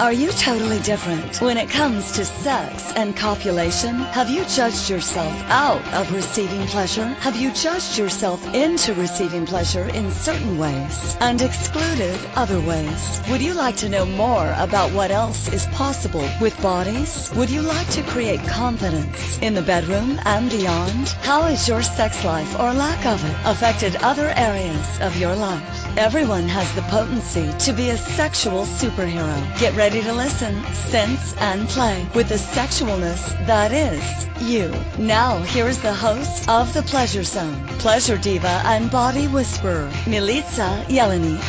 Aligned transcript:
Are 0.00 0.14
you 0.14 0.32
totally 0.32 0.78
different 0.78 1.42
when 1.42 1.58
it 1.58 1.68
comes 1.68 2.12
to 2.12 2.24
sex 2.24 2.90
and 2.96 3.14
copulation? 3.14 3.96
Have 3.96 4.30
you 4.30 4.46
judged 4.46 4.88
yourself 4.88 5.30
out 5.50 5.86
of 5.92 6.10
receiving 6.10 6.66
pleasure? 6.68 7.04
Have 7.04 7.36
you 7.36 7.52
judged 7.52 7.98
yourself 7.98 8.42
into 8.54 8.94
receiving 8.94 9.44
pleasure 9.44 9.84
in 9.90 10.10
certain 10.10 10.56
ways 10.56 11.18
and 11.20 11.42
excluded 11.42 12.18
other 12.34 12.58
ways? 12.62 13.20
Would 13.28 13.42
you 13.42 13.52
like 13.52 13.76
to 13.76 13.90
know 13.90 14.06
more 14.06 14.54
about 14.56 14.90
what 14.92 15.10
else 15.10 15.52
is 15.52 15.66
possible 15.66 16.26
with 16.40 16.58
bodies? 16.62 17.30
Would 17.36 17.50
you 17.50 17.60
like 17.60 17.90
to 17.90 18.02
create 18.04 18.40
confidence 18.48 19.38
in 19.42 19.52
the 19.52 19.60
bedroom 19.60 20.18
and 20.24 20.48
beyond? 20.50 21.08
How 21.28 21.42
has 21.42 21.68
your 21.68 21.82
sex 21.82 22.24
life 22.24 22.58
or 22.58 22.72
lack 22.72 23.04
of 23.04 23.22
it 23.22 23.36
affected 23.44 23.96
other 23.96 24.32
areas 24.34 25.00
of 25.02 25.14
your 25.18 25.36
life? 25.36 25.79
Everyone 25.96 26.46
has 26.46 26.72
the 26.76 26.82
potency 26.82 27.50
to 27.66 27.72
be 27.72 27.90
a 27.90 27.96
sexual 27.96 28.62
superhero. 28.62 29.58
Get 29.58 29.74
ready 29.74 30.00
to 30.02 30.12
listen, 30.12 30.62
sense, 30.88 31.34
and 31.38 31.68
play 31.68 32.06
with 32.14 32.28
the 32.28 32.36
sexualness 32.36 33.26
that 33.46 33.72
is 33.72 34.00
you. 34.48 34.72
Now, 35.04 35.38
here's 35.38 35.78
the 35.78 35.92
host 35.92 36.48
of 36.48 36.72
The 36.74 36.82
Pleasure 36.82 37.24
Zone, 37.24 37.66
pleasure 37.80 38.16
diva 38.16 38.62
and 38.66 38.88
body 38.88 39.26
whisperer, 39.26 39.90
Milica 40.04 40.86
Jelenic. 40.86 41.42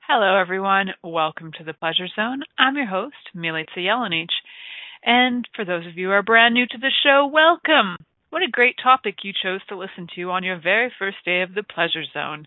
Hello, 0.00 0.36
everyone. 0.36 0.88
Welcome 1.04 1.52
to 1.58 1.64
the 1.64 1.74
Pleasure 1.74 2.08
Zone. 2.16 2.42
I'm 2.58 2.74
your 2.74 2.86
host, 2.86 3.14
Milica 3.36 3.76
Jelenic. 3.76 4.30
And 5.04 5.48
for 5.54 5.64
those 5.64 5.86
of 5.86 5.96
you 5.96 6.08
who 6.08 6.12
are 6.12 6.24
brand 6.24 6.54
new 6.54 6.66
to 6.66 6.78
the 6.78 6.90
show, 7.04 7.30
welcome. 7.32 7.98
What 8.30 8.42
a 8.42 8.50
great 8.50 8.76
topic 8.82 9.24
you 9.24 9.32
chose 9.32 9.60
to 9.68 9.76
listen 9.76 10.06
to 10.14 10.30
on 10.30 10.44
your 10.44 10.60
very 10.60 10.92
first 10.98 11.16
day 11.24 11.40
of 11.40 11.54
the 11.54 11.62
Pleasure 11.62 12.04
Zone. 12.12 12.46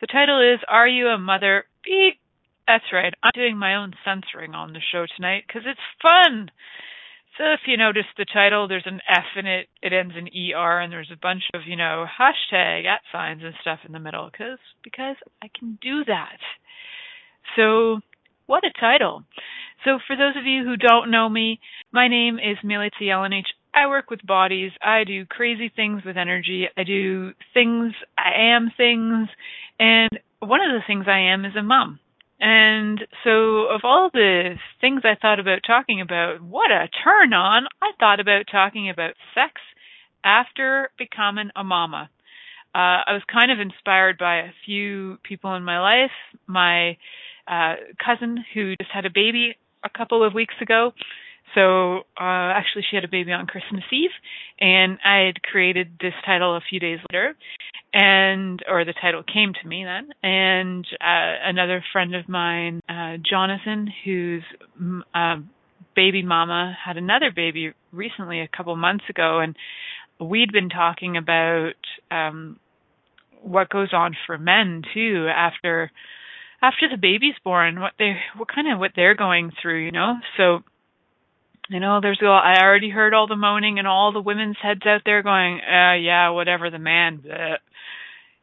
The 0.00 0.08
title 0.08 0.40
is 0.40 0.58
Are 0.66 0.88
You 0.88 1.06
a 1.06 1.18
Mother? 1.18 1.66
Beep. 1.84 2.18
That's 2.66 2.92
right. 2.92 3.14
I'm 3.22 3.30
doing 3.34 3.56
my 3.56 3.76
own 3.76 3.94
censoring 4.04 4.54
on 4.54 4.72
the 4.72 4.80
show 4.92 5.06
tonight 5.14 5.44
because 5.46 5.62
it's 5.66 5.78
fun. 6.02 6.50
So 7.38 7.44
if 7.52 7.60
you 7.66 7.76
notice 7.76 8.10
the 8.18 8.26
title, 8.26 8.66
there's 8.66 8.86
an 8.86 9.00
F 9.08 9.24
in 9.36 9.46
it. 9.46 9.68
It 9.82 9.92
ends 9.92 10.14
in 10.18 10.26
ER, 10.26 10.80
and 10.80 10.92
there's 10.92 11.12
a 11.12 11.20
bunch 11.20 11.44
of 11.54 11.62
you 11.66 11.76
know 11.76 12.06
hashtag 12.06 12.86
at 12.86 13.00
signs 13.12 13.42
and 13.44 13.54
stuff 13.60 13.78
in 13.86 13.92
the 13.92 14.00
middle 14.00 14.30
because 14.30 14.58
because 14.82 15.16
I 15.40 15.46
can 15.56 15.78
do 15.80 16.04
that. 16.06 16.38
So 17.56 18.00
what 18.46 18.64
a 18.64 18.80
title. 18.80 19.22
So 19.84 19.98
for 20.06 20.16
those 20.16 20.36
of 20.36 20.44
you 20.44 20.64
who 20.64 20.76
don't 20.76 21.10
know 21.10 21.28
me, 21.28 21.60
my 21.92 22.08
name 22.08 22.38
is 22.38 22.58
Milica 22.64 23.00
Jelenic. 23.00 23.44
I 23.80 23.86
work 23.86 24.10
with 24.10 24.26
bodies. 24.26 24.72
I 24.82 25.04
do 25.04 25.24
crazy 25.24 25.72
things 25.74 26.02
with 26.04 26.18
energy. 26.18 26.66
I 26.76 26.84
do 26.84 27.32
things. 27.54 27.94
I 28.18 28.52
am 28.54 28.70
things. 28.76 29.28
And 29.78 30.10
one 30.40 30.60
of 30.60 30.72
the 30.72 30.82
things 30.86 31.06
I 31.08 31.32
am 31.32 31.46
is 31.46 31.56
a 31.58 31.62
mom. 31.62 31.98
And 32.38 33.00
so, 33.24 33.66
of 33.68 33.80
all 33.84 34.10
the 34.12 34.56
things 34.82 35.02
I 35.04 35.16
thought 35.20 35.40
about 35.40 35.60
talking 35.66 36.00
about, 36.00 36.42
what 36.42 36.70
a 36.70 36.88
turn 37.04 37.32
on! 37.32 37.66
I 37.82 37.92
thought 37.98 38.20
about 38.20 38.46
talking 38.50 38.88
about 38.88 39.14
sex 39.34 39.60
after 40.24 40.90
becoming 40.98 41.50
a 41.56 41.64
mama. 41.64 42.10
Uh, 42.74 43.04
I 43.06 43.12
was 43.12 43.22
kind 43.30 43.50
of 43.50 43.60
inspired 43.60 44.18
by 44.18 44.36
a 44.38 44.52
few 44.64 45.18
people 45.22 45.54
in 45.54 45.64
my 45.64 45.80
life. 45.80 46.12
My 46.46 46.96
uh, 47.46 47.76
cousin, 48.02 48.44
who 48.54 48.74
just 48.76 48.90
had 48.92 49.06
a 49.06 49.10
baby 49.10 49.56
a 49.84 49.90
couple 49.90 50.24
of 50.24 50.32
weeks 50.34 50.54
ago, 50.62 50.92
so 51.54 51.98
uh, 52.20 52.54
actually, 52.54 52.84
she 52.88 52.96
had 52.96 53.04
a 53.04 53.08
baby 53.08 53.32
on 53.32 53.46
Christmas 53.46 53.84
Eve, 53.92 54.10
and 54.60 54.98
I 55.04 55.26
had 55.26 55.42
created 55.42 55.92
this 56.00 56.14
title 56.24 56.56
a 56.56 56.60
few 56.68 56.78
days 56.80 56.98
later, 57.10 57.34
and 57.92 58.60
or 58.68 58.84
the 58.84 58.94
title 59.00 59.22
came 59.22 59.52
to 59.60 59.68
me 59.68 59.84
then. 59.84 60.10
And 60.22 60.86
uh, 61.00 61.48
another 61.48 61.82
friend 61.92 62.14
of 62.14 62.28
mine, 62.28 62.80
uh, 62.88 63.16
Jonathan, 63.28 63.88
whose 64.04 64.42
uh, 65.14 65.36
baby 65.96 66.22
mama 66.22 66.76
had 66.84 66.96
another 66.96 67.30
baby 67.34 67.72
recently, 67.92 68.40
a 68.40 68.48
couple 68.48 68.74
months 68.76 69.04
ago, 69.08 69.40
and 69.40 69.56
we'd 70.20 70.52
been 70.52 70.68
talking 70.68 71.16
about 71.16 71.74
um, 72.10 72.58
what 73.42 73.70
goes 73.70 73.92
on 73.92 74.14
for 74.26 74.38
men 74.38 74.82
too 74.94 75.28
after 75.34 75.90
after 76.62 76.88
the 76.90 76.98
baby's 76.98 77.34
born, 77.42 77.80
what 77.80 77.92
they 77.98 78.16
what 78.36 78.48
kind 78.54 78.70
of 78.70 78.78
what 78.78 78.92
they're 78.94 79.14
going 79.14 79.50
through, 79.60 79.84
you 79.84 79.90
know. 79.90 80.16
So 80.36 80.60
you 81.70 81.78
know, 81.78 82.00
there's 82.02 82.18
all, 82.20 82.32
I 82.32 82.56
already 82.60 82.90
heard 82.90 83.14
all 83.14 83.28
the 83.28 83.36
moaning 83.36 83.78
and 83.78 83.86
all 83.86 84.12
the 84.12 84.20
women's 84.20 84.56
heads 84.60 84.80
out 84.84 85.02
there 85.04 85.22
going, 85.22 85.60
uh, 85.60 85.94
yeah, 85.94 86.30
whatever 86.30 86.68
the 86.68 86.80
man. 86.80 87.22
Bleh. 87.24 87.58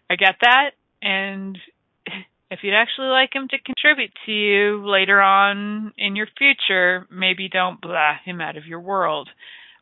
I 0.10 0.16
get 0.16 0.36
that. 0.42 0.72
And 1.02 1.58
if 2.52 2.60
you'd 2.64 2.74
actually 2.74 3.08
like 3.08 3.36
him 3.36 3.50
to 3.50 3.58
contribute 3.60 4.12
to 4.26 4.32
you 4.32 4.90
later 4.90 5.20
on 5.20 5.92
in 5.98 6.16
your 6.16 6.28
future, 6.38 7.06
maybe 7.12 7.50
don't 7.50 7.82
blah 7.82 8.14
him 8.24 8.40
out 8.40 8.56
of 8.56 8.66
your 8.66 8.80
world 8.80 9.28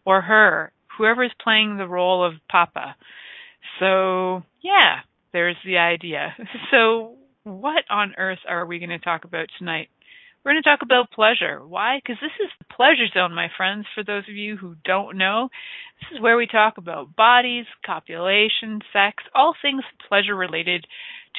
or 0.05 0.21
her, 0.21 0.71
whoever's 0.97 1.33
playing 1.43 1.77
the 1.77 1.87
role 1.87 2.25
of 2.25 2.33
Papa. 2.49 2.95
So, 3.79 4.41
yeah, 4.63 5.01
there's 5.33 5.57
the 5.63 5.77
idea. 5.77 6.35
So, 6.71 7.13
what 7.43 7.83
on 7.91 8.15
earth 8.17 8.39
are 8.49 8.65
we 8.65 8.79
going 8.79 8.89
to 8.89 8.97
talk 8.97 9.23
about 9.23 9.45
tonight? 9.59 9.89
We're 10.45 10.51
going 10.51 10.61
to 10.61 10.69
talk 10.69 10.83
about 10.83 11.09
pleasure. 11.09 11.59
Why? 11.65 11.97
Because 11.97 12.21
this 12.21 12.37
is 12.39 12.51
the 12.59 12.75
pleasure 12.75 13.07
zone, 13.11 13.33
my 13.33 13.47
friends. 13.57 13.87
For 13.95 14.03
those 14.03 14.29
of 14.29 14.35
you 14.35 14.57
who 14.57 14.75
don't 14.85 15.17
know, 15.17 15.49
this 15.99 16.15
is 16.15 16.21
where 16.21 16.37
we 16.37 16.45
talk 16.45 16.77
about 16.77 17.15
bodies, 17.15 17.65
copulation, 17.83 18.81
sex, 18.93 19.23
all 19.33 19.55
things 19.59 19.83
pleasure 20.07 20.35
related 20.35 20.85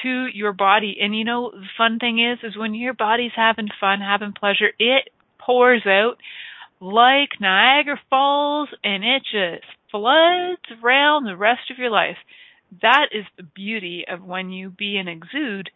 to 0.02 0.26
your 0.34 0.52
body. 0.52 0.96
And 1.00 1.16
you 1.16 1.24
know, 1.24 1.52
the 1.52 1.68
fun 1.78 2.00
thing 2.00 2.18
is, 2.18 2.38
is 2.42 2.58
when 2.58 2.74
your 2.74 2.94
body's 2.94 3.30
having 3.36 3.68
fun, 3.80 4.00
having 4.00 4.32
pleasure, 4.32 4.70
it 4.80 5.08
pours 5.38 5.86
out 5.86 6.16
like 6.80 7.40
Niagara 7.40 8.00
Falls 8.10 8.70
and 8.82 9.04
it 9.04 9.22
just 9.22 9.64
floods 9.92 10.82
around 10.82 11.26
the 11.26 11.36
rest 11.36 11.70
of 11.70 11.78
your 11.78 11.90
life. 11.90 12.18
That 12.82 13.10
is 13.12 13.24
the 13.36 13.44
beauty 13.44 14.04
of 14.08 14.24
when 14.24 14.50
you 14.50 14.68
be 14.68 14.96
and 14.96 15.08
exude 15.08 15.70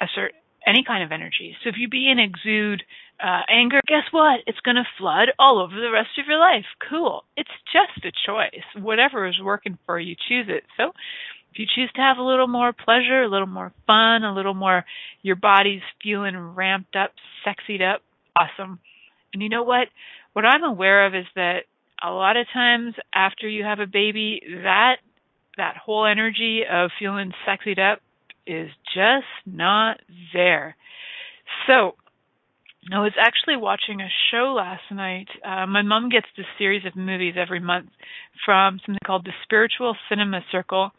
a 0.00 0.06
certain 0.14 0.38
any 0.66 0.84
kind 0.86 1.02
of 1.02 1.12
energy. 1.12 1.56
So 1.62 1.68
if 1.68 1.76
you 1.78 1.88
be 1.88 2.10
and 2.10 2.20
exude 2.20 2.82
uh, 3.22 3.42
anger, 3.48 3.80
guess 3.86 4.04
what? 4.10 4.40
It's 4.46 4.60
going 4.60 4.76
to 4.76 4.84
flood 4.98 5.28
all 5.38 5.58
over 5.60 5.74
the 5.74 5.90
rest 5.90 6.18
of 6.18 6.26
your 6.28 6.38
life. 6.38 6.64
Cool. 6.88 7.24
It's 7.36 7.50
just 7.72 8.04
a 8.04 8.12
choice. 8.26 8.64
Whatever 8.82 9.26
is 9.26 9.40
working 9.42 9.78
for 9.86 9.98
you, 9.98 10.14
choose 10.28 10.46
it. 10.48 10.64
So 10.76 10.92
if 11.52 11.58
you 11.58 11.66
choose 11.74 11.90
to 11.96 12.00
have 12.00 12.18
a 12.18 12.22
little 12.22 12.46
more 12.46 12.72
pleasure, 12.72 13.22
a 13.22 13.28
little 13.28 13.46
more 13.46 13.72
fun, 13.86 14.24
a 14.24 14.34
little 14.34 14.54
more, 14.54 14.84
your 15.22 15.36
body's 15.36 15.82
feeling 16.02 16.36
ramped 16.36 16.94
up, 16.96 17.12
sexied 17.46 17.82
up, 17.82 18.02
awesome. 18.36 18.78
And 19.32 19.42
you 19.42 19.48
know 19.48 19.64
what? 19.64 19.88
What 20.32 20.44
I'm 20.44 20.62
aware 20.62 21.06
of 21.06 21.14
is 21.14 21.26
that 21.34 21.60
a 22.02 22.10
lot 22.10 22.36
of 22.36 22.46
times 22.52 22.94
after 23.14 23.48
you 23.48 23.64
have 23.64 23.80
a 23.80 23.86
baby, 23.86 24.40
that 24.62 24.96
that 25.56 25.76
whole 25.76 26.06
energy 26.06 26.62
of 26.70 26.90
feeling 26.98 27.32
sexied 27.46 27.78
up 27.78 28.00
is 28.50 28.70
just 28.94 29.26
not 29.46 30.00
there. 30.32 30.76
So, 31.66 31.94
I 32.92 32.98
was 32.98 33.12
actually 33.20 33.56
watching 33.56 34.00
a 34.00 34.08
show 34.30 34.54
last 34.56 34.82
night. 34.90 35.28
Uh, 35.44 35.66
my 35.66 35.82
mom 35.82 36.08
gets 36.08 36.26
this 36.36 36.46
series 36.58 36.86
of 36.86 36.96
movies 36.96 37.34
every 37.36 37.60
month 37.60 37.90
from 38.44 38.80
something 38.84 38.98
called 39.06 39.26
the 39.26 39.32
Spiritual 39.44 39.96
Cinema 40.08 40.40
Circle. 40.50 40.90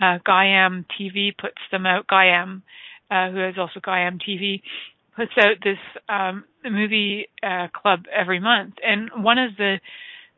Uh, 0.00 0.18
Gaiam 0.26 0.84
TV 0.98 1.30
puts 1.36 1.58
them 1.70 1.86
out. 1.86 2.06
Gaiam, 2.08 2.62
uh, 3.10 3.30
who 3.30 3.38
has 3.38 3.54
also 3.56 3.80
Gaiam 3.80 4.18
TV, 4.20 4.62
puts 5.16 5.32
out 5.38 5.56
this 5.62 5.78
um, 6.08 6.44
movie 6.64 7.28
uh, 7.42 7.68
club 7.74 8.04
every 8.12 8.40
month. 8.40 8.74
And 8.84 9.10
one 9.22 9.38
of 9.38 9.56
the 9.56 9.76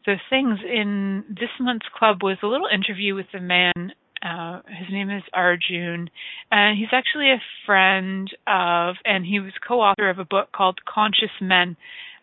the 0.06 0.16
things 0.30 0.58
in 0.64 1.24
this 1.28 1.50
month's 1.60 1.86
club 1.94 2.22
was 2.22 2.38
a 2.42 2.46
little 2.46 2.68
interview 2.72 3.14
with 3.14 3.26
the 3.32 3.40
man 3.40 3.92
uh, 4.22 4.60
his 4.66 4.88
name 4.90 5.10
is 5.10 5.22
Arjun, 5.32 6.10
and 6.50 6.78
he's 6.78 6.88
actually 6.92 7.30
a 7.30 7.42
friend 7.66 8.28
of, 8.46 8.96
and 9.04 9.24
he 9.24 9.40
was 9.40 9.52
co-author 9.66 10.10
of 10.10 10.18
a 10.18 10.24
book 10.24 10.50
called 10.52 10.78
Conscious 10.84 11.30
Men, 11.40 11.76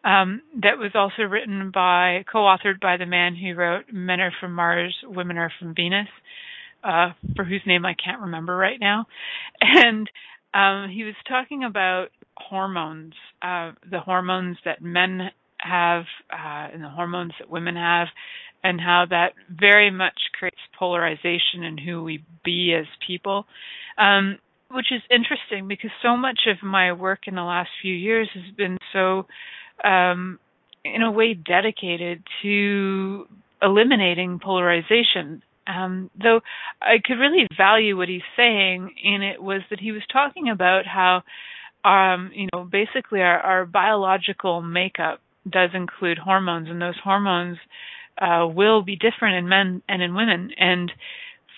um, 0.04 0.42
that 0.62 0.78
was 0.78 0.92
also 0.94 1.24
written 1.24 1.72
by, 1.74 2.24
co-authored 2.32 2.80
by 2.80 2.98
the 2.98 3.06
man 3.06 3.36
who 3.36 3.56
wrote 3.56 3.86
Men 3.92 4.20
Are 4.20 4.32
From 4.40 4.54
Mars, 4.54 4.96
Women 5.04 5.38
Are 5.38 5.52
From 5.60 5.74
Venus, 5.76 6.08
uh, 6.84 7.10
for 7.36 7.44
whose 7.44 7.64
name 7.66 7.86
I 7.86 7.96
can't 7.96 8.22
remember 8.22 8.56
right 8.56 8.80
now, 8.80 9.08
and 9.62 10.10
um, 10.54 10.90
he 10.90 11.04
was 11.04 11.16
talking 11.28 11.64
about 11.64 12.08
hormones, 12.38 13.14
uh, 13.42 13.72
the 13.90 14.00
hormones 14.00 14.58
that 14.66 14.82
men 14.82 15.30
have, 15.60 16.04
uh, 16.32 16.70
and 16.74 16.84
the 16.84 16.90
hormones 16.90 17.34
that 17.40 17.50
women 17.50 17.76
have 17.76 18.08
and 18.64 18.82
how 18.82 19.06
that 19.10 19.34
very 19.50 19.92
much 19.92 20.20
creates 20.38 20.58
polarization 20.78 21.64
in 21.64 21.78
who 21.78 22.04
we 22.04 22.24
be 22.44 22.74
as 22.74 22.86
people. 23.06 23.46
Um, 23.98 24.40
which 24.70 24.92
is 24.92 25.02
interesting 25.10 25.68
because 25.68 25.92
so 26.02 26.18
much 26.18 26.42
of 26.48 26.62
my 26.62 26.92
work 26.92 27.22
in 27.28 27.36
the 27.36 27.44
last 27.44 27.70
few 27.82 27.94
years 27.94 28.30
has 28.34 28.54
been 28.56 28.78
so, 28.92 29.26
um, 29.84 30.40
in 30.84 31.02
a 31.02 31.12
way, 31.12 31.34
dedicated 31.34 32.22
to 32.42 33.26
eliminating 33.62 34.40
polarization 34.40 35.42
Um, 35.68 36.10
though 36.22 36.42
I 36.82 37.00
could 37.04 37.20
really 37.20 37.46
value 37.58 37.98
what 37.98 38.08
he's 38.08 38.22
saying 38.36 38.94
and 39.04 39.24
it 39.24 39.42
was 39.42 39.62
that 39.70 39.80
he 39.80 39.92
was 39.92 40.04
talking 40.12 40.50
about 40.50 40.86
how, 40.86 41.24
um, 41.84 42.32
you 42.34 42.48
know, 42.54 42.64
basically 42.64 43.22
our, 43.22 43.40
our 43.40 43.66
biological 43.66 44.62
makeup 44.62 45.20
does 45.50 45.72
include 45.74 46.18
hormones, 46.18 46.70
and 46.70 46.82
those 46.82 47.00
hormones 47.04 47.58
uh, 48.20 48.48
will 48.48 48.82
be 48.82 48.96
different 48.96 49.38
in 49.38 49.50
men 49.50 49.82
and 49.88 50.02
in 50.02 50.16
women. 50.16 50.52
And 50.58 50.92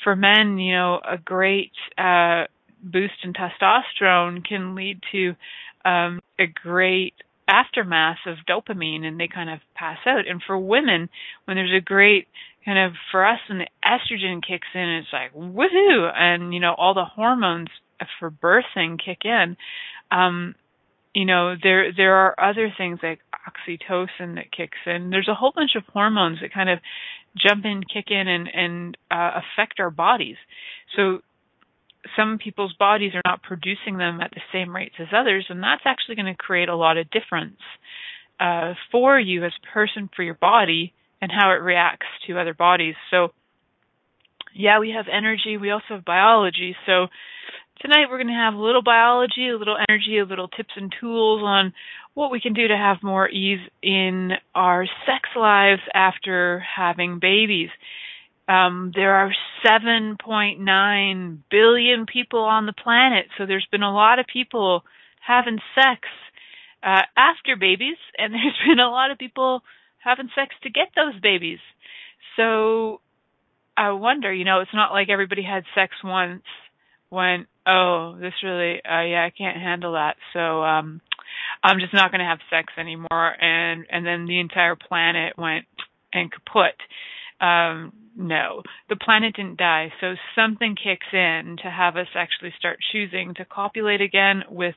for 0.04 0.16
men, 0.16 0.58
you 0.58 0.74
know, 0.74 1.00
a 1.08 1.18
great 1.18 1.72
uh, 1.98 2.46
boost 2.82 3.16
in 3.24 3.34
testosterone 3.34 4.46
can 4.46 4.76
lead 4.76 5.02
to 5.12 5.36
um, 5.86 6.22
a 6.40 6.46
great 6.48 7.14
aftermath 7.48 8.20
of 8.28 8.38
dopamine 8.48 9.04
and 9.04 9.20
they 9.20 9.28
kind 9.28 9.50
of 9.50 9.60
pass 9.76 9.98
out. 10.06 10.28
And 10.28 10.42
for 10.46 10.58
women, 10.58 11.10
when 11.46 11.58
there's 11.58 11.76
a 11.76 11.84
great 11.84 12.28
kind 12.66 12.78
of 12.78 12.94
for 13.12 13.26
us 13.26 13.40
when 13.48 13.60
the 13.60 13.68
estrogen 13.86 14.46
kicks 14.46 14.68
in, 14.74 14.82
it's 14.82 15.08
like 15.12 15.34
woohoo, 15.34 16.12
and 16.14 16.54
you 16.54 16.60
know 16.60 16.76
all 16.78 16.94
the 16.94 17.06
hormones 17.06 17.70
for 18.20 18.30
birthing 18.30 19.00
kick 19.04 19.20
in. 19.24 19.58
Um, 20.12 20.56
you 21.14 21.26
know 21.26 21.56
there 21.62 21.92
there 21.96 22.16
are 22.16 22.36
other 22.40 22.72
things 22.78 23.00
like 23.02 23.20
oxytocin 23.48 24.36
that 24.36 24.52
kicks 24.56 24.78
in. 24.86 25.10
There's 25.10 25.28
a 25.30 25.36
whole 25.36 25.52
bunch 25.56 25.72
of 25.76 25.84
hormones 25.92 26.40
that 26.42 26.54
kind 26.54 26.70
of 26.70 26.80
jump 27.38 27.66
in, 27.66 27.82
kick 27.84 28.06
in, 28.10 28.28
and 28.28 28.50
and 28.54 28.98
uh, 29.12 29.40
affect 29.42 29.80
our 29.80 29.92
bodies. 29.92 30.38
So 30.96 31.20
some 32.16 32.40
people's 32.42 32.74
bodies 32.74 33.14
are 33.14 33.22
not 33.26 33.44
producing 33.44 33.98
them 33.98 34.22
at 34.22 34.32
the 34.32 34.42
same 34.54 34.76
rates 34.76 34.96
as 35.00 35.08
others, 35.16 35.46
and 35.50 35.62
that's 35.62 35.84
actually 35.86 36.16
going 36.16 36.34
to 36.34 36.36
create 36.36 36.70
a 36.70 36.76
lot 36.76 36.98
of 36.98 37.10
difference 37.12 37.60
uh, 38.40 38.74
for 38.92 39.20
you 39.20 39.44
as 39.46 39.52
a 39.62 39.74
person, 39.74 40.10
for 40.16 40.24
your 40.24 40.36
body, 40.36 40.94
and 41.22 41.32
how 41.32 41.52
it 41.52 41.62
reacts 41.62 42.08
to 42.28 42.40
other 42.40 42.54
bodies. 42.54 42.96
So, 43.12 43.30
yeah, 44.56 44.80
we 44.80 44.92
have 44.92 45.06
energy, 45.12 45.58
we 45.58 45.72
also 45.72 45.86
have 45.90 46.06
biology. 46.06 46.76
So, 46.86 47.08
tonight 47.82 48.08
we're 48.10 48.18
going 48.18 48.28
to 48.28 48.34
have 48.34 48.54
a 48.54 48.64
little 48.64 48.84
biology, 48.84 49.50
a 49.50 49.58
little 49.58 49.78
energy, 49.90 50.18
a 50.20 50.26
little 50.26 50.48
tips 50.48 50.74
and 50.76 50.94
tools 51.00 51.42
on 51.44 51.74
what 52.20 52.32
we 52.32 52.42
can 52.42 52.54
do 52.54 52.68
to 52.68 52.76
have 52.76 52.98
more 53.02 53.30
ease 53.30 53.66
in 53.82 54.34
our 54.54 54.86
sex 55.06 55.30
lives 55.38 55.82
after 55.94 56.60
having 56.60 57.20
babies. 57.20 57.70
Um, 58.50 58.92
there 58.94 59.16
are 59.16 59.32
7.9 59.66 61.38
billion 61.50 62.06
people 62.06 62.42
on 62.42 62.66
the 62.66 62.74
planet, 62.74 63.28
so 63.38 63.46
there's 63.46 63.68
been 63.72 63.84
a 63.84 63.94
lot 63.94 64.20
of 64.20 64.26
people 64.28 64.84
having 65.26 65.60
sex 65.76 66.02
uh, 66.84 67.04
after 67.16 67.56
babies, 67.56 67.98
and 68.18 68.34
there's 68.34 68.60
been 68.68 68.80
a 68.80 68.90
lot 68.90 69.12
of 69.12 69.18
people 69.18 69.62
having 70.00 70.30
sex 70.36 70.54
to 70.64 70.70
get 70.70 70.90
those 70.98 71.18
babies. 71.22 71.60
So 72.36 73.00
I 73.78 73.92
wonder, 73.92 74.34
you 74.34 74.44
know, 74.44 74.60
it's 74.60 74.74
not 74.74 74.92
like 74.92 75.08
everybody 75.08 75.44
had 75.44 75.64
sex 75.74 75.94
once 76.04 76.44
when, 77.10 77.48
oh, 77.70 78.18
this 78.20 78.34
really, 78.44 78.78
uh, 78.84 79.04
yeah, 79.04 79.26
I 79.26 79.32
can't 79.36 79.58
handle 79.58 79.94
that, 79.94 80.16
so 80.34 80.64
um, 80.64 81.02
I'm 81.64 81.80
just 81.80 81.94
not 81.94 82.12
going 82.12 82.20
to 82.20 82.26
have 82.26 82.40
sex 82.50 82.74
anymore, 82.78 83.36
and 83.42 83.86
and 83.92 84.06
then 84.06 84.26
the 84.26 84.40
entire 84.40 84.76
planet 84.76 85.38
went 85.38 85.66
and 86.14 86.32
kaput. 86.32 86.76
Um, 87.42 87.94
no, 88.16 88.64
the 88.90 88.96
planet 88.98 89.36
didn't 89.36 89.58
die. 89.58 89.94
So 90.02 90.16
something 90.36 90.76
kicks 90.76 91.08
in 91.14 91.58
to 91.64 91.70
have 91.70 91.96
us 91.96 92.08
actually 92.16 92.54
start 92.58 92.80
choosing 92.92 93.34
to 93.36 93.46
copulate 93.46 94.02
again 94.02 94.44
with 94.50 94.76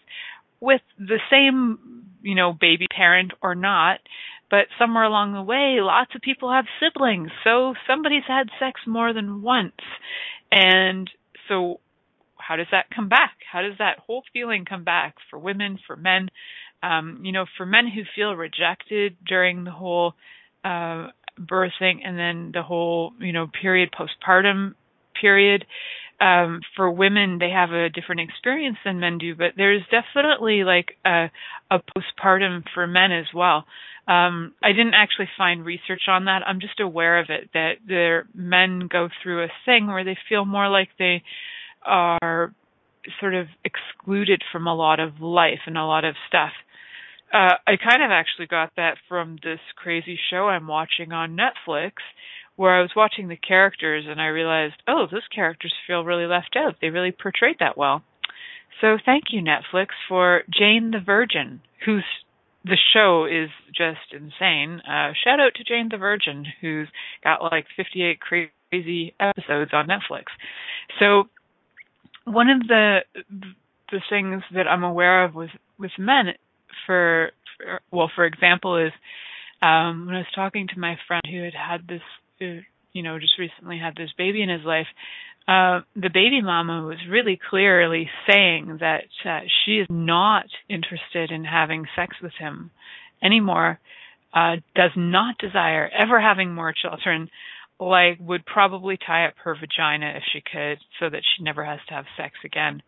with 0.60 0.82
the 0.96 1.18
same, 1.28 2.04
you 2.22 2.36
know, 2.36 2.52
baby 2.52 2.86
parent 2.94 3.32
or 3.42 3.54
not. 3.54 3.98
But 4.48 4.66
somewhere 4.78 5.04
along 5.04 5.32
the 5.32 5.42
way, 5.42 5.78
lots 5.80 6.14
of 6.14 6.20
people 6.20 6.52
have 6.52 6.66
siblings. 6.78 7.30
So 7.42 7.74
somebody's 7.86 8.28
had 8.28 8.48
sex 8.60 8.80
more 8.86 9.12
than 9.12 9.42
once. 9.42 9.72
And 10.52 11.10
so 11.48 11.80
how 12.52 12.56
does 12.56 12.66
that 12.70 12.90
come 12.94 13.08
back? 13.08 13.38
How 13.50 13.62
does 13.62 13.78
that 13.78 13.98
whole 14.06 14.22
feeling 14.34 14.66
come 14.66 14.84
back 14.84 15.14
for 15.30 15.38
women, 15.38 15.78
for 15.86 15.96
men? 15.96 16.28
Um, 16.82 17.20
you 17.22 17.32
know, 17.32 17.46
for 17.56 17.64
men 17.64 17.88
who 17.88 18.02
feel 18.14 18.34
rejected 18.34 19.16
during 19.26 19.64
the 19.64 19.70
whole 19.70 20.12
uh, 20.62 21.06
birthing 21.40 22.00
and 22.04 22.18
then 22.18 22.50
the 22.52 22.62
whole 22.62 23.14
you 23.18 23.32
know 23.32 23.46
period 23.62 23.88
postpartum 23.90 24.74
period 25.18 25.64
um 26.20 26.60
for 26.76 26.90
women 26.90 27.38
they 27.38 27.48
have 27.48 27.70
a 27.70 27.88
different 27.88 28.20
experience 28.20 28.76
than 28.84 29.00
men 29.00 29.16
do 29.16 29.34
but 29.34 29.52
there's 29.56 29.82
definitely 29.90 30.62
like 30.62 30.96
a 31.06 31.30
a 31.70 31.78
postpartum 31.78 32.62
for 32.74 32.86
men 32.86 33.12
as 33.12 33.24
well 33.34 33.64
um 34.08 34.52
i 34.62 34.72
didn't 34.72 34.92
actually 34.94 35.28
find 35.38 35.64
research 35.64 36.02
on 36.06 36.26
that 36.26 36.42
i'm 36.46 36.60
just 36.60 36.80
aware 36.80 37.18
of 37.18 37.30
it 37.30 37.48
that 37.54 37.76
their 37.88 38.26
men 38.34 38.88
go 38.92 39.08
through 39.22 39.42
a 39.42 39.48
thing 39.64 39.86
where 39.86 40.04
they 40.04 40.18
feel 40.28 40.44
more 40.44 40.68
like 40.68 40.90
they 40.98 41.22
are 41.84 42.54
sort 43.20 43.34
of 43.34 43.46
excluded 43.64 44.42
from 44.52 44.66
a 44.66 44.74
lot 44.74 45.00
of 45.00 45.20
life 45.20 45.60
and 45.66 45.76
a 45.76 45.84
lot 45.84 46.04
of 46.04 46.14
stuff 46.28 46.52
uh, 47.32 47.56
I 47.66 47.76
kind 47.76 48.02
of 48.02 48.10
actually 48.10 48.46
got 48.46 48.72
that 48.76 48.98
from 49.08 49.38
this 49.42 49.60
crazy 49.76 50.18
show 50.30 50.48
I'm 50.48 50.66
watching 50.66 51.12
on 51.12 51.36
Netflix, 51.36 51.92
where 52.56 52.74
I 52.74 52.82
was 52.82 52.90
watching 52.94 53.28
the 53.28 53.36
characters 53.36 54.04
and 54.06 54.20
I 54.20 54.26
realized, 54.26 54.74
oh, 54.86 55.06
those 55.10 55.26
characters 55.34 55.72
feel 55.86 56.04
really 56.04 56.26
left 56.26 56.56
out. 56.56 56.76
They 56.80 56.90
really 56.90 57.12
portrayed 57.12 57.56
that 57.60 57.78
well. 57.78 58.02
So 58.80 58.98
thank 59.04 59.24
you, 59.30 59.40
Netflix, 59.40 59.88
for 60.08 60.42
Jane 60.52 60.90
the 60.90 61.00
Virgin, 61.04 61.62
whose 61.86 62.04
the 62.64 62.76
show 62.92 63.24
is 63.24 63.48
just 63.74 64.12
insane. 64.12 64.80
Uh, 64.86 65.12
shout 65.24 65.40
out 65.40 65.54
to 65.56 65.64
Jane 65.64 65.88
the 65.90 65.96
Virgin, 65.96 66.44
who's 66.60 66.88
got 67.24 67.42
like 67.42 67.66
58 67.76 68.20
crazy 68.20 69.14
episodes 69.18 69.70
on 69.72 69.88
Netflix. 69.88 70.24
So 70.98 71.28
one 72.24 72.50
of 72.50 72.66
the 72.66 73.00
the 73.90 74.00
things 74.08 74.42
that 74.54 74.66
I'm 74.66 74.84
aware 74.84 75.24
of 75.24 75.34
with 75.34 75.50
with 75.78 75.92
men 75.98 76.34
for, 76.86 77.30
for 77.56 77.80
well, 77.90 78.10
for 78.14 78.24
example, 78.24 78.76
is 78.78 78.92
um, 79.62 80.06
when 80.06 80.16
I 80.16 80.20
was 80.20 80.26
talking 80.34 80.68
to 80.68 80.80
my 80.80 80.96
friend 81.06 81.22
who 81.30 81.42
had 81.42 81.54
had 81.54 81.86
this, 81.86 82.02
uh, 82.40 82.62
you 82.92 83.02
know, 83.02 83.18
just 83.18 83.38
recently 83.38 83.78
had 83.78 83.94
this 83.96 84.10
baby 84.16 84.42
in 84.42 84.48
his 84.48 84.64
life. 84.64 84.86
Uh, 85.46 85.80
the 85.96 86.10
baby 86.12 86.40
mama 86.40 86.86
was 86.86 86.98
really 87.08 87.38
clearly 87.50 88.08
saying 88.30 88.78
that 88.80 89.04
uh, 89.24 89.40
she 89.64 89.72
is 89.78 89.86
not 89.90 90.46
interested 90.68 91.30
in 91.32 91.44
having 91.44 91.84
sex 91.96 92.16
with 92.22 92.32
him 92.38 92.70
anymore. 93.22 93.78
Uh, 94.34 94.56
does 94.74 94.92
not 94.96 95.36
desire 95.38 95.90
ever 95.92 96.20
having 96.20 96.54
more 96.54 96.72
children. 96.72 97.28
Like 97.88 98.18
would 98.20 98.44
probably 98.46 98.96
tie 98.96 99.26
up 99.26 99.34
her 99.44 99.54
vagina 99.54 100.14
if 100.16 100.22
she 100.32 100.40
could, 100.40 100.78
so 101.00 101.10
that 101.10 101.22
she 101.36 101.42
never 101.42 101.64
has 101.64 101.80
to 101.88 101.94
have 101.94 102.04
sex 102.16 102.34
again. 102.44 102.82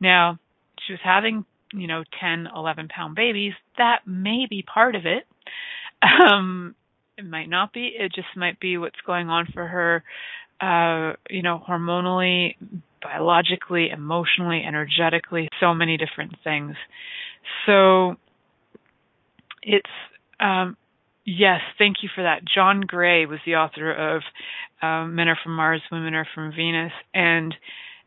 Now 0.00 0.38
she 0.86 0.92
was 0.92 1.00
having 1.02 1.44
you 1.72 1.86
know 1.86 2.02
10 2.20 2.48
11 2.54 2.88
pound 2.88 3.14
babies. 3.14 3.52
That 3.78 4.00
may 4.06 4.46
be 4.48 4.62
part 4.62 4.94
of 4.94 5.02
it. 5.06 5.24
Um 6.02 6.74
it 7.18 7.26
might 7.26 7.48
not 7.48 7.72
be. 7.72 7.92
It 7.96 8.12
just 8.14 8.28
might 8.36 8.58
be 8.58 8.78
what's 8.78 9.00
going 9.06 9.28
on 9.28 9.46
for 9.52 9.66
her 9.66 10.02
uh 10.60 11.14
you 11.30 11.42
know 11.42 11.62
hormonally 11.68 12.56
biologically 13.02 13.90
emotionally 13.90 14.62
energetically 14.66 15.48
so 15.60 15.74
many 15.74 15.96
different 15.96 16.34
things. 16.44 16.74
So 17.66 18.16
it's 19.62 19.90
um 20.40 20.76
yes 21.24 21.60
thank 21.78 21.96
you 22.02 22.08
for 22.14 22.22
that 22.22 22.42
john 22.44 22.80
gray 22.80 23.26
was 23.26 23.40
the 23.46 23.54
author 23.54 23.92
of 23.92 24.22
um, 24.82 25.14
men 25.14 25.28
are 25.28 25.38
from 25.42 25.56
mars 25.56 25.82
women 25.90 26.14
are 26.14 26.26
from 26.34 26.52
venus 26.52 26.92
and 27.14 27.54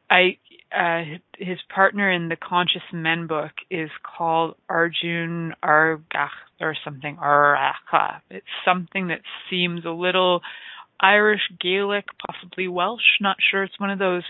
i 0.09 0.37
uh, 0.75 1.03
his 1.37 1.59
partner 1.73 2.11
in 2.11 2.27
the 2.27 2.35
Conscious 2.35 2.81
Men 2.91 3.27
book 3.27 3.51
is 3.69 3.89
called 4.03 4.55
Arjun 4.67 5.53
Argach 5.63 6.29
or 6.59 6.75
something 6.83 7.17
Aracha. 7.17 8.19
It's 8.29 8.45
something 8.65 9.07
that 9.07 9.21
seems 9.49 9.85
a 9.85 9.91
little 9.91 10.41
Irish, 10.99 11.41
Gaelic, 11.61 12.05
possibly 12.25 12.67
Welsh. 12.67 13.01
Not 13.21 13.37
sure. 13.51 13.63
It's 13.63 13.79
one 13.79 13.89
of 13.89 13.99
those 13.99 14.23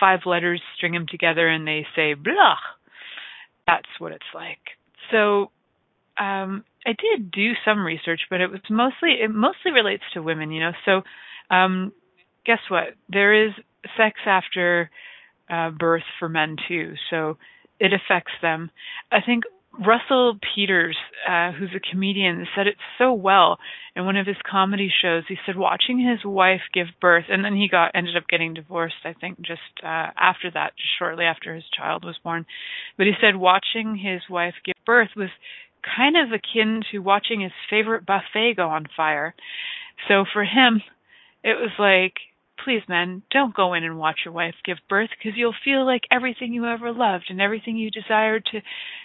five 0.00 0.20
letters, 0.26 0.60
string 0.76 0.92
them 0.92 1.06
together, 1.08 1.48
and 1.48 1.66
they 1.66 1.86
say 1.94 2.14
blach. 2.14 2.56
That's 3.66 3.88
what 3.98 4.12
it's 4.12 4.24
like. 4.34 4.58
So 5.10 5.50
um, 6.18 6.64
I 6.86 6.90
did 6.90 7.30
do 7.30 7.52
some 7.64 7.84
research, 7.84 8.22
but 8.30 8.40
it 8.40 8.50
was 8.50 8.60
mostly 8.70 9.12
it 9.22 9.30
mostly 9.30 9.72
relates 9.72 10.04
to 10.12 10.22
women. 10.22 10.50
You 10.50 10.60
know, 10.60 10.72
so 10.84 11.02
um, 11.54 11.92
guess 12.44 12.60
what? 12.68 12.94
There 13.08 13.46
is 13.46 13.52
sex 13.96 14.18
after 14.26 14.90
uh, 15.50 15.70
birth 15.70 16.04
for 16.18 16.28
men 16.28 16.56
too, 16.68 16.94
so 17.10 17.36
it 17.80 17.92
affects 17.92 18.32
them. 18.42 18.70
I 19.10 19.20
think 19.20 19.44
Russell 19.78 20.38
Peters, 20.54 20.96
uh, 21.28 21.50
who's 21.52 21.74
a 21.74 21.80
comedian, 21.80 22.46
said 22.54 22.66
it 22.66 22.76
so 22.98 23.12
well 23.12 23.58
in 23.96 24.04
one 24.04 24.16
of 24.16 24.26
his 24.26 24.36
comedy 24.48 24.90
shows. 25.02 25.24
He 25.28 25.36
said 25.44 25.56
watching 25.56 25.98
his 25.98 26.24
wife 26.24 26.60
give 26.72 26.86
birth, 27.00 27.24
and 27.28 27.44
then 27.44 27.56
he 27.56 27.68
got 27.68 27.90
ended 27.94 28.16
up 28.16 28.28
getting 28.28 28.54
divorced. 28.54 28.94
I 29.04 29.14
think 29.14 29.40
just 29.40 29.60
uh, 29.82 30.10
after 30.16 30.50
that, 30.52 30.76
just 30.76 30.90
shortly 30.98 31.24
after 31.24 31.54
his 31.54 31.64
child 31.76 32.04
was 32.04 32.16
born. 32.22 32.46
But 32.96 33.06
he 33.06 33.14
said 33.20 33.36
watching 33.36 33.96
his 33.96 34.22
wife 34.30 34.54
give 34.64 34.76
birth 34.86 35.10
was 35.16 35.30
kind 35.96 36.16
of 36.16 36.32
akin 36.32 36.82
to 36.90 36.98
watching 36.98 37.40
his 37.40 37.52
favorite 37.68 38.06
buffet 38.06 38.54
go 38.56 38.68
on 38.68 38.86
fire. 38.96 39.34
So 40.08 40.24
for 40.32 40.44
him, 40.44 40.82
it 41.42 41.54
was 41.54 41.70
like 41.78 42.14
please, 42.62 42.82
men, 42.88 43.22
don't 43.30 43.54
go 43.54 43.74
in 43.74 43.84
and 43.84 43.98
watch 43.98 44.20
your 44.24 44.32
wife 44.32 44.54
give 44.64 44.78
birth 44.88 45.10
because 45.10 45.36
you'll 45.36 45.54
feel 45.64 45.84
like 45.84 46.02
everything 46.10 46.52
you 46.52 46.66
ever 46.66 46.92
loved 46.92 47.26
and 47.28 47.40
everything 47.40 47.76
you 47.76 47.90
desired 47.90 48.44
to, 48.46 48.60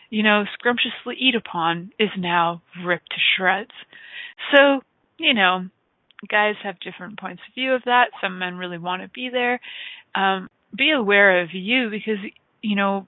you 0.10 0.24
know, 0.24 0.44
scrumptiously 0.54 1.16
eat 1.20 1.36
upon 1.36 1.92
is 2.00 2.10
now 2.18 2.62
ripped 2.86 3.10
to 3.10 3.18
shreds. 3.36 3.72
So, 4.56 4.82
you 5.18 5.34
know, 5.34 5.66
guys 6.30 6.56
have 6.64 6.80
different 6.80 7.20
points 7.20 7.42
of 7.48 7.54
view 7.54 7.74
of 7.74 7.84
that. 7.86 8.06
Some 8.22 8.40
men 8.40 8.56
really 8.56 8.78
want 8.78 9.02
to 9.02 9.10
be 9.10 9.30
there. 9.32 9.60
Um, 10.16 10.50
be 10.76 10.92
aware 10.92 11.42
of 11.42 11.50
you 11.54 11.90
because, 11.90 12.24
you 12.62 12.76
know, 12.76 13.08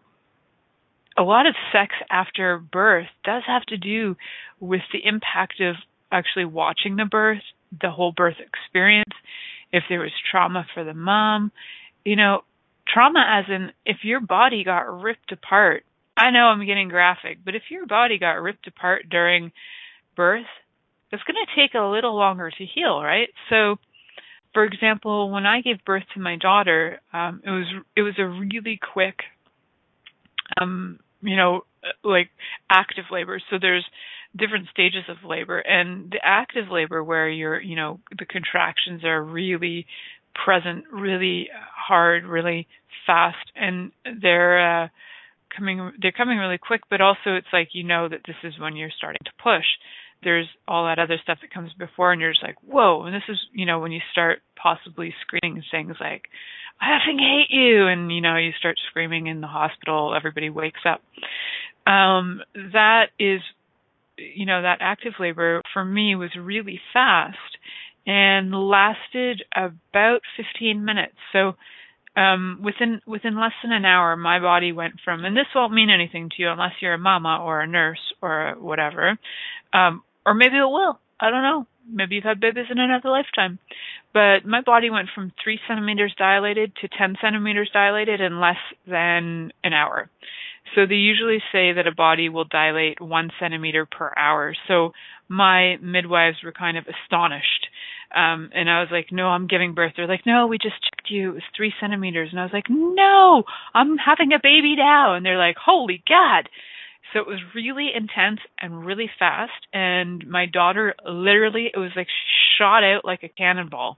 a 1.18 1.24
lot 1.24 1.48
of 1.48 1.56
sex 1.72 1.94
after 2.10 2.58
birth 2.58 3.08
does 3.24 3.44
have 3.46 3.64
to 3.64 3.78
do 3.78 4.16
with 4.60 4.82
the 4.94 5.06
impact 5.06 5.60
of 5.60 5.76
actually 6.12 6.46
watching 6.46 6.96
the 6.96 7.06
birth, 7.06 7.42
the 7.82 7.90
whole 7.90 8.12
birth 8.12 8.38
experience, 8.40 9.14
if 9.72 9.84
there 9.90 10.00
was 10.00 10.12
trauma 10.30 10.66
for 10.74 10.84
the 10.84 10.94
mom, 10.94 11.52
you 12.06 12.16
know, 12.16 12.42
trauma 12.88 13.24
as 13.28 13.46
in 13.50 13.72
if 13.86 13.98
your 14.04 14.20
body 14.20 14.64
got 14.64 15.02
ripped 15.02 15.32
apart. 15.32 15.84
I 16.18 16.30
know 16.32 16.46
I'm 16.46 16.66
getting 16.66 16.90
graphic, 16.90 17.40
but 17.44 17.56
if 17.56 17.64
your 17.70 17.86
body 17.86 18.20
got 18.20 18.42
ripped 18.42 18.68
apart 18.68 19.06
during 19.10 19.52
birth, 20.16 20.46
it's 21.12 21.24
going 21.24 21.36
to 21.36 21.62
take 21.62 21.74
a 21.74 21.86
little 21.86 22.16
longer 22.16 22.52
to 22.52 22.66
heal, 22.66 23.02
right? 23.02 23.30
So, 23.50 23.78
for 24.54 24.66
example, 24.66 25.32
when 25.32 25.46
I 25.46 25.62
gave 25.62 25.86
birth 25.86 26.04
to 26.14 26.20
my 26.20 26.36
daughter, 26.36 27.00
um, 27.14 27.42
it 27.46 27.50
was 27.50 27.66
it 27.96 28.02
was 28.02 28.16
a 28.20 28.28
really 28.28 28.80
quick, 28.94 29.20
um, 30.60 31.00
you 31.22 31.36
know, 31.36 31.62
like 32.04 32.30
active 32.70 33.06
labor. 33.12 33.42
So 33.50 33.58
there's 33.60 33.86
different 34.36 34.68
stages 34.72 35.04
of 35.10 35.28
labor. 35.28 35.60
And 35.60 36.12
the 36.12 36.20
active 36.24 36.70
labor 36.70 37.04
where 37.04 37.30
you're 37.30 37.62
you 37.62 37.76
know 37.76 38.00
the 38.18 38.26
contractions 38.26 39.04
are 39.04 39.22
really 39.22 39.86
present 40.34 40.86
really 40.92 41.50
hard 41.76 42.26
really 42.26 42.68
fast. 43.06 43.52
And 43.56 43.92
they're 44.22 44.84
uh 44.84 44.88
coming 45.56 45.92
they're 46.02 46.12
coming 46.12 46.38
really 46.38 46.58
quick. 46.58 46.82
But 46.90 47.02
also 47.02 47.36
it's 47.36 47.54
like 47.54 47.70
you 47.74 47.84
know 47.84 48.08
that 48.10 48.22
this 48.26 48.38
is 48.44 48.60
when 48.60 48.76
you're 48.76 48.92
starting 48.96 49.22
to 49.26 49.44
push 49.44 49.66
there's 50.24 50.48
all 50.68 50.86
that 50.86 51.00
other 51.00 51.18
stuff 51.22 51.40
that 51.42 51.54
comes 51.54 51.72
before 51.74 52.12
and 52.12 52.22
you're 52.22 52.32
just 52.32 52.44
like 52.44 52.58
whoa 52.66 53.04
and 53.04 53.16
this 53.16 53.24
is 53.30 53.38
you 53.54 53.66
know 53.66 53.80
when 53.80 53.92
you 53.92 54.02
start 54.12 54.40
possibly 54.62 55.14
screaming 55.22 55.64
things 55.72 55.96
like 56.00 56.24
i 56.80 56.86
effing 56.86 57.20
hate 57.20 57.50
you 57.50 57.88
and 57.88 58.12
you 58.12 58.22
know 58.22 58.38
you 58.38 58.52
start 58.60 58.76
screaming 58.90 59.28
in 59.28 59.42
the 59.42 59.48
hospital 59.48 60.14
everybody 60.16 60.50
wakes 60.50 60.82
up 60.86 61.02
um 61.92 62.42
that 62.74 63.08
is 63.20 63.42
you 64.36 64.46
know, 64.46 64.62
that 64.62 64.80
active 64.82 65.14
labor 65.20 65.62
for 65.74 65.84
me 65.84 66.16
was 66.16 66.32
really 66.40 66.80
fast 66.94 67.38
and 68.06 68.52
lasted 68.52 69.44
about 69.56 70.22
15 70.38 70.84
minutes. 70.84 71.16
So 71.32 71.54
um, 72.16 72.60
within 72.64 73.00
within 73.08 73.40
less 73.40 73.54
than 73.64 73.72
an 73.72 73.86
hour, 73.86 74.18
my 74.18 74.40
body 74.40 74.74
went 74.74 74.96
from, 75.04 75.24
and 75.24 75.36
this 75.36 75.46
won't 75.56 75.74
mean 75.74 75.90
anything 75.90 76.30
to 76.30 76.36
you 76.42 76.50
unless 76.50 76.74
you're 76.82 76.94
a 76.94 77.00
mama 77.00 77.40
or 77.42 77.62
a 77.62 77.68
nurse 77.68 78.14
or 78.22 78.56
whatever, 78.60 79.18
um, 79.74 80.04
or 80.26 80.34
maybe 80.34 80.58
it 80.58 80.70
will. 80.70 81.00
I 81.20 81.30
don't 81.30 81.44
know. 81.44 81.68
Maybe 81.90 82.16
you've 82.16 82.24
had 82.24 82.40
babies 82.40 82.66
in 82.70 82.80
another 82.80 83.10
lifetime. 83.10 83.60
But 84.14 84.46
my 84.46 84.62
body 84.62 84.90
went 84.90 85.10
from 85.14 85.32
three 85.44 85.60
centimeters 85.68 86.14
dilated 86.18 86.74
to 86.82 86.88
10 86.88 87.16
centimeters 87.22 87.70
dilated 87.74 88.22
in 88.22 88.40
less 88.40 88.58
than 88.88 89.52
an 89.64 89.74
hour. 89.74 90.10
So 90.76 90.86
they 90.86 90.96
usually 90.96 91.40
say 91.52 91.74
that 91.74 91.88
a 91.88 91.96
body 91.96 92.30
will 92.30 92.46
dilate 92.46 93.02
one 93.02 93.30
centimeter 93.40 93.86
per 93.86 94.12
hour. 94.16 94.56
So 94.68 94.92
my 95.28 95.78
midwives 95.78 96.38
were 96.44 96.52
kind 96.52 96.78
of 96.78 96.86
astonished. 96.88 97.68
Um, 98.16 98.50
and 98.54 98.70
I 98.70 98.82
was 98.82 98.90
like, 98.92 99.08
no, 99.12 99.28
I'm 99.28 99.48
giving 99.48 99.74
birth. 99.74 99.94
They're 99.96 100.08
like, 100.08 100.26
no, 100.26 100.48
we 100.48 100.58
just 100.58 100.76
checked 100.84 101.10
you. 101.10 101.32
It 101.32 101.34
was 101.36 101.44
three 101.56 101.74
centimeters. 101.80 102.30
And 102.32 102.40
I 102.40 102.44
was 102.44 102.54
like, 102.54 102.70
no, 102.70 103.44
I'm 103.74 103.98
having 103.98 104.34
a 104.34 104.40
baby 104.42 104.76
now. 104.76 105.16
And 105.16 105.26
they're 105.26 105.38
like, 105.38 105.56
holy 105.58 106.04
God. 106.08 106.50
So 107.14 107.20
it 107.20 107.28
was 107.28 107.40
really 107.56 107.90
intense 107.94 108.40
and 108.62 108.86
really 108.86 109.10
fast. 109.20 109.68
And 109.74 110.26
my 110.28 110.46
daughter 110.46 110.94
literally, 111.06 111.72
it 111.74 111.78
was 111.78 111.92
like 111.96 112.08
shot 112.58 112.84
out 112.84 113.06
like 113.06 113.24
a 113.24 113.30
cannonball. 113.30 113.98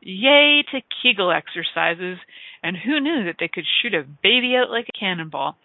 Yay 0.00 0.62
to 0.72 0.80
Kegel 1.02 1.32
exercises. 1.32 2.18
And 2.62 2.76
who 2.76 3.00
knew 3.00 3.24
that 3.24 3.36
they 3.38 3.48
could 3.48 3.64
shoot 3.80 3.94
a 3.94 4.04
baby 4.22 4.54
out 4.56 4.70
like 4.70 4.88
a 4.88 4.98
cannonball? 4.98 5.56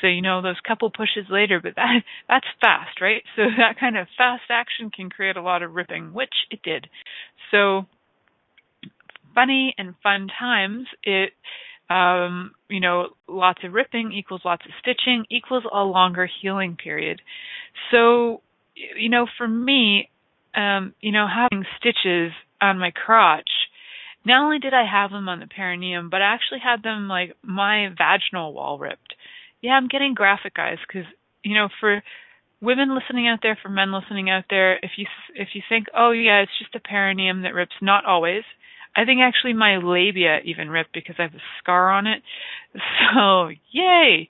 So 0.00 0.06
you 0.06 0.22
know 0.22 0.42
those 0.42 0.60
couple 0.66 0.90
pushes 0.90 1.26
later, 1.28 1.60
but 1.60 1.74
that 1.76 2.02
that's 2.28 2.46
fast, 2.60 3.00
right? 3.00 3.22
So 3.36 3.42
that 3.58 3.80
kind 3.80 3.96
of 3.96 4.06
fast 4.16 4.44
action 4.50 4.90
can 4.90 5.10
create 5.10 5.36
a 5.36 5.42
lot 5.42 5.62
of 5.62 5.74
ripping, 5.74 6.12
which 6.12 6.34
it 6.50 6.60
did. 6.62 6.86
So 7.50 7.86
funny 9.34 9.74
and 9.78 9.94
fun 10.02 10.28
times. 10.38 10.86
It 11.02 11.32
um, 11.90 12.52
you 12.68 12.80
know, 12.80 13.08
lots 13.26 13.60
of 13.64 13.72
ripping 13.72 14.12
equals 14.12 14.42
lots 14.44 14.64
of 14.66 14.72
stitching 14.80 15.24
equals 15.30 15.64
a 15.72 15.82
longer 15.82 16.28
healing 16.40 16.76
period. 16.76 17.20
So, 17.90 18.42
you 18.74 19.08
know, 19.08 19.26
for 19.38 19.48
me, 19.48 20.10
um, 20.54 20.94
you 21.00 21.12
know, 21.12 21.26
having 21.26 21.64
stitches 21.78 22.32
on 22.60 22.78
my 22.78 22.90
crotch, 22.90 23.50
not 24.24 24.44
only 24.44 24.58
did 24.58 24.74
I 24.74 24.84
have 24.90 25.10
them 25.10 25.28
on 25.28 25.40
the 25.40 25.46
perineum, 25.46 26.10
but 26.10 26.20
I 26.20 26.34
actually 26.34 26.60
had 26.62 26.82
them 26.82 27.08
like 27.08 27.36
my 27.42 27.88
vaginal 27.96 28.52
wall 28.52 28.78
ripped 28.78 29.14
yeah, 29.60 29.72
I'm 29.72 29.88
getting 29.88 30.14
graphic, 30.14 30.54
guys, 30.54 30.78
because 30.86 31.08
you 31.42 31.54
know, 31.54 31.68
for 31.80 32.02
women 32.60 32.94
listening 32.94 33.28
out 33.28 33.40
there, 33.42 33.58
for 33.62 33.68
men 33.68 33.92
listening 33.92 34.30
out 34.30 34.44
there, 34.50 34.76
if 34.78 34.92
you 34.96 35.06
if 35.34 35.48
you 35.54 35.62
think, 35.68 35.86
oh 35.96 36.10
yeah, 36.10 36.42
it's 36.42 36.58
just 36.58 36.72
the 36.72 36.80
perineum 36.80 37.42
that 37.42 37.54
rips, 37.54 37.74
not 37.82 38.04
always. 38.04 38.42
I 38.98 39.04
think 39.04 39.20
actually 39.22 39.52
my 39.52 39.76
labia 39.76 40.40
even 40.44 40.70
ripped 40.70 40.92
because 40.92 41.14
I 41.20 41.22
have 41.22 41.34
a 41.34 41.42
scar 41.60 41.90
on 41.90 42.06
it. 42.08 42.22
So 43.14 43.48
yay! 43.70 44.28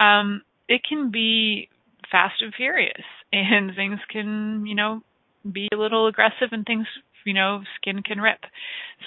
Um, 0.00 0.42
it 0.68 0.82
can 0.86 1.10
be 1.10 1.68
fast 2.10 2.42
and 2.42 2.52
furious, 2.52 3.04
and 3.32 3.74
things 3.76 4.00
can 4.10 4.66
you 4.66 4.74
know 4.74 5.02
be 5.50 5.68
a 5.72 5.76
little 5.76 6.08
aggressive, 6.08 6.48
and 6.50 6.66
things 6.66 6.86
you 7.24 7.32
know 7.32 7.62
skin 7.76 8.02
can 8.02 8.20
rip. 8.20 8.40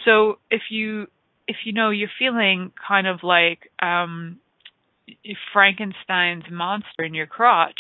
So 0.06 0.40
if 0.50 0.62
you 0.70 1.08
if 1.46 1.58
you 1.66 1.74
know 1.74 1.90
you're 1.90 2.10
feeling 2.18 2.72
kind 2.88 3.06
of 3.06 3.20
like 3.22 3.70
um 3.82 4.40
Frankenstein's 5.52 6.46
monster 6.50 7.04
in 7.04 7.14
your 7.14 7.28
crotch, 7.28 7.80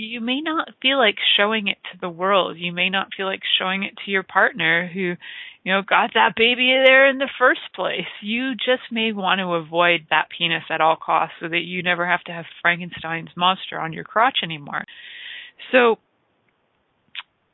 you 0.00 0.20
may 0.20 0.40
not 0.40 0.68
feel 0.80 0.98
like 0.98 1.16
showing 1.36 1.68
it 1.68 1.78
to 1.92 1.98
the 2.00 2.08
world. 2.08 2.56
You 2.58 2.72
may 2.72 2.88
not 2.90 3.08
feel 3.16 3.26
like 3.26 3.42
showing 3.58 3.82
it 3.82 3.94
to 4.04 4.10
your 4.10 4.22
partner 4.22 4.88
who, 4.92 5.14
you 5.62 5.72
know, 5.72 5.82
got 5.82 6.12
that 6.14 6.34
baby 6.36 6.74
there 6.84 7.08
in 7.08 7.18
the 7.18 7.28
first 7.38 7.60
place. 7.74 8.08
You 8.22 8.54
just 8.54 8.90
may 8.90 9.12
want 9.12 9.40
to 9.40 9.54
avoid 9.54 10.06
that 10.10 10.28
penis 10.36 10.64
at 10.70 10.80
all 10.80 10.96
costs 10.96 11.36
so 11.40 11.48
that 11.48 11.62
you 11.64 11.82
never 11.82 12.06
have 12.06 12.22
to 12.24 12.32
have 12.32 12.46
Frankenstein's 12.62 13.36
monster 13.36 13.78
on 13.78 13.92
your 13.92 14.04
crotch 14.04 14.38
anymore. 14.42 14.84
So, 15.72 15.96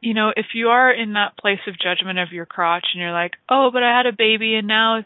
you 0.00 0.14
know, 0.14 0.32
if 0.36 0.46
you 0.54 0.68
are 0.68 0.92
in 0.92 1.14
that 1.14 1.36
place 1.38 1.60
of 1.66 1.74
judgment 1.78 2.18
of 2.18 2.32
your 2.32 2.46
crotch 2.46 2.86
and 2.94 3.00
you're 3.00 3.12
like, 3.12 3.32
oh, 3.48 3.70
but 3.72 3.82
I 3.82 3.96
had 3.96 4.06
a 4.06 4.16
baby 4.16 4.54
and 4.54 4.68
now 4.68 5.04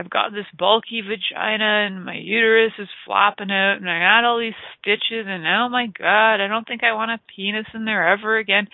I've 0.00 0.08
got 0.08 0.32
this 0.32 0.46
bulky 0.58 1.02
vagina 1.02 1.86
and 1.86 2.06
my 2.06 2.16
uterus 2.16 2.72
is 2.78 2.88
flopping 3.04 3.50
out 3.50 3.76
and 3.76 3.90
I 3.90 3.98
got 3.98 4.24
all 4.24 4.38
these 4.38 4.54
stitches 4.78 5.26
and 5.28 5.46
oh 5.46 5.68
my 5.68 5.88
god, 5.88 6.40
I 6.40 6.48
don't 6.48 6.66
think 6.66 6.82
I 6.82 6.94
want 6.94 7.10
a 7.10 7.20
penis 7.36 7.66
in 7.74 7.84
there 7.84 8.08
ever 8.08 8.38
again. 8.38 8.68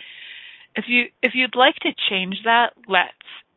If 0.77 0.85
you 0.87 1.07
if 1.23 1.33
you'd 1.35 1.57
like 1.57 1.75
to 1.83 1.91
change 2.09 2.37
that, 2.45 2.75
let's. 2.87 3.11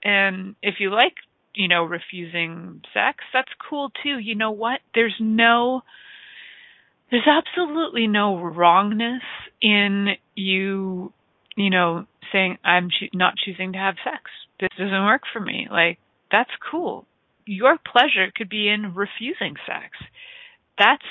And 0.04 0.56
if 0.64 0.76
you 0.80 0.90
like, 0.90 1.14
you 1.54 1.68
know, 1.68 1.84
refusing 1.84 2.82
sex, 2.92 3.20
that's 3.34 3.52
cool 3.70 3.92
too. 4.02 4.18
You 4.18 4.34
know 4.34 4.52
what? 4.52 4.80
There's 4.96 5.18
no 5.20 5.82
there's 7.12 7.28
absolutely 7.28 8.08
no 8.08 8.42
wrongness 8.42 9.22
in 9.62 10.16
you, 10.36 11.14
you 11.56 11.70
know, 11.70 12.08
saying 12.32 12.58
I'm 12.64 12.90
cho- 12.90 13.14
not 13.14 13.36
choosing 13.38 13.74
to 13.74 13.78
have 13.78 13.96
sex. 14.04 14.24
This 14.60 14.70
doesn't 14.76 15.06
work 15.06 15.22
for 15.32 15.40
me. 15.40 15.68
Like 15.70 16.00
that's 16.32 16.52
cool 16.72 17.06
your 17.50 17.80
pleasure 17.80 18.32
could 18.36 18.48
be 18.48 18.70
in 18.70 18.94
refusing 18.94 19.56
sex. 19.66 19.98
That's 20.78 21.04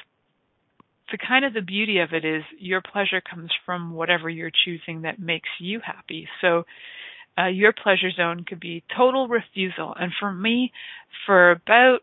the 1.10 1.18
kind 1.18 1.44
of 1.44 1.52
the 1.52 1.62
beauty 1.62 1.98
of 1.98 2.12
it 2.12 2.24
is 2.24 2.44
your 2.58 2.80
pleasure 2.80 3.20
comes 3.20 3.50
from 3.66 3.92
whatever 3.92 4.30
you're 4.30 4.52
choosing 4.64 5.02
that 5.02 5.18
makes 5.18 5.48
you 5.58 5.80
happy. 5.84 6.28
So 6.40 6.62
uh, 7.36 7.46
your 7.46 7.72
pleasure 7.72 8.12
zone 8.16 8.44
could 8.46 8.60
be 8.60 8.84
total 8.96 9.26
refusal. 9.26 9.94
And 9.98 10.12
for 10.20 10.32
me, 10.32 10.70
for 11.26 11.50
about 11.50 12.00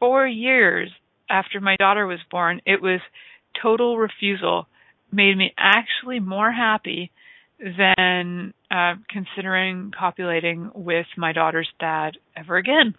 four 0.00 0.26
years 0.26 0.90
after 1.30 1.60
my 1.60 1.76
daughter 1.76 2.06
was 2.06 2.18
born, 2.28 2.62
it 2.66 2.82
was 2.82 3.00
total 3.62 3.98
refusal 3.98 4.66
made 5.12 5.36
me 5.36 5.54
actually 5.56 6.18
more 6.18 6.50
happy 6.50 7.12
than 7.60 8.52
uh, 8.68 8.94
considering 9.08 9.92
copulating 9.96 10.72
with 10.74 11.06
my 11.16 11.32
daughter's 11.32 11.68
dad 11.78 12.16
ever 12.36 12.56
again. 12.56 12.96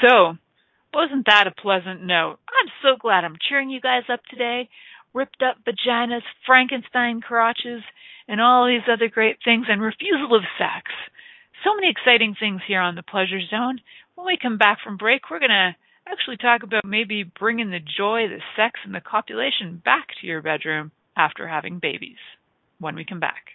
So, 0.00 0.36
wasn't 0.92 1.26
that 1.26 1.46
a 1.46 1.50
pleasant 1.50 2.02
note? 2.02 2.38
I'm 2.48 2.70
so 2.82 2.96
glad 2.98 3.24
I'm 3.24 3.36
cheering 3.48 3.70
you 3.70 3.80
guys 3.80 4.04
up 4.12 4.20
today. 4.30 4.68
Ripped 5.12 5.42
up 5.42 5.56
vaginas, 5.64 6.22
Frankenstein 6.46 7.20
crotches, 7.20 7.82
and 8.26 8.40
all 8.40 8.66
these 8.66 8.88
other 8.90 9.08
great 9.08 9.38
things, 9.44 9.66
and 9.68 9.80
refusal 9.80 10.34
of 10.34 10.42
sex. 10.58 10.90
So 11.62 11.74
many 11.74 11.90
exciting 11.90 12.34
things 12.38 12.60
here 12.66 12.80
on 12.80 12.94
the 12.94 13.02
Pleasure 13.02 13.40
Zone. 13.50 13.80
When 14.14 14.26
we 14.26 14.38
come 14.40 14.58
back 14.58 14.78
from 14.82 14.96
break, 14.96 15.30
we're 15.30 15.38
going 15.38 15.50
to 15.50 15.74
actually 16.06 16.36
talk 16.36 16.62
about 16.62 16.84
maybe 16.84 17.24
bringing 17.24 17.70
the 17.70 17.80
joy, 17.80 18.28
the 18.28 18.40
sex, 18.56 18.80
and 18.84 18.94
the 18.94 19.00
copulation 19.00 19.80
back 19.84 20.08
to 20.20 20.26
your 20.26 20.42
bedroom 20.42 20.90
after 21.16 21.48
having 21.48 21.78
babies 21.78 22.18
when 22.78 22.94
we 22.94 23.04
come 23.04 23.20
back. 23.20 23.54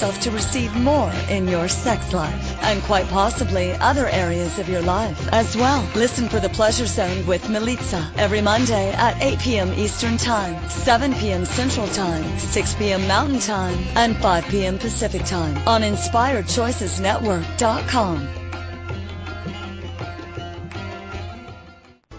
yourself 0.00 0.22
to 0.22 0.30
receive 0.30 0.74
more 0.76 1.12
in 1.28 1.46
your 1.46 1.68
sex 1.68 2.14
life 2.14 2.62
and 2.62 2.82
quite 2.84 3.06
possibly 3.08 3.72
other 3.72 4.08
areas 4.08 4.58
of 4.58 4.66
your 4.66 4.80
life 4.80 5.28
as 5.30 5.54
well. 5.54 5.86
Listen 5.94 6.26
for 6.26 6.40
the 6.40 6.48
Pleasure 6.48 6.86
Zone 6.86 7.26
with 7.26 7.42
Milica 7.48 8.10
every 8.16 8.40
Monday 8.40 8.92
at 8.92 9.20
8 9.20 9.38
p.m. 9.40 9.74
Eastern 9.74 10.16
Time, 10.16 10.70
7 10.70 11.12
p.m. 11.16 11.44
Central 11.44 11.86
Time, 11.88 12.38
6 12.38 12.74
p.m. 12.76 13.06
Mountain 13.06 13.40
Time, 13.40 13.78
and 13.94 14.16
5 14.16 14.44
p.m. 14.46 14.78
Pacific 14.78 15.22
Time 15.26 15.54
on 15.68 15.82
InspiredChoicesNetwork.com. 15.82 18.26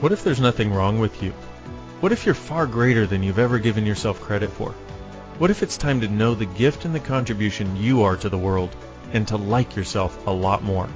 What 0.01 0.11
if 0.11 0.23
there's 0.23 0.39
nothing 0.39 0.71
wrong 0.71 0.99
with 0.99 1.23
you? 1.23 1.31
What 2.01 2.11
if 2.11 2.27
you're 2.27 2.35
far 2.35 2.67
greater 2.67 3.07
than 3.07 3.23
you've 3.23 3.39
ever 3.39 3.57
given 3.57 3.87
yourself 3.87 4.21
credit 4.21 4.51
for? 4.51 4.75
What 5.41 5.49
if 5.49 5.63
it's 5.63 5.75
time 5.75 6.01
to 6.01 6.07
know 6.07 6.35
the 6.35 6.45
gift 6.45 6.85
and 6.85 6.93
the 6.93 6.99
contribution 6.99 7.75
you 7.75 8.03
are 8.03 8.15
to 8.15 8.29
the 8.29 8.37
world 8.37 8.75
and 9.11 9.27
to 9.27 9.37
like 9.37 9.75
yourself 9.75 10.27
a 10.27 10.31
lot 10.31 10.61
more? 10.61 10.87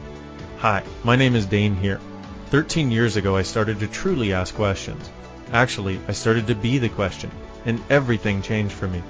Hi, 0.60 0.84
my 1.04 1.16
name 1.16 1.36
is 1.36 1.48
Dain 1.48 1.76
Heer. 1.76 2.00
13 2.52 2.92
years 2.92 3.16
ago 3.16 3.36
I 3.36 3.42
started 3.42 3.80
to 3.80 3.88
truly 3.88 4.34
ask 4.34 4.54
questions. 4.54 5.10
Actually, 5.52 6.00
I 6.08 6.12
started 6.12 6.46
to 6.46 6.54
be 6.54 6.78
the 6.78 6.90
question, 6.90 7.32
and 7.66 7.82
everything 7.90 8.44
changed 8.44 8.76
for 8.76 8.88
me. 8.88 9.02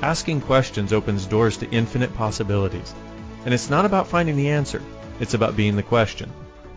Asking 0.00 0.40
questions 0.40 0.92
opens 0.92 1.26
doors 1.26 1.56
to 1.56 1.70
infinite 1.72 2.14
possibilities. 2.14 2.94
And 3.46 3.52
it's 3.52 3.70
not 3.70 3.84
about 3.84 4.06
finding 4.06 4.36
the 4.36 4.50
answer, 4.50 4.80
it's 5.18 5.34
about 5.34 5.56
being 5.56 5.74
the 5.74 5.82
question. 5.82 6.32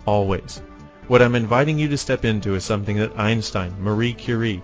Always. 0.07 0.59
What 1.07 1.21
I'm 1.21 1.35
inviting 1.35 1.77
you 1.77 1.87
to 1.89 1.99
step 1.99 2.25
into 2.25 2.55
is 2.55 2.65
something 2.65 2.97
that 2.97 3.19
Einstein, 3.19 3.75
Marie 3.79 4.13
Curie, 4.13 4.63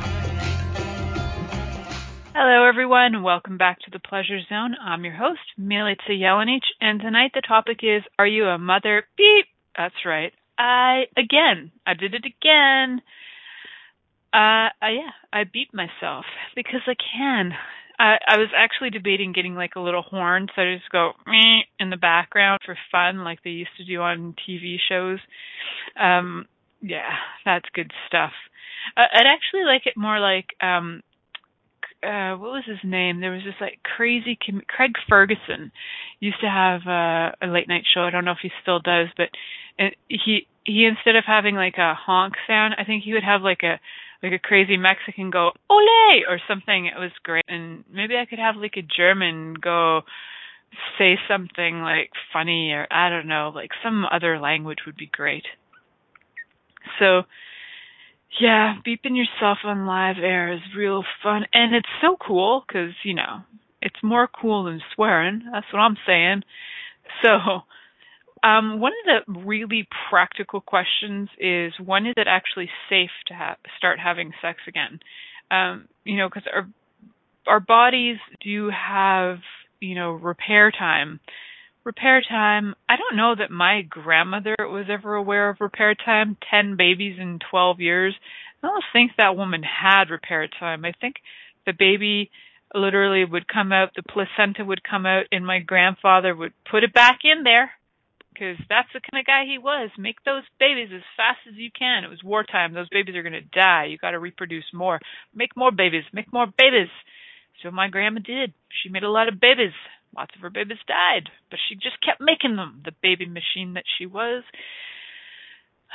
Hello, 2.43 2.67
everyone. 2.67 3.21
Welcome 3.21 3.59
back 3.59 3.81
to 3.81 3.91
the 3.91 3.99
Pleasure 3.99 4.39
Zone. 4.49 4.75
I'm 4.83 5.05
your 5.05 5.13
host, 5.13 5.41
Milica 5.59 6.09
Jelenic, 6.09 6.63
and 6.81 6.99
tonight 6.99 7.29
the 7.35 7.41
topic 7.47 7.81
is 7.83 8.01
Are 8.17 8.25
you 8.25 8.45
a 8.45 8.57
mother? 8.57 9.03
Beep. 9.15 9.45
That's 9.77 9.93
right. 10.07 10.33
I, 10.57 11.03
again, 11.15 11.71
I 11.85 11.93
did 11.93 12.15
it 12.15 12.25
again. 12.25 13.03
Uh, 14.33 14.73
I, 14.73 14.89
yeah, 14.89 15.11
I 15.31 15.43
beat 15.43 15.71
myself 15.71 16.25
because 16.55 16.81
I 16.87 16.95
can. 17.15 17.51
I, 17.99 18.15
I 18.27 18.37
was 18.39 18.49
actually 18.57 18.89
debating 18.89 19.33
getting 19.33 19.53
like 19.53 19.75
a 19.75 19.79
little 19.79 20.01
horn, 20.01 20.47
so 20.55 20.63
I 20.63 20.73
just 20.73 20.91
go 20.91 21.11
in 21.79 21.91
the 21.91 21.95
background 21.95 22.61
for 22.65 22.75
fun, 22.91 23.23
like 23.23 23.43
they 23.43 23.51
used 23.51 23.77
to 23.77 23.85
do 23.85 24.01
on 24.01 24.33
TV 24.49 24.77
shows. 24.89 25.19
Um, 25.95 26.47
yeah, 26.81 27.11
that's 27.45 27.69
good 27.75 27.91
stuff. 28.07 28.31
Uh, 28.97 29.01
I'd 29.13 29.27
actually 29.27 29.63
like 29.63 29.85
it 29.85 29.93
more 29.95 30.19
like 30.19 30.47
um 30.59 31.03
uh 32.03 32.35
what 32.35 32.51
was 32.51 32.63
his 32.65 32.79
name? 32.83 33.19
There 33.19 33.31
was 33.31 33.43
this 33.43 33.59
like 33.61 33.79
crazy 33.83 34.37
com- 34.43 34.63
Craig 34.67 34.93
Ferguson 35.07 35.71
used 36.19 36.39
to 36.41 36.49
have 36.49 36.81
uh, 36.87 37.31
a 37.41 37.47
late 37.47 37.67
night 37.67 37.83
show. 37.91 38.01
I 38.01 38.09
don't 38.09 38.25
know 38.25 38.31
if 38.31 38.41
he 38.41 38.51
still 38.61 38.79
does, 38.79 39.07
but 39.17 39.29
it, 39.77 39.95
he 40.07 40.47
he 40.63 40.85
instead 40.85 41.15
of 41.15 41.23
having 41.25 41.55
like 41.55 41.77
a 41.77 41.93
honk 41.93 42.35
sound, 42.47 42.75
I 42.77 42.83
think 42.83 43.03
he 43.03 43.13
would 43.13 43.23
have 43.23 43.41
like 43.41 43.63
a 43.63 43.79
like 44.23 44.33
a 44.33 44.39
crazy 44.39 44.77
Mexican 44.77 45.31
go 45.31 45.51
ole 45.69 46.23
or 46.29 46.39
something. 46.47 46.85
It 46.85 46.99
was 46.99 47.11
great, 47.23 47.45
and 47.47 47.83
maybe 47.91 48.15
I 48.15 48.25
could 48.25 48.39
have 48.39 48.55
like 48.55 48.77
a 48.77 48.81
German 48.81 49.55
go 49.55 50.01
say 50.97 51.17
something 51.27 51.81
like 51.81 52.11
funny 52.31 52.71
or 52.71 52.87
I 52.91 53.09
don't 53.09 53.27
know, 53.27 53.51
like 53.53 53.71
some 53.83 54.05
other 54.09 54.39
language 54.39 54.79
would 54.85 54.95
be 54.95 55.09
great. 55.11 55.43
So 56.99 57.23
yeah, 58.39 58.75
beeping 58.85 59.17
yourself 59.17 59.59
on 59.63 59.85
live 59.85 60.17
air 60.21 60.53
is 60.53 60.61
real 60.75 61.03
fun, 61.21 61.45
and 61.53 61.75
it's 61.75 61.89
so 62.01 62.15
cool 62.25 62.63
because 62.65 62.93
you 63.03 63.13
know 63.13 63.41
it's 63.81 64.01
more 64.03 64.27
cool 64.27 64.65
than 64.65 64.81
swearing. 64.95 65.43
That's 65.51 65.65
what 65.71 65.79
I'm 65.79 65.97
saying. 66.05 66.43
So, 67.23 67.29
um, 68.47 68.79
one 68.79 68.93
of 69.05 69.25
the 69.25 69.41
really 69.41 69.87
practical 70.09 70.61
questions 70.61 71.29
is 71.39 71.73
when 71.83 72.05
is 72.05 72.13
it 72.17 72.27
actually 72.27 72.69
safe 72.89 73.11
to 73.27 73.33
ha- 73.33 73.57
start 73.77 73.99
having 73.99 74.31
sex 74.41 74.59
again? 74.67 74.99
Um, 75.49 75.87
you 76.05 76.17
know, 76.17 76.29
because 76.29 76.47
our 76.53 76.67
our 77.47 77.59
bodies 77.59 78.17
do 78.43 78.69
have 78.69 79.39
you 79.79 79.95
know 79.95 80.11
repair 80.11 80.71
time 80.71 81.19
repair 81.83 82.21
time. 82.21 82.75
I 82.87 82.95
don't 82.97 83.17
know 83.17 83.35
that 83.37 83.51
my 83.51 83.81
grandmother 83.81 84.55
was 84.59 84.85
ever 84.89 85.15
aware 85.15 85.49
of 85.49 85.61
repair 85.61 85.95
time. 85.95 86.37
Ten 86.49 86.75
babies 86.77 87.17
in 87.19 87.39
twelve 87.49 87.79
years. 87.79 88.15
I 88.63 88.67
don't 88.67 88.83
think 88.93 89.11
that 89.17 89.35
woman 89.35 89.63
had 89.63 90.09
repair 90.09 90.47
time. 90.47 90.85
I 90.85 90.93
think 90.99 91.15
the 91.65 91.73
baby 91.77 92.29
literally 92.73 93.25
would 93.25 93.47
come 93.47 93.71
out, 93.71 93.89
the 93.95 94.03
placenta 94.03 94.63
would 94.63 94.83
come 94.83 95.05
out, 95.05 95.25
and 95.31 95.45
my 95.45 95.59
grandfather 95.59 96.35
would 96.35 96.53
put 96.69 96.83
it 96.83 96.93
back 96.93 97.19
in 97.23 97.43
there 97.43 97.71
because 98.33 98.57
that's 98.69 98.87
the 98.93 99.01
kind 99.01 99.19
of 99.21 99.25
guy 99.25 99.43
he 99.45 99.57
was. 99.57 99.89
Make 99.97 100.23
those 100.23 100.43
babies 100.59 100.89
as 100.95 101.01
fast 101.17 101.39
as 101.49 101.55
you 101.55 101.69
can. 101.77 102.03
It 102.03 102.09
was 102.09 102.23
wartime. 102.23 102.73
Those 102.73 102.89
babies 102.89 103.15
are 103.15 103.23
going 103.23 103.33
to 103.33 103.41
die. 103.41 103.85
You 103.85 103.97
got 103.97 104.11
to 104.11 104.19
reproduce 104.19 104.65
more. 104.73 104.99
Make 105.35 105.55
more 105.57 105.71
babies. 105.71 106.03
Make 106.13 106.31
more 106.31 106.47
babies. 106.47 106.89
So 107.61 107.71
my 107.71 107.89
grandma 107.89 108.21
did. 108.23 108.53
She 108.81 108.89
made 108.89 109.03
a 109.03 109.11
lot 109.11 109.27
of 109.27 109.39
babies. 109.39 109.73
Lots 110.15 110.35
of 110.35 110.41
her 110.41 110.49
babies 110.49 110.77
died, 110.87 111.29
but 111.49 111.59
she 111.67 111.75
just 111.75 112.03
kept 112.05 112.19
making 112.19 112.57
them, 112.57 112.81
the 112.83 112.91
baby 113.01 113.25
machine 113.25 113.73
that 113.75 113.85
she 113.97 114.05
was. 114.05 114.43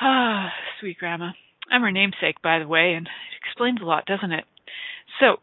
Ah, 0.00 0.52
sweet 0.80 0.98
grandma. 0.98 1.32
I'm 1.70 1.82
her 1.82 1.92
namesake, 1.92 2.40
by 2.42 2.58
the 2.58 2.68
way, 2.68 2.94
and 2.94 3.06
it 3.06 3.46
explains 3.46 3.80
a 3.80 3.84
lot, 3.84 4.06
doesn't 4.06 4.32
it? 4.32 4.44
So, 5.20 5.36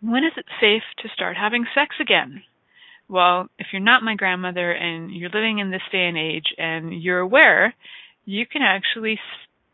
when 0.00 0.24
is 0.24 0.32
it 0.36 0.46
safe 0.60 0.82
to 0.98 1.08
start 1.14 1.36
having 1.36 1.66
sex 1.74 1.96
again? 2.00 2.42
Well, 3.08 3.48
if 3.58 3.68
you're 3.72 3.80
not 3.80 4.02
my 4.02 4.16
grandmother 4.16 4.72
and 4.72 5.14
you're 5.14 5.30
living 5.30 5.58
in 5.58 5.70
this 5.70 5.82
day 5.92 6.06
and 6.08 6.18
age 6.18 6.46
and 6.58 7.02
you're 7.02 7.20
aware, 7.20 7.74
you 8.24 8.46
can 8.46 8.62
actually 8.62 9.20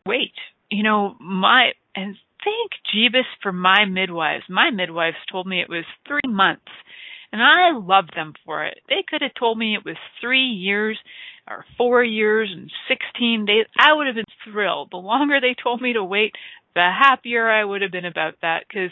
wait. 0.07 0.35
You 0.71 0.83
know, 0.83 1.17
my, 1.19 1.73
and 1.97 2.17
thank 2.45 2.73
Jeebus 2.95 3.25
for 3.43 3.53
my 3.53 3.87
midwives. 3.87 4.45
My 4.49 4.71
midwives 4.71 5.17
told 5.31 5.47
me 5.47 5.61
it 5.61 5.71
was 5.71 5.85
three 6.07 6.21
months 6.31 6.69
And 7.33 7.43
I 7.43 7.73
love 7.73 8.07
them 8.15 8.35
for 8.45 8.65
it. 8.65 8.79
They 8.89 9.05
could 9.09 9.23
have 9.23 9.35
told 9.39 9.59
me 9.59 9.75
it 9.75 9.85
was 9.85 9.97
three 10.21 10.49
years 10.49 10.99
or 11.49 11.65
four 11.79 12.05
years 12.05 12.51
and 12.53 12.71
16 12.89 13.47
days. 13.47 13.67
I 13.79 13.95
would 13.95 14.07
have 14.07 14.17
been 14.17 14.25
thrilled. 14.45 14.91
The 14.91 14.99
longer 14.99 15.41
they 15.41 15.57
told 15.61 15.81
me 15.81 15.95
to 15.95 16.05
wait, 16.05 16.35
the 16.75 16.91
happier 16.91 17.49
I 17.49 17.65
would 17.65 17.83
have 17.83 17.91
been 17.91 18.05
about 18.05 18.35
that 18.43 18.65
because 18.69 18.91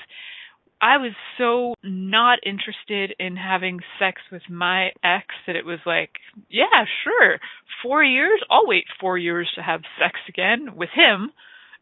I 0.81 0.97
was 0.97 1.13
so 1.37 1.75
not 1.83 2.39
interested 2.45 3.15
in 3.19 3.37
having 3.37 3.81
sex 3.99 4.23
with 4.33 4.43
my 4.49 4.91
ex 5.05 5.27
that 5.47 5.57
it 5.57 5.67
was 5.67 5.79
like, 5.85 6.11
yeah, 6.49 6.85
sure, 7.05 7.39
four 7.83 8.03
years, 8.03 8.41
I'll 8.51 8.67
wait 8.67 8.85
four 8.99 9.19
years 9.19 9.51
to 9.57 9.63
have 9.63 9.83
sex 9.99 10.19
again 10.29 10.77
with 10.77 10.89
him. 10.95 11.33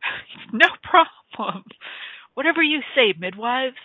no 0.53 0.67
problem. 0.83 1.65
Whatever 2.35 2.63
you 2.63 2.81
say, 2.95 3.15
midwives. 3.19 3.77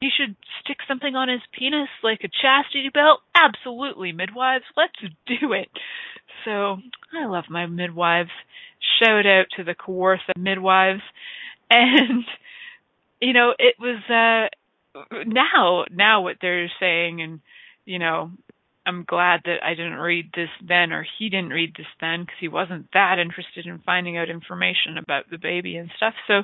You 0.00 0.10
should 0.16 0.36
stick 0.62 0.78
something 0.86 1.16
on 1.16 1.28
his 1.28 1.40
penis 1.58 1.88
like 2.02 2.20
a 2.22 2.28
chastity 2.28 2.90
belt? 2.92 3.20
Absolutely, 3.34 4.12
midwives. 4.12 4.64
Let's 4.76 4.94
do 5.26 5.52
it. 5.52 5.68
So, 6.44 6.76
I 7.12 7.26
love 7.26 7.44
my 7.50 7.66
midwives. 7.66 8.30
Shout 9.02 9.26
out 9.26 9.46
to 9.56 9.64
the 9.64 9.74
Kawartha 9.74 10.36
midwives. 10.36 11.02
And 11.70 12.24
you 13.20 13.32
know, 13.32 13.52
it 13.58 13.74
was 13.78 14.02
uh 14.08 14.48
now 15.26 15.84
now 15.90 16.22
what 16.22 16.36
they're 16.40 16.70
saying 16.80 17.20
and 17.20 17.40
you 17.84 17.98
know, 17.98 18.30
I'm 18.86 19.04
glad 19.04 19.40
that 19.44 19.62
I 19.62 19.74
didn't 19.74 19.98
read 19.98 20.30
this 20.34 20.48
then 20.66 20.92
or 20.92 21.06
he 21.18 21.28
didn't 21.28 21.50
read 21.50 21.74
this 21.76 21.86
then 22.00 22.22
because 22.22 22.38
he 22.40 22.48
wasn't 22.48 22.88
that 22.94 23.18
interested 23.18 23.66
in 23.66 23.80
finding 23.84 24.16
out 24.16 24.30
information 24.30 24.98
about 24.98 25.24
the 25.30 25.38
baby 25.38 25.76
and 25.76 25.90
stuff. 25.96 26.14
So 26.26 26.42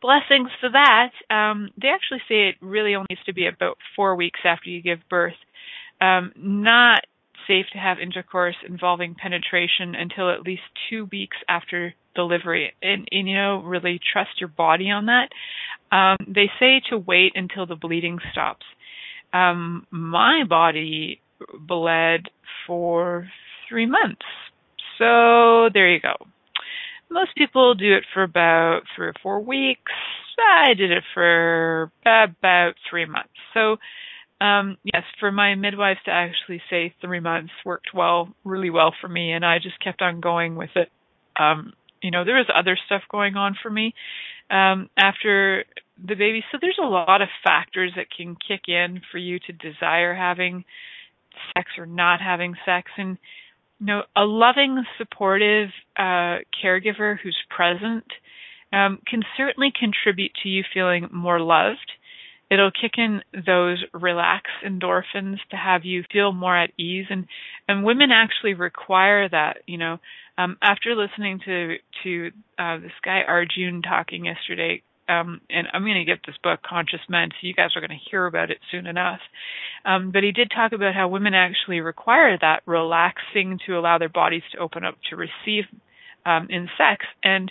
blessings 0.00 0.50
for 0.60 0.70
that. 0.70 1.10
Um, 1.34 1.70
they 1.80 1.88
actually 1.88 2.20
say 2.28 2.48
it 2.48 2.56
really 2.60 2.94
only 2.94 3.06
needs 3.10 3.24
to 3.26 3.34
be 3.34 3.46
about 3.46 3.78
four 3.96 4.16
weeks 4.16 4.40
after 4.44 4.70
you 4.70 4.82
give 4.82 5.00
birth. 5.10 5.34
Um, 6.00 6.32
not 6.36 7.00
safe 7.46 7.66
to 7.72 7.78
have 7.78 7.98
intercourse 7.98 8.54
involving 8.68 9.14
penetration 9.14 9.94
until 9.94 10.30
at 10.30 10.42
least 10.42 10.62
two 10.88 11.08
weeks 11.10 11.36
after 11.48 11.94
delivery. 12.14 12.72
And, 12.82 13.08
and 13.10 13.28
you 13.28 13.34
know, 13.34 13.62
really 13.62 13.98
trust 14.12 14.38
your 14.38 14.48
body 14.48 14.90
on 14.90 15.06
that. 15.06 15.28
Um, 15.94 16.18
they 16.28 16.50
say 16.60 16.80
to 16.90 16.98
wait 16.98 17.32
until 17.34 17.66
the 17.66 17.74
bleeding 17.74 18.18
stops. 18.32 18.66
Um, 19.32 19.86
my 19.90 20.44
body 20.48 21.20
bled 21.58 22.28
for 22.66 23.28
three 23.68 23.86
months. 23.86 24.24
So 24.98 25.68
there 25.72 25.90
you 25.90 26.00
go. 26.00 26.14
Most 27.10 27.34
people 27.36 27.74
do 27.74 27.94
it 27.94 28.04
for 28.12 28.22
about 28.22 28.80
three 28.94 29.08
or 29.08 29.14
four 29.22 29.40
weeks. 29.40 29.92
I 30.38 30.74
did 30.74 30.90
it 30.90 31.02
for 31.14 31.90
about 32.02 32.74
three 32.88 33.06
months. 33.06 33.32
So, 33.54 33.76
um, 34.44 34.76
yes, 34.84 35.02
for 35.18 35.32
my 35.32 35.54
midwives 35.54 35.98
to 36.04 36.10
actually 36.12 36.62
say 36.70 36.94
three 37.00 37.20
months 37.20 37.52
worked 37.64 37.88
well, 37.94 38.28
really 38.44 38.70
well 38.70 38.94
for 39.00 39.08
me, 39.08 39.32
and 39.32 39.44
I 39.44 39.58
just 39.58 39.82
kept 39.82 40.00
on 40.00 40.20
going 40.20 40.54
with 40.54 40.70
it. 40.76 40.90
Um, 41.38 41.72
you 42.02 42.10
know, 42.10 42.24
there 42.24 42.36
was 42.36 42.46
other 42.54 42.78
stuff 42.86 43.02
going 43.10 43.36
on 43.36 43.56
for 43.60 43.70
me 43.70 43.94
um, 44.50 44.88
after 44.96 45.64
the 45.98 46.14
baby. 46.14 46.44
So 46.52 46.58
there's 46.60 46.78
a 46.80 46.86
lot 46.86 47.22
of 47.22 47.28
factors 47.44 47.92
that 47.96 48.06
can 48.16 48.36
kick 48.36 48.68
in 48.68 49.00
for 49.10 49.18
you 49.18 49.38
to 49.40 49.52
desire 49.52 50.14
having 50.14 50.64
sex 51.56 51.70
or 51.76 51.86
not 51.86 52.20
having 52.20 52.54
sex, 52.64 52.90
and 52.96 53.18
know, 53.86 54.02
a 54.16 54.22
loving, 54.22 54.84
supportive 54.98 55.68
uh, 55.96 56.38
caregiver 56.62 57.16
who's 57.22 57.36
present 57.48 58.04
um, 58.72 59.00
can 59.06 59.22
certainly 59.36 59.72
contribute 59.78 60.32
to 60.42 60.48
you 60.48 60.64
feeling 60.74 61.08
more 61.12 61.40
loved. 61.40 61.92
It'll 62.50 62.70
kick 62.70 62.92
in 62.96 63.22
those 63.46 63.84
relax 63.92 64.44
endorphins 64.66 65.36
to 65.50 65.56
have 65.56 65.84
you 65.84 66.02
feel 66.10 66.32
more 66.32 66.56
at 66.56 66.70
ease, 66.78 67.06
and 67.10 67.26
and 67.68 67.84
women 67.84 68.10
actually 68.10 68.54
require 68.54 69.28
that. 69.28 69.58
You 69.66 69.76
know, 69.76 69.98
um, 70.38 70.56
after 70.62 70.94
listening 70.94 71.40
to 71.44 71.76
to 72.04 72.30
uh, 72.58 72.78
this 72.78 72.92
guy 73.04 73.20
Arjun 73.26 73.82
talking 73.82 74.24
yesterday, 74.24 74.82
um, 75.08 75.40
and 75.48 75.66
I'm 75.72 75.82
going 75.82 75.94
to 75.94 76.04
get 76.04 76.20
this 76.26 76.36
book, 76.42 76.60
Conscious 76.68 77.00
Men, 77.08 77.30
so 77.30 77.46
you 77.46 77.54
guys 77.54 77.70
are 77.74 77.80
going 77.80 77.90
to 77.90 78.10
hear 78.10 78.26
about 78.26 78.50
it 78.50 78.58
soon 78.70 78.86
enough. 78.86 79.20
Um, 79.84 80.10
but 80.12 80.22
he 80.22 80.32
did 80.32 80.50
talk 80.54 80.72
about 80.72 80.94
how 80.94 81.08
women 81.08 81.34
actually 81.34 81.80
require 81.80 82.36
that 82.40 82.62
relaxing 82.66 83.58
to 83.66 83.78
allow 83.78 83.98
their 83.98 84.08
bodies 84.08 84.42
to 84.52 84.58
open 84.58 84.84
up 84.84 84.96
to 85.10 85.16
receive 85.16 85.64
um, 86.26 86.48
in 86.50 86.68
sex, 86.76 87.06
and 87.24 87.50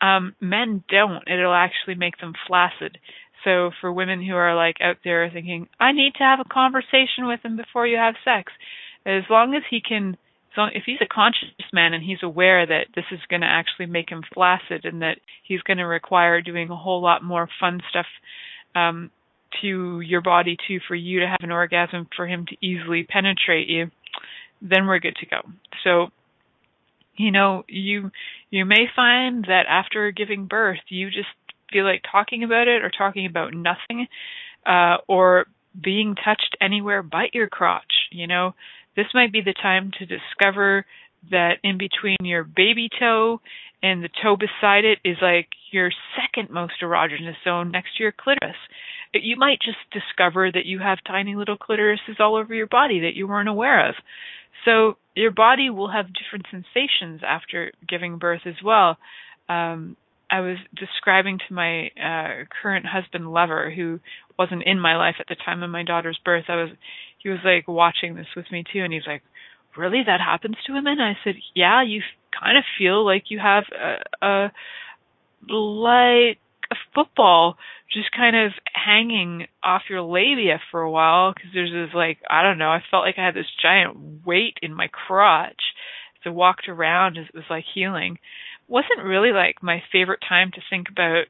um, 0.00 0.34
men 0.40 0.82
don't. 0.88 1.28
It'll 1.28 1.54
actually 1.54 1.94
make 1.94 2.18
them 2.18 2.34
flaccid. 2.46 2.98
So 3.44 3.70
for 3.80 3.92
women 3.92 4.24
who 4.24 4.34
are 4.34 4.56
like 4.56 4.76
out 4.80 4.96
there 5.04 5.30
thinking, 5.32 5.68
I 5.78 5.92
need 5.92 6.14
to 6.18 6.24
have 6.24 6.40
a 6.40 6.52
conversation 6.52 7.26
with 7.26 7.40
him 7.44 7.56
before 7.56 7.86
you 7.86 7.96
have 7.96 8.14
sex, 8.24 8.52
as 9.06 9.22
long 9.30 9.54
as 9.54 9.62
he 9.70 9.80
can 9.80 10.16
if 10.66 10.84
he's 10.86 10.98
a 11.00 11.06
conscious 11.06 11.48
man 11.72 11.94
and 11.94 12.02
he's 12.02 12.22
aware 12.22 12.66
that 12.66 12.86
this 12.94 13.04
is 13.12 13.20
going 13.28 13.42
to 13.42 13.46
actually 13.46 13.86
make 13.86 14.10
him 14.10 14.22
flaccid 14.34 14.84
and 14.84 15.02
that 15.02 15.18
he's 15.42 15.62
going 15.62 15.78
to 15.78 15.84
require 15.84 16.40
doing 16.40 16.70
a 16.70 16.76
whole 16.76 17.02
lot 17.02 17.22
more 17.22 17.48
fun 17.60 17.80
stuff 17.90 18.06
um, 18.74 19.10
to 19.62 20.00
your 20.00 20.20
body 20.20 20.56
too 20.66 20.78
for 20.86 20.94
you 20.94 21.20
to 21.20 21.26
have 21.26 21.40
an 21.42 21.50
orgasm 21.50 22.06
for 22.16 22.26
him 22.26 22.46
to 22.46 22.56
easily 22.66 23.04
penetrate 23.04 23.68
you, 23.68 23.90
then 24.60 24.86
we're 24.86 24.98
good 24.98 25.16
to 25.16 25.26
go. 25.26 25.38
So 25.84 26.08
you 27.18 27.32
know 27.32 27.64
you 27.68 28.10
you 28.50 28.64
may 28.64 28.86
find 28.96 29.44
that 29.44 29.64
after 29.68 30.10
giving 30.10 30.46
birth 30.46 30.78
you 30.88 31.10
just 31.10 31.28
feel 31.70 31.84
like 31.84 32.02
talking 32.10 32.44
about 32.44 32.68
it 32.68 32.82
or 32.82 32.90
talking 32.90 33.26
about 33.26 33.52
nothing 33.52 34.06
uh 34.64 34.96
or 35.06 35.46
being 35.82 36.14
touched 36.14 36.56
anywhere 36.60 37.02
but 37.02 37.34
your 37.34 37.48
crotch 37.48 37.92
you 38.10 38.26
know 38.26 38.54
this 38.98 39.14
might 39.14 39.32
be 39.32 39.40
the 39.40 39.54
time 39.54 39.92
to 39.96 40.06
discover 40.06 40.84
that 41.30 41.58
in 41.62 41.78
between 41.78 42.16
your 42.22 42.42
baby 42.42 42.88
toe 42.98 43.40
and 43.80 44.02
the 44.02 44.08
toe 44.20 44.36
beside 44.36 44.84
it 44.84 44.98
is 45.04 45.18
like 45.22 45.46
your 45.70 45.92
second 46.18 46.50
most 46.52 46.72
erogenous 46.82 47.36
zone 47.44 47.70
next 47.70 47.96
to 47.96 48.02
your 48.02 48.12
clitoris. 48.12 48.56
You 49.14 49.36
might 49.36 49.60
just 49.60 49.78
discover 49.92 50.50
that 50.50 50.66
you 50.66 50.80
have 50.80 50.98
tiny 51.06 51.36
little 51.36 51.56
clitorises 51.56 52.18
all 52.18 52.34
over 52.34 52.52
your 52.52 52.66
body 52.66 53.00
that 53.02 53.14
you 53.14 53.28
weren't 53.28 53.48
aware 53.48 53.88
of. 53.88 53.94
So 54.64 54.96
your 55.14 55.30
body 55.30 55.70
will 55.70 55.92
have 55.92 56.06
different 56.06 56.46
sensations 56.50 57.20
after 57.24 57.70
giving 57.88 58.18
birth 58.18 58.42
as 58.46 58.56
well. 58.64 58.96
Um, 59.48 59.96
I 60.28 60.40
was 60.40 60.56
describing 60.74 61.38
to 61.38 61.54
my 61.54 61.86
uh, 61.96 62.44
current 62.62 62.84
husband 62.84 63.32
lover, 63.32 63.70
who 63.70 64.00
wasn't 64.38 64.64
in 64.66 64.78
my 64.78 64.96
life 64.96 65.16
at 65.20 65.26
the 65.28 65.36
time 65.36 65.62
of 65.62 65.70
my 65.70 65.84
daughter's 65.84 66.18
birth. 66.24 66.44
I 66.48 66.56
was 66.56 66.70
he 67.18 67.28
was 67.28 67.40
like 67.44 67.68
watching 67.68 68.14
this 68.14 68.26
with 68.36 68.46
me 68.50 68.64
too, 68.70 68.80
and 68.80 68.92
he's 68.92 69.06
like, 69.06 69.22
"Really, 69.76 70.02
that 70.06 70.20
happens 70.20 70.56
to 70.66 70.72
women?" 70.72 71.00
I 71.00 71.16
said, 71.24 71.36
"Yeah, 71.54 71.82
you 71.82 72.02
kind 72.38 72.58
of 72.58 72.64
feel 72.78 73.04
like 73.04 73.24
you 73.30 73.38
have 73.38 73.64
a, 73.72 74.26
a 74.26 74.52
like 75.52 76.38
a 76.70 76.76
football 76.94 77.56
just 77.92 78.12
kind 78.12 78.36
of 78.36 78.52
hanging 78.72 79.46
off 79.62 79.82
your 79.88 80.02
labia 80.02 80.60
for 80.70 80.80
a 80.80 80.90
while 80.90 81.32
because 81.32 81.50
there's 81.54 81.72
this 81.72 81.94
like 81.94 82.18
I 82.28 82.42
don't 82.42 82.58
know. 82.58 82.70
I 82.70 82.82
felt 82.90 83.04
like 83.04 83.16
I 83.18 83.24
had 83.24 83.34
this 83.34 83.46
giant 83.62 84.26
weight 84.26 84.58
in 84.62 84.74
my 84.74 84.88
crotch. 84.88 85.62
So 86.22 86.30
I 86.30 86.32
walked 86.32 86.68
around 86.68 87.16
as 87.16 87.26
it 87.26 87.34
was 87.34 87.44
like 87.48 87.64
healing. 87.74 88.18
wasn't 88.66 89.04
really 89.04 89.32
like 89.32 89.62
my 89.62 89.82
favorite 89.90 90.20
time 90.28 90.50
to 90.52 90.60
think 90.68 90.88
about, 90.90 91.24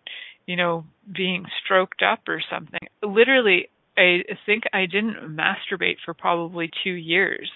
you 0.47 0.57
know, 0.57 0.85
being 1.15 1.45
stroked 1.63 2.03
up 2.03 2.21
or 2.27 2.43
something. 2.51 2.81
Literally, 3.03 3.69
I 3.99 4.21
think 4.47 4.65
I 4.73 4.87
didn't 4.87 5.37
masturbate 5.37 5.97
for 6.05 6.15
probably 6.15 6.71
two 6.85 6.93
years. 6.93 7.51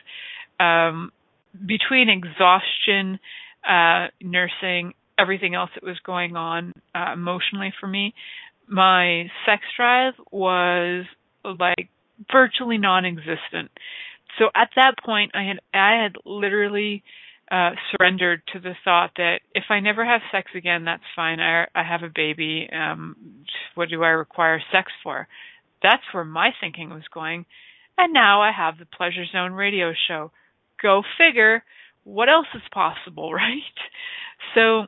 Um, 0.59 1.13
between 1.67 2.09
exhaustion, 2.09 3.19
uh, 3.69 4.09
nursing, 4.21 4.95
everything 5.19 5.55
else 5.55 5.71
that 5.75 5.85
was 5.85 5.99
going 6.05 6.37
on 6.37 6.73
uh, 6.95 7.13
emotionally 7.13 7.73
for 7.79 7.87
me, 7.87 8.15
my 8.69 9.27
sex 9.47 9.63
drive 9.77 10.15
was 10.31 11.05
like 11.45 11.89
virtually 12.31 12.79
non-existent. 12.79 13.71
So 14.39 14.47
at 14.57 14.71
that 14.77 14.95
point, 15.05 15.33
I 15.35 15.43
had 15.43 15.59
I 15.75 16.03
had 16.03 16.13
literally 16.25 17.03
uh, 17.51 17.73
surrendered 17.91 18.43
to 18.55 18.61
the 18.61 18.73
thought 18.85 19.11
that 19.17 19.41
if 19.55 19.65
I 19.69 19.81
never 19.81 20.05
have 20.05 20.23
sex 20.33 20.51
again, 20.55 20.85
that's 20.85 21.03
fine. 21.15 21.39
I 21.39 21.67
I 21.75 21.83
have 21.83 22.03
a 22.03 22.11
baby. 22.15 22.69
Um, 22.73 23.45
what 23.75 23.91
do 23.91 24.03
I 24.03 24.09
require 24.09 24.63
sex 24.73 24.91
for? 25.03 25.29
That's 25.83 26.03
where 26.13 26.25
my 26.25 26.51
thinking 26.61 26.91
was 26.91 27.03
going. 27.13 27.47
And 27.99 28.13
now 28.13 28.43
I 28.43 28.53
have 28.53 28.79
the 28.79 28.87
Pleasure 28.87 29.27
Zone 29.31 29.53
radio 29.53 29.93
show. 30.09 30.31
Go 30.81 31.03
figure. 31.19 31.63
What 32.05 32.29
else 32.29 32.47
is 32.55 32.63
possible, 32.73 33.33
right? 33.35 33.61
So 34.55 34.87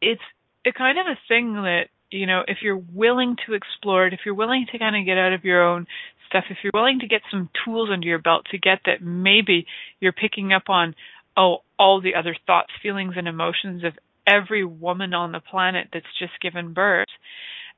it's 0.00 0.22
a 0.66 0.72
kind 0.72 0.98
of 0.98 1.06
a 1.06 1.18
thing 1.28 1.54
that, 1.54 1.84
you 2.10 2.26
know, 2.26 2.42
if 2.46 2.58
you're 2.62 2.80
willing 2.94 3.36
to 3.46 3.54
explore 3.54 4.06
it, 4.06 4.12
if 4.12 4.20
you're 4.24 4.34
willing 4.34 4.66
to 4.72 4.78
kind 4.78 4.96
of 4.96 5.04
get 5.04 5.18
out 5.18 5.32
of 5.32 5.44
your 5.44 5.62
own 5.62 5.86
stuff, 6.28 6.44
if 6.50 6.58
you're 6.62 6.72
willing 6.74 7.00
to 7.00 7.06
get 7.06 7.22
some 7.30 7.48
tools 7.64 7.88
under 7.92 8.06
your 8.06 8.18
belt 8.18 8.46
to 8.50 8.58
get 8.58 8.80
that 8.86 9.02
maybe 9.02 9.66
you're 10.00 10.12
picking 10.12 10.52
up 10.52 10.68
on, 10.68 10.94
oh, 11.36 11.58
all 11.78 12.00
the 12.00 12.14
other 12.14 12.36
thoughts, 12.46 12.70
feelings, 12.82 13.14
and 13.16 13.28
emotions 13.28 13.84
of 13.84 13.92
every 14.26 14.64
woman 14.64 15.14
on 15.14 15.32
the 15.32 15.40
planet 15.40 15.88
that's 15.92 16.06
just 16.18 16.32
given 16.40 16.72
birth, 16.72 17.08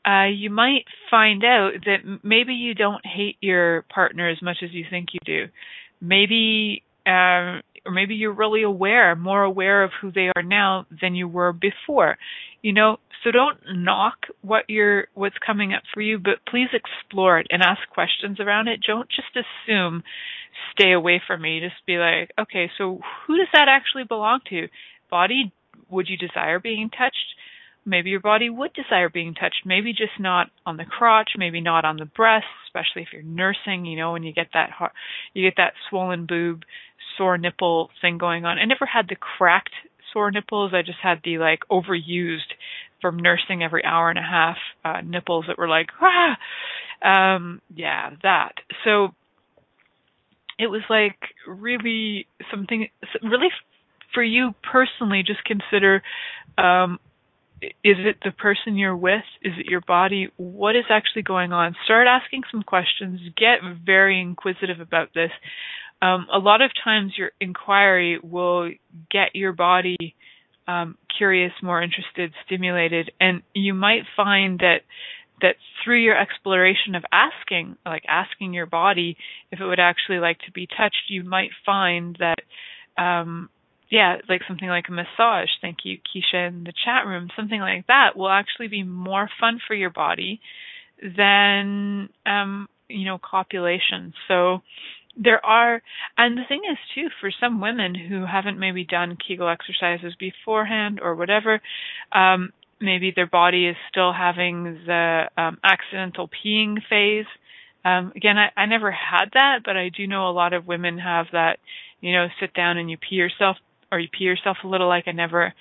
uh, 0.07 0.27
you 0.27 0.51
might 0.51 0.85
find 1.11 1.45
out 1.45 1.73
that 1.85 2.21
maybe 2.23 2.55
you 2.55 2.75
don't 2.75 3.05
hate 3.05 3.37
your 3.41 3.83
partner 3.83 4.29
as 4.29 4.41
much 4.41 4.59
as 4.63 4.73
you 4.73 4.85
think 4.89 5.09
you 5.13 5.21
do. 5.25 5.51
Maybe, 6.01 6.83
um, 7.07 7.63
or 7.85 7.93
maybe 7.93 8.15
you're 8.15 8.33
really 8.33 8.63
aware, 8.63 9.15
more 9.17 9.43
aware 9.43 9.83
of 9.83 9.91
who 10.01 10.13
they 10.13 10.31
are 10.35 10.43
now 10.43 10.87
than 11.01 11.15
you 11.15 11.29
were 11.29 11.53
before. 11.53 12.17
You 12.63 12.73
know, 12.73 12.99
so 13.23 13.31
don't 13.31 13.59
knock 13.75 14.27
what 14.43 14.65
you're, 14.69 15.09
what's 15.15 15.37
coming 15.45 15.75
up 15.75 15.83
for 15.93 16.01
you, 16.01 16.19
but 16.19 16.47
please 16.49 16.69
explore 16.73 17.39
it 17.41 17.49
and 17.51 17.63
ask 17.63 17.81
questions 17.93 18.41
around 18.41 18.69
it. 18.69 18.81
Don't 18.87 19.09
just 19.09 19.37
assume, 19.37 20.03
stay 20.73 20.93
away 20.93 21.21
from 21.27 21.43
me. 21.43 21.61
Just 21.61 21.85
be 21.87 21.97
like, 21.99 22.31
okay, 22.39 22.71
so 22.79 23.01
who 23.27 23.37
does 23.37 23.49
that 23.53 23.69
actually 23.69 24.05
belong 24.05 24.41
to? 24.51 24.69
Body, 25.11 25.53
would 25.91 26.09
you 26.09 26.17
desire 26.17 26.59
being 26.59 26.91
touched? 26.91 27.35
Maybe 27.85 28.11
your 28.11 28.21
body 28.21 28.51
would 28.51 28.73
desire 28.75 29.09
being 29.09 29.35
touched. 29.35 29.63
Maybe 29.65 29.93
just 29.93 30.19
not 30.19 30.51
on 30.67 30.77
the 30.77 30.85
crotch 30.85 31.31
maybe 31.37 31.61
not 31.61 31.85
on 31.85 31.97
the 31.97 32.05
breast 32.05 32.47
especially 32.67 33.03
if 33.03 33.09
you're 33.13 33.23
nursing 33.23 33.85
you 33.87 33.97
know 33.97 34.13
when 34.13 34.23
you 34.23 34.33
get 34.33 34.49
that 34.55 34.71
heart, 34.71 34.93
you 35.35 35.47
get 35.47 35.55
that 35.57 35.73
swollen 35.89 36.27
boob 36.27 36.63
sore 37.17 37.39
nipple 37.39 37.91
thing 38.01 38.19
going 38.19 38.45
on. 38.45 38.59
I 38.59 38.65
never 38.65 38.87
had 38.87 39.09
the 39.09 39.17
cracked 39.17 39.75
sore 40.13 40.31
nipples. 40.31 40.73
I 40.75 40.83
just 40.83 40.99
had 41.03 41.21
the 41.25 41.39
like 41.39 41.61
overused 41.71 42.53
from 43.01 43.19
nursing 43.19 43.63
every 43.63 43.85
hour 43.85 44.11
and 44.11 44.19
a 44.19 44.23
half 44.23 44.57
uh 44.85 45.01
nipples 45.05 45.47
that 45.49 45.59
were 45.59 45.69
like 45.69 45.89
ah! 46.01 46.37
Um 47.03 47.61
yeah 47.75 48.11
that. 48.23 48.55
So 48.85 49.09
it 50.59 50.67
was 50.67 50.83
like 50.91 51.19
really 51.47 52.27
something 52.51 52.89
really 53.23 53.49
for 54.15 54.23
you 54.23 54.55
personally 54.63 55.23
just 55.25 55.45
consider 55.45 56.03
um 56.57 56.99
is 57.63 57.97
it 57.99 58.19
the 58.25 58.31
person 58.31 58.77
you're 58.77 58.97
with? 58.97 59.25
Is 59.43 59.53
it 59.59 59.67
your 59.67 59.81
body? 59.81 60.29
What 60.37 60.77
is 60.77 60.85
actually 60.91 61.23
going 61.23 61.53
on? 61.53 61.75
Start 61.85 62.07
asking 62.07 62.43
some 62.51 62.63
questions. 62.63 63.21
Get 63.37 63.59
very 63.85 64.21
inquisitive 64.21 64.81
about 64.81 65.15
this. 65.15 65.31
Um, 66.01 66.27
a 66.33 66.39
lot 66.39 66.63
of 66.63 66.71
times, 66.85 67.13
your 67.17 67.33
inquiry 67.41 68.21
will 68.23 68.71
get 69.11 69.35
your 69.35 69.53
body 69.53 70.15
um, 70.69 70.97
curious, 71.17 71.53
more 71.63 71.83
interested, 71.83 72.33
stimulated, 72.47 73.11
and 73.21 73.43
you 73.55 73.75
might 73.75 74.03
find 74.17 74.61
that 74.61 74.83
that 75.41 75.55
through 75.83 76.03
your 76.03 76.21
exploration 76.21 76.97
of 76.97 77.05
asking, 77.13 77.77
like 77.87 78.03
asking 78.09 78.55
your 78.55 78.67
body 78.67 79.17
if 79.53 79.61
it 79.61 79.65
would 79.65 79.79
actually 79.79 80.19
like 80.19 80.39
to 80.41 80.53
be 80.53 80.67
touched, 80.67 81.05
you 81.09 81.23
might 81.23 81.51
find 81.65 82.19
that 82.19 83.03
um, 83.03 83.49
yeah, 83.91 84.17
like 84.29 84.43
something 84.47 84.69
like 84.69 84.85
a 84.89 84.93
massage. 84.93 85.49
Thank 85.63 85.79
you, 85.85 85.99
Keisha, 85.99 86.49
in 86.49 86.65
the 86.65 86.73
chat 86.85 87.07
room. 87.07 87.29
Something 87.37 87.61
like 87.61 87.87
that 87.87 88.17
will 88.17 88.29
actually 88.29 88.69
be 88.69 88.83
more 88.83 89.29
fun 89.41 89.61
for 89.67 89.75
your 89.75 89.91
body 89.91 90.41
than, 91.03 92.09
um, 92.27 92.69
you 92.89 93.07
know, 93.07 93.19
copulation. 93.19 94.13
So 94.27 94.61
there 95.17 95.45
are, 95.45 95.83
and 96.17 96.37
the 96.37 96.43
thing 96.49 96.63
is 96.71 96.79
too, 96.95 97.09
for 97.21 97.31
some 97.41 97.61
women 97.61 97.95
who 97.95 98.27
haven't 98.27 98.59
maybe 98.59 98.85
done 98.85 99.17
Kegel 99.17 99.49
exercises 99.49 100.15
beforehand 100.19 101.01
or 101.03 101.15
whatever, 101.15 101.61
um, 102.13 102.53
maybe 102.81 103.13
their 103.15 103.27
body 103.27 103.67
is 103.67 103.77
still 103.91 104.13
having 104.13 104.81
the 104.87 105.25
um, 105.37 105.59
accidental 105.65 106.29
peeing 106.29 106.77
phase. 106.89 107.27
Um, 107.85 108.13
again, 108.15 108.37
I, 108.39 108.51
I 108.61 108.67
never 108.67 108.91
had 108.93 109.31
that, 109.35 109.61
but 109.65 109.77
I 109.77 109.89
do 109.89 110.07
know 110.07 110.29
a 110.29 110.31
lot 110.33 110.53
of 110.53 110.67
women 110.67 110.99
have 110.99 111.27
that, 111.33 111.59
you 112.01 112.13
know, 112.13 112.27
sit 112.39 112.53
down 112.55 112.77
and 112.77 112.91
you 112.91 112.97
pee 112.97 113.17
yourself 113.17 113.57
or 113.91 113.99
you 113.99 114.09
pee 114.09 114.25
yourself 114.25 114.59
a 114.65 114.69
little 114.69 114.89
like 114.89 115.05
I 115.07 115.13
never 115.13 115.53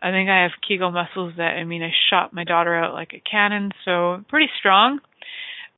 I 0.00 0.10
think 0.10 0.28
I 0.30 0.42
have 0.42 0.52
Kegel 0.66 0.90
muscles 0.90 1.34
that 1.36 1.56
I 1.56 1.64
mean 1.64 1.82
I 1.82 1.90
shot 2.10 2.32
my 2.32 2.44
daughter 2.44 2.74
out 2.74 2.94
like 2.94 3.12
a 3.14 3.22
cannon, 3.30 3.72
so 3.84 4.24
pretty 4.28 4.48
strong. 4.58 5.00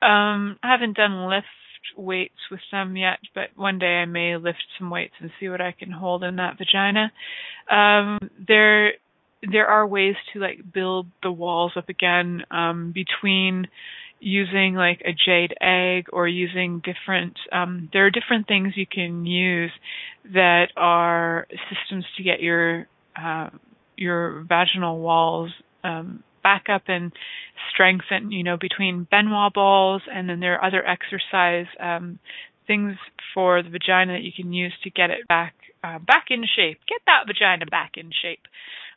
Um 0.02 0.58
I 0.62 0.70
haven't 0.70 0.96
done 0.96 1.28
lift 1.28 1.46
weights 1.96 2.38
with 2.50 2.60
them 2.70 2.96
yet, 2.96 3.18
but 3.34 3.48
one 3.56 3.78
day 3.78 3.96
I 4.02 4.04
may 4.04 4.36
lift 4.36 4.64
some 4.78 4.90
weights 4.90 5.14
and 5.20 5.30
see 5.40 5.48
what 5.48 5.60
I 5.60 5.72
can 5.72 5.90
hold 5.90 6.24
in 6.24 6.36
that 6.36 6.58
vagina. 6.58 7.12
Um 7.70 8.18
there 8.46 8.94
there 9.50 9.68
are 9.68 9.86
ways 9.86 10.16
to 10.32 10.38
like 10.38 10.60
build 10.72 11.06
the 11.22 11.32
walls 11.32 11.72
up 11.76 11.88
again 11.88 12.42
um 12.50 12.92
between 12.92 13.66
using 14.20 14.74
like 14.74 15.00
a 15.04 15.12
jade 15.12 15.54
egg 15.60 16.06
or 16.12 16.28
using 16.28 16.82
different 16.84 17.38
um, 17.52 17.88
there 17.92 18.06
are 18.06 18.10
different 18.10 18.46
things 18.46 18.74
you 18.76 18.86
can 18.86 19.24
use 19.24 19.72
that 20.32 20.66
are 20.76 21.46
systems 21.70 22.04
to 22.16 22.22
get 22.22 22.40
your 22.40 22.86
uh, 23.20 23.48
your 23.96 24.44
vaginal 24.48 24.98
walls 24.98 25.50
um, 25.84 26.22
back 26.42 26.64
up 26.72 26.82
and 26.88 27.12
strengthen 27.72 28.30
you 28.32 28.42
know 28.42 28.56
between 28.58 29.06
Ben 29.10 29.30
Wa 29.30 29.50
balls. 29.50 30.02
And 30.12 30.28
then 30.28 30.40
there 30.40 30.58
are 30.58 30.66
other 30.66 30.84
exercise 30.86 31.66
um, 31.78 32.18
things 32.66 32.96
for 33.34 33.62
the 33.62 33.70
vagina 33.70 34.14
that 34.14 34.22
you 34.22 34.32
can 34.34 34.52
use 34.52 34.72
to 34.84 34.90
get 34.90 35.10
it 35.10 35.28
back 35.28 35.54
uh, 35.84 35.98
back 35.98 36.26
in 36.30 36.42
shape. 36.44 36.78
Get 36.88 37.00
that 37.06 37.26
vagina 37.26 37.66
back 37.66 37.92
in 37.96 38.10
shape. 38.22 38.42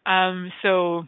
Um, 0.05 0.51
so 0.62 1.03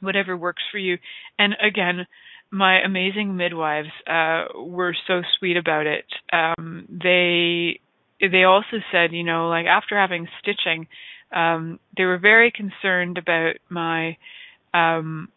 whatever 0.00 0.36
works 0.36 0.62
for 0.70 0.78
you. 0.78 0.98
And 1.38 1.54
again 1.62 2.06
my 2.52 2.80
amazing 2.82 3.34
midwives 3.36 3.88
uh, 4.06 4.44
were 4.54 4.94
so 5.06 5.22
sweet 5.38 5.56
about 5.56 5.86
it. 5.86 6.04
Um, 6.32 6.86
they 6.88 7.80
they 8.20 8.44
also 8.44 8.76
said, 8.92 9.12
you 9.12 9.24
know, 9.24 9.48
like 9.48 9.66
after 9.66 9.98
having 9.98 10.28
stitching, 10.40 10.86
um, 11.34 11.80
they 11.96 12.04
were 12.04 12.18
very 12.18 12.52
concerned 12.52 13.16
about 13.16 13.54
my 13.70 14.18
um, 14.74 15.28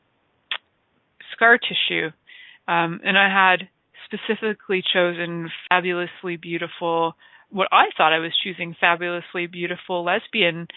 scar 1.33 1.57
tissue, 1.57 2.07
um, 2.67 2.99
and 3.03 3.17
I 3.17 3.29
had 3.29 3.69
specifically 4.05 4.83
chosen 4.93 5.49
fabulously 5.69 6.35
beautiful. 6.35 7.15
What 7.49 7.69
I 7.71 7.85
thought 7.97 8.11
I 8.11 8.19
was 8.19 8.33
choosing 8.43 8.75
fabulously 8.77 9.47
beautiful 9.47 10.03
lesbian 10.03 10.67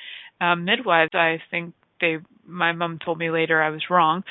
um, 0.40 0.64
midwives. 0.64 1.10
I 1.14 1.42
think 1.50 1.74
they 2.00 2.18
my 2.46 2.72
mom 2.72 2.98
told 3.04 3.18
me 3.18 3.30
later 3.30 3.62
I 3.62 3.70
was 3.70 3.90
wrong. 3.90 4.24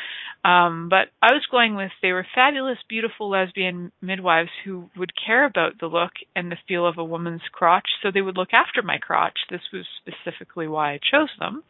Um, 0.44 0.88
but 0.90 1.10
I 1.22 1.34
was 1.34 1.46
going 1.52 1.76
with 1.76 1.92
they 2.02 2.12
were 2.12 2.26
fabulous, 2.34 2.78
beautiful 2.90 3.30
lesbian 3.30 3.92
midwives 4.02 4.50
who 4.64 4.90
would 4.98 5.12
care 5.26 5.46
about 5.46 5.80
the 5.80 5.88
look 5.88 6.12
and 6.36 6.52
the 6.52 6.58
feel 6.68 6.88
of 6.88 6.98
a 6.98 7.04
woman's 7.04 7.42
crotch, 7.52 7.88
so 8.02 8.10
they 8.12 8.22
would 8.22 8.38
look 8.38 8.54
after 8.54 8.82
my 8.82 8.98
crotch. 8.98 9.38
This 9.50 9.62
was 9.72 9.86
specifically 10.02 10.68
why 10.68 10.94
I 10.94 11.00
chose 11.12 11.30
them. 11.40 11.64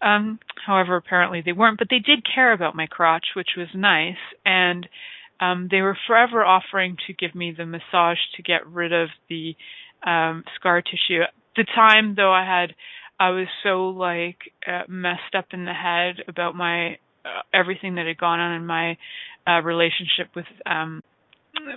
Um, 0.00 0.38
however, 0.66 0.96
apparently 0.96 1.42
they 1.44 1.52
weren't, 1.52 1.78
but 1.78 1.88
they 1.90 1.98
did 1.98 2.26
care 2.34 2.52
about 2.52 2.76
my 2.76 2.86
crotch, 2.86 3.26
which 3.34 3.50
was 3.56 3.68
nice. 3.74 4.16
And 4.44 4.88
um, 5.40 5.68
they 5.70 5.80
were 5.80 5.96
forever 6.06 6.44
offering 6.44 6.96
to 7.06 7.12
give 7.12 7.34
me 7.34 7.54
the 7.56 7.66
massage 7.66 8.18
to 8.36 8.42
get 8.42 8.66
rid 8.66 8.92
of 8.92 9.08
the 9.28 9.54
um, 10.06 10.44
scar 10.56 10.82
tissue. 10.82 11.22
At 11.22 11.34
the 11.56 11.64
time, 11.64 12.14
though, 12.16 12.32
I 12.32 12.44
had 12.44 12.74
I 13.24 13.30
was 13.30 13.46
so 13.62 13.88
like 13.88 14.36
uh, 14.66 14.82
messed 14.86 15.34
up 15.36 15.46
in 15.52 15.64
the 15.64 15.72
head 15.72 16.16
about 16.28 16.54
my 16.54 16.98
uh, 17.24 17.40
everything 17.54 17.94
that 17.94 18.06
had 18.06 18.18
gone 18.18 18.38
on 18.38 18.52
in 18.56 18.66
my 18.66 18.98
uh, 19.46 19.62
relationship 19.62 20.28
with 20.36 20.44
um 20.66 21.00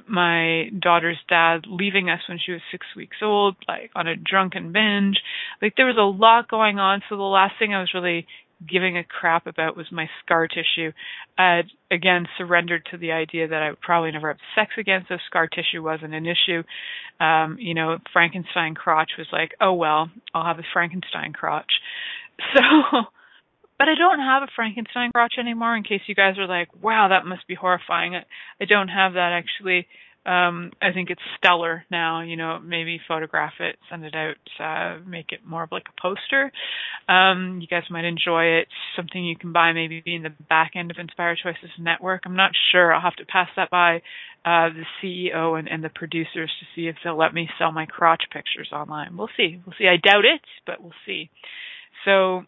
my 0.09 0.69
daughter's 0.77 1.19
dad 1.29 1.61
leaving 1.67 2.09
us 2.09 2.19
when 2.27 2.39
she 2.43 2.51
was 2.51 2.61
six 2.71 2.85
weeks 2.97 3.17
old, 3.21 3.55
like 3.67 3.91
on 3.95 4.07
a 4.07 4.15
drunken 4.17 4.73
binge. 4.73 5.19
Like 5.61 5.75
there 5.77 5.85
was 5.85 5.97
a 5.97 6.01
lot 6.01 6.49
going 6.49 6.79
on. 6.79 7.01
So 7.07 7.15
the 7.15 7.23
last 7.23 7.53
thing 7.59 7.73
I 7.73 7.79
was 7.79 7.91
really 7.93 8.25
giving 8.65 8.97
a 8.97 9.03
crap 9.03 9.47
about 9.47 9.77
was 9.77 9.87
my 9.91 10.09
scar 10.23 10.47
tissue. 10.47 10.91
I 11.37 11.61
again 11.91 12.27
surrendered 12.37 12.87
to 12.91 12.97
the 12.97 13.11
idea 13.11 13.47
that 13.47 13.61
I 13.61 13.69
would 13.69 13.81
probably 13.81 14.11
never 14.11 14.29
have 14.29 14.37
sex 14.55 14.71
again, 14.77 15.05
so 15.07 15.17
scar 15.27 15.47
tissue 15.47 15.83
wasn't 15.83 16.13
an 16.13 16.25
issue. 16.25 16.63
Um, 17.23 17.57
you 17.59 17.73
know, 17.73 17.97
Frankenstein 18.13 18.75
crotch 18.75 19.11
was 19.17 19.27
like, 19.31 19.51
oh 19.61 19.73
well, 19.73 20.09
I'll 20.33 20.45
have 20.45 20.59
a 20.59 20.67
Frankenstein 20.73 21.33
crotch. 21.33 21.71
So, 22.53 22.61
but 23.79 23.87
I 23.89 23.95
don't 23.95 24.19
have 24.19 24.43
a 24.43 24.51
Frankenstein 24.55 25.11
crotch 25.11 25.33
anymore. 25.39 25.75
In 25.75 25.81
case 25.81 26.01
you 26.05 26.13
guys 26.13 26.37
are 26.37 26.47
like, 26.47 26.67
wow, 26.83 27.07
that 27.09 27.25
must 27.25 27.47
be 27.47 27.55
horrifying. 27.55 28.15
I, 28.15 28.25
I 28.61 28.65
don't 28.65 28.89
have 28.89 29.13
that 29.13 29.31
actually 29.33 29.87
um 30.27 30.71
I 30.81 30.91
think 30.91 31.09
it's 31.09 31.21
stellar 31.37 31.85
now, 31.89 32.21
you 32.21 32.35
know, 32.35 32.59
maybe 32.59 32.99
photograph 33.07 33.53
it, 33.59 33.77
send 33.89 34.03
it 34.03 34.13
out, 34.13 34.35
uh 34.59 34.99
make 35.07 35.31
it 35.31 35.39
more 35.45 35.63
of 35.63 35.71
like 35.71 35.85
a 35.87 36.01
poster. 36.01 36.51
Um 37.07 37.59
you 37.61 37.67
guys 37.67 37.83
might 37.89 38.03
enjoy 38.05 38.59
it. 38.59 38.67
Something 38.95 39.25
you 39.25 39.37
can 39.37 39.53
buy 39.53 39.71
maybe 39.71 40.03
in 40.05 40.23
the 40.23 40.33
back 40.49 40.71
end 40.75 40.91
of 40.91 40.97
Inspire 40.99 41.37
Choices 41.41 41.69
Network. 41.79 42.23
I'm 42.25 42.35
not 42.35 42.51
sure. 42.71 42.93
I'll 42.93 43.01
have 43.01 43.15
to 43.15 43.25
pass 43.25 43.47
that 43.55 43.69
by 43.69 43.97
uh 44.45 44.69
the 44.69 44.85
CEO 45.01 45.57
and, 45.57 45.67
and 45.69 45.83
the 45.83 45.89
producers 45.89 46.51
to 46.59 46.65
see 46.75 46.87
if 46.87 46.97
they'll 47.03 47.17
let 47.17 47.33
me 47.33 47.49
sell 47.57 47.71
my 47.71 47.85
crotch 47.85 48.23
pictures 48.31 48.69
online. 48.73 49.15
We'll 49.15 49.29
see. 49.37 49.61
We'll 49.65 49.75
see. 49.77 49.87
I 49.87 49.95
doubt 49.95 50.25
it, 50.25 50.41
but 50.65 50.81
we'll 50.83 50.91
see. 51.05 51.29
So 52.03 52.43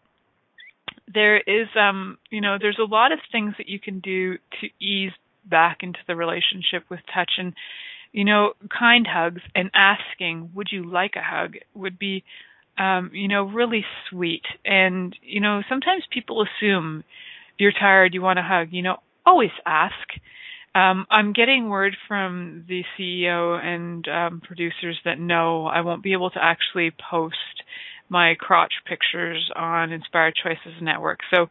there 1.12 1.38
is 1.38 1.68
um 1.76 2.18
you 2.30 2.42
know, 2.42 2.58
there's 2.60 2.78
a 2.78 2.84
lot 2.84 3.12
of 3.12 3.18
things 3.32 3.54
that 3.58 3.68
you 3.68 3.80
can 3.80 4.00
do 4.00 4.34
to 4.60 4.68
ease 4.84 5.12
back 5.50 5.78
into 5.82 5.98
the 6.06 6.16
relationship 6.16 6.84
with 6.88 7.00
touch 7.14 7.32
and 7.38 7.54
you 8.12 8.24
know 8.24 8.52
kind 8.76 9.06
hugs 9.10 9.42
and 9.54 9.70
asking 9.74 10.50
would 10.54 10.68
you 10.70 10.90
like 10.90 11.12
a 11.16 11.22
hug 11.22 11.54
would 11.74 11.98
be 11.98 12.24
um 12.78 13.10
you 13.12 13.28
know 13.28 13.44
really 13.44 13.84
sweet 14.08 14.44
and 14.64 15.16
you 15.22 15.40
know 15.40 15.62
sometimes 15.68 16.04
people 16.12 16.44
assume 16.44 17.04
you're 17.58 17.72
tired 17.72 18.14
you 18.14 18.22
want 18.22 18.38
a 18.38 18.42
hug 18.42 18.68
you 18.70 18.82
know 18.82 18.96
always 19.26 19.50
ask. 19.66 19.94
Um, 20.74 21.06
I'm 21.10 21.32
getting 21.32 21.68
word 21.68 21.96
from 22.06 22.64
the 22.68 22.82
CEO 22.96 23.58
and 23.62 24.06
um, 24.08 24.40
producers 24.40 24.98
that 25.04 25.18
no, 25.18 25.66
I 25.66 25.80
won't 25.80 26.02
be 26.02 26.12
able 26.12 26.30
to 26.30 26.42
actually 26.42 26.92
post 27.10 27.36
my 28.08 28.34
crotch 28.38 28.72
pictures 28.88 29.50
on 29.54 29.92
Inspired 29.92 30.34
Choices 30.40 30.80
Network. 30.80 31.20
So, 31.32 31.46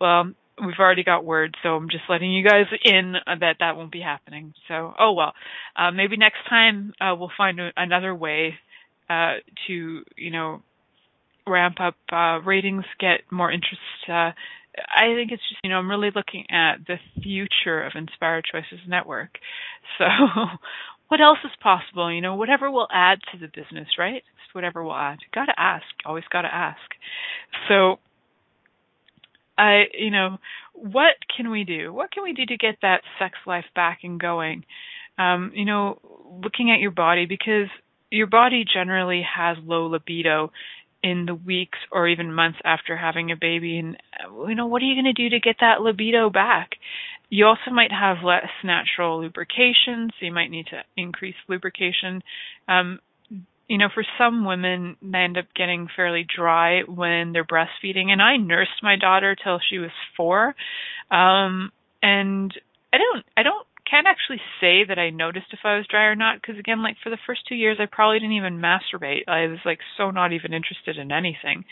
well, 0.00 0.32
we've 0.64 0.78
already 0.78 1.04
got 1.04 1.24
word, 1.24 1.56
so 1.62 1.70
I'm 1.70 1.88
just 1.90 2.04
letting 2.08 2.32
you 2.32 2.44
guys 2.44 2.66
in 2.84 3.14
that 3.26 3.56
that 3.60 3.76
won't 3.76 3.92
be 3.92 4.00
happening. 4.00 4.54
So, 4.68 4.94
oh 4.98 5.12
well, 5.12 5.32
uh, 5.76 5.90
maybe 5.90 6.16
next 6.16 6.38
time 6.48 6.92
uh, 7.00 7.14
we'll 7.16 7.32
find 7.36 7.60
a, 7.60 7.70
another 7.76 8.14
way 8.14 8.54
uh, 9.08 9.34
to, 9.66 10.02
you 10.16 10.30
know, 10.30 10.62
ramp 11.46 11.76
up 11.80 11.94
uh, 12.12 12.40
ratings, 12.44 12.84
get 12.98 13.20
more 13.30 13.50
interest. 13.52 13.80
Uh, 14.08 14.32
I 14.94 15.14
think 15.14 15.32
it's 15.32 15.42
just, 15.48 15.60
you 15.62 15.70
know, 15.70 15.76
I'm 15.78 15.90
really 15.90 16.10
looking 16.14 16.44
at 16.50 16.86
the 16.86 16.96
future 17.22 17.82
of 17.82 17.92
Inspired 17.94 18.44
Choices 18.50 18.84
Network. 18.86 19.38
So, 19.98 20.04
what 21.08 21.20
else 21.20 21.38
is 21.44 21.52
possible? 21.62 22.12
You 22.12 22.20
know, 22.20 22.34
whatever 22.34 22.70
will 22.70 22.88
add 22.92 23.18
to 23.32 23.38
the 23.38 23.48
business, 23.48 23.88
right? 23.98 24.22
Whatever 24.52 24.82
will 24.82 24.96
add. 24.96 25.18
Got 25.34 25.46
to 25.46 25.60
ask. 25.60 25.84
Always 26.06 26.24
got 26.32 26.42
to 26.42 26.54
ask. 26.54 26.80
So, 27.68 27.98
I, 29.58 29.84
you 29.94 30.10
know, 30.10 30.38
what 30.74 31.14
can 31.34 31.50
we 31.50 31.64
do? 31.64 31.92
What 31.92 32.10
can 32.10 32.22
we 32.22 32.32
do 32.32 32.46
to 32.46 32.56
get 32.56 32.76
that 32.82 33.02
sex 33.18 33.34
life 33.46 33.64
back 33.74 34.00
and 34.02 34.20
going? 34.20 34.64
Um, 35.18 35.52
you 35.54 35.64
know, 35.64 35.98
looking 36.42 36.70
at 36.70 36.80
your 36.80 36.90
body 36.90 37.26
because 37.26 37.68
your 38.10 38.26
body 38.26 38.64
generally 38.70 39.22
has 39.36 39.56
low 39.64 39.86
libido 39.86 40.52
in 41.02 41.26
the 41.26 41.34
weeks 41.34 41.78
or 41.92 42.08
even 42.08 42.32
months 42.32 42.58
after 42.64 42.96
having 42.96 43.30
a 43.30 43.36
baby 43.36 43.78
and 43.78 43.96
you 44.48 44.54
know 44.54 44.66
what 44.66 44.82
are 44.82 44.86
you 44.86 44.94
going 44.94 45.12
to 45.14 45.22
do 45.22 45.28
to 45.28 45.40
get 45.40 45.56
that 45.60 45.80
libido 45.80 46.30
back 46.30 46.70
you 47.28 47.44
also 47.44 47.70
might 47.70 47.92
have 47.92 48.24
less 48.24 48.48
natural 48.64 49.20
lubrication 49.20 50.10
so 50.18 50.26
you 50.26 50.32
might 50.32 50.50
need 50.50 50.66
to 50.66 50.82
increase 50.96 51.34
lubrication 51.48 52.22
um, 52.68 52.98
you 53.68 53.78
know 53.78 53.88
for 53.92 54.04
some 54.18 54.44
women 54.44 54.96
they 55.02 55.18
end 55.18 55.38
up 55.38 55.46
getting 55.54 55.88
fairly 55.94 56.24
dry 56.24 56.82
when 56.82 57.32
they're 57.32 57.44
breastfeeding 57.44 58.08
and 58.08 58.22
i 58.22 58.36
nursed 58.36 58.82
my 58.82 58.96
daughter 58.96 59.34
till 59.34 59.60
she 59.68 59.78
was 59.78 59.90
four 60.16 60.54
um, 61.10 61.70
and 62.02 62.52
i 62.92 62.98
don't 62.98 63.24
i 63.36 63.42
don't 63.42 63.66
can't 63.88 64.06
actually 64.06 64.40
say 64.60 64.84
that 64.84 64.98
I 64.98 65.10
noticed 65.10 65.46
if 65.52 65.60
I 65.64 65.76
was 65.76 65.86
dry 65.86 66.06
or 66.06 66.16
not 66.16 66.40
because 66.40 66.58
again, 66.58 66.82
like 66.82 66.96
for 67.02 67.10
the 67.10 67.18
first 67.26 67.42
two 67.48 67.54
years, 67.54 67.78
I 67.80 67.86
probably 67.86 68.18
didn't 68.18 68.34
even 68.34 68.58
masturbate. 68.58 69.28
I 69.28 69.46
was 69.46 69.58
like 69.64 69.78
so 69.96 70.10
not 70.10 70.32
even 70.32 70.52
interested 70.52 70.98
in 70.98 71.12
anything. 71.12 71.64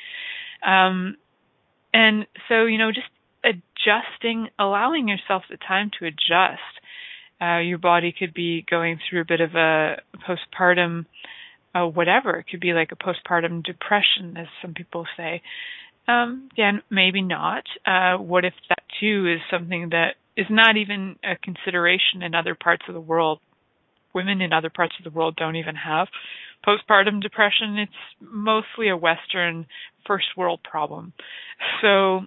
Um, 0.65 1.17
and 1.93 2.27
so 2.49 2.67
you 2.67 2.79
know, 2.79 2.93
just 2.93 3.09
adjusting, 3.45 4.49
allowing 4.59 5.09
yourself 5.09 5.43
the 5.51 5.57
time 5.57 5.91
to 5.99 6.07
adjust. 6.07 6.61
Uh, 7.41 7.59
your 7.59 7.79
body 7.79 8.15
could 8.17 8.33
be 8.33 8.65
going 8.71 8.99
through 9.11 9.21
a 9.21 9.25
bit 9.25 9.41
of 9.41 9.55
a 9.55 9.97
postpartum, 10.27 11.05
whatever. 11.83 12.37
It 12.39 12.47
could 12.51 12.61
be 12.61 12.73
like 12.73 12.91
a 12.93 12.97
postpartum 12.97 13.65
depression, 13.65 14.37
as 14.37 14.47
some 14.63 14.75
people 14.75 15.07
say. 15.17 15.43
Um, 16.07 16.49
maybe 16.91 17.23
not. 17.23 17.65
Uh, 17.87 18.17
what 18.19 18.45
if 18.45 18.55
that 18.69 18.83
too 19.01 19.27
is 19.27 19.41
something 19.51 19.91
that 19.91 20.15
is 20.37 20.47
not 20.51 20.77
even 20.77 21.17
a 21.25 21.37
consideration 21.37 22.23
in 22.23 22.35
other 22.35 22.55
parts 22.55 22.83
of 22.89 22.95
the 22.95 23.01
world. 23.01 23.41
Women 24.15 24.41
in 24.41 24.53
other 24.53 24.71
parts 24.71 24.95
of 24.99 25.05
the 25.05 25.17
world 25.17 25.37
don't 25.37 25.57
even 25.57 25.75
have 25.77 26.09
postpartum 26.67 27.21
depression. 27.21 27.79
It's 27.79 27.93
mostly 28.21 28.89
a 28.89 28.97
Western 28.97 29.67
first 30.07 30.27
world 30.37 30.61
problem. 30.69 31.13
So, 31.83 32.23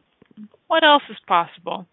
what 0.67 0.83
else 0.83 1.03
is 1.09 1.17
possible? 1.27 1.87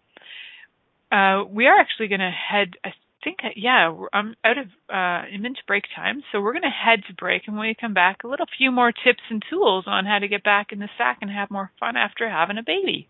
Uh, 1.11 1.43
we 1.49 1.67
are 1.67 1.79
actually 1.79 2.07
going 2.07 2.19
to 2.19 2.31
head. 2.31 2.73
I 2.83 2.89
think, 3.25 3.39
yeah, 3.57 3.93
I'm 4.13 4.35
out 4.45 4.57
of. 4.57 4.67
Uh, 4.89 5.25
I'm 5.27 5.45
into 5.45 5.59
break 5.67 5.83
time, 5.93 6.23
so 6.31 6.39
we're 6.39 6.53
going 6.53 6.61
to 6.61 6.69
head 6.69 7.01
to 7.07 7.13
break, 7.13 7.43
and 7.47 7.57
when 7.57 7.67
we 7.67 7.75
come 7.79 7.93
back, 7.93 8.23
a 8.23 8.27
little 8.27 8.45
few 8.57 8.71
more 8.71 8.93
tips 8.93 9.23
and 9.29 9.43
tools 9.49 9.83
on 9.87 10.05
how 10.05 10.19
to 10.19 10.29
get 10.29 10.43
back 10.43 10.71
in 10.71 10.79
the 10.79 10.89
sack 10.97 11.17
and 11.21 11.31
have 11.31 11.51
more 11.51 11.71
fun 11.79 11.97
after 11.97 12.29
having 12.29 12.57
a 12.57 12.63
baby. 12.63 13.09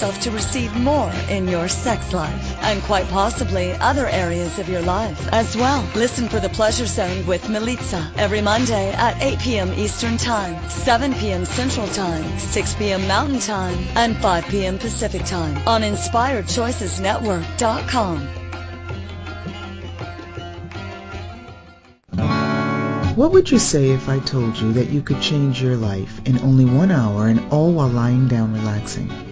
yourself 0.00 0.22
to 0.22 0.30
receive 0.30 0.74
more 0.76 1.12
in 1.28 1.46
your 1.46 1.68
sex 1.68 2.14
life 2.14 2.56
and 2.62 2.82
quite 2.84 3.06
possibly 3.08 3.72
other 3.72 4.06
areas 4.06 4.58
of 4.58 4.66
your 4.66 4.80
life 4.80 5.28
as 5.30 5.54
well. 5.54 5.86
Listen 5.94 6.26
for 6.26 6.40
the 6.40 6.48
Pleasure 6.48 6.86
Zone 6.86 7.26
with 7.26 7.42
Milica 7.48 8.10
every 8.16 8.40
Monday 8.40 8.92
at 8.92 9.20
8 9.20 9.38
p.m. 9.40 9.70
Eastern 9.74 10.16
Time, 10.16 10.56
7 10.70 11.12
p.m. 11.12 11.44
Central 11.44 11.86
Time, 11.88 12.38
6 12.38 12.74
p.m. 12.76 13.06
Mountain 13.06 13.40
Time, 13.40 13.76
and 13.94 14.16
5 14.16 14.46
p.m. 14.46 14.78
Pacific 14.78 15.22
Time 15.26 15.54
on 15.68 15.82
InspiredChoicesNetwork.com. 15.82 18.26
What 23.16 23.32
would 23.32 23.50
you 23.50 23.58
say 23.58 23.90
if 23.90 24.08
I 24.08 24.18
told 24.20 24.56
you 24.56 24.72
that 24.72 24.88
you 24.88 25.02
could 25.02 25.20
change 25.20 25.62
your 25.62 25.76
life 25.76 26.22
in 26.24 26.38
only 26.38 26.64
one 26.64 26.90
hour 26.90 27.28
and 27.28 27.38
all 27.52 27.74
while 27.74 27.88
lying 27.88 28.28
down 28.28 28.54
relaxing? 28.54 29.29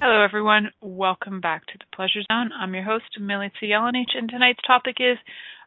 Hello, 0.00 0.22
everyone. 0.22 0.70
Welcome 0.80 1.40
back 1.40 1.66
to 1.66 1.72
the 1.76 1.84
Pleasure 1.92 2.22
Zone. 2.30 2.52
I'm 2.56 2.72
your 2.72 2.84
host, 2.84 3.18
Milica 3.20 3.50
Jelenic, 3.64 4.14
and 4.14 4.28
tonight's 4.28 4.62
topic 4.64 4.98
is 5.00 5.18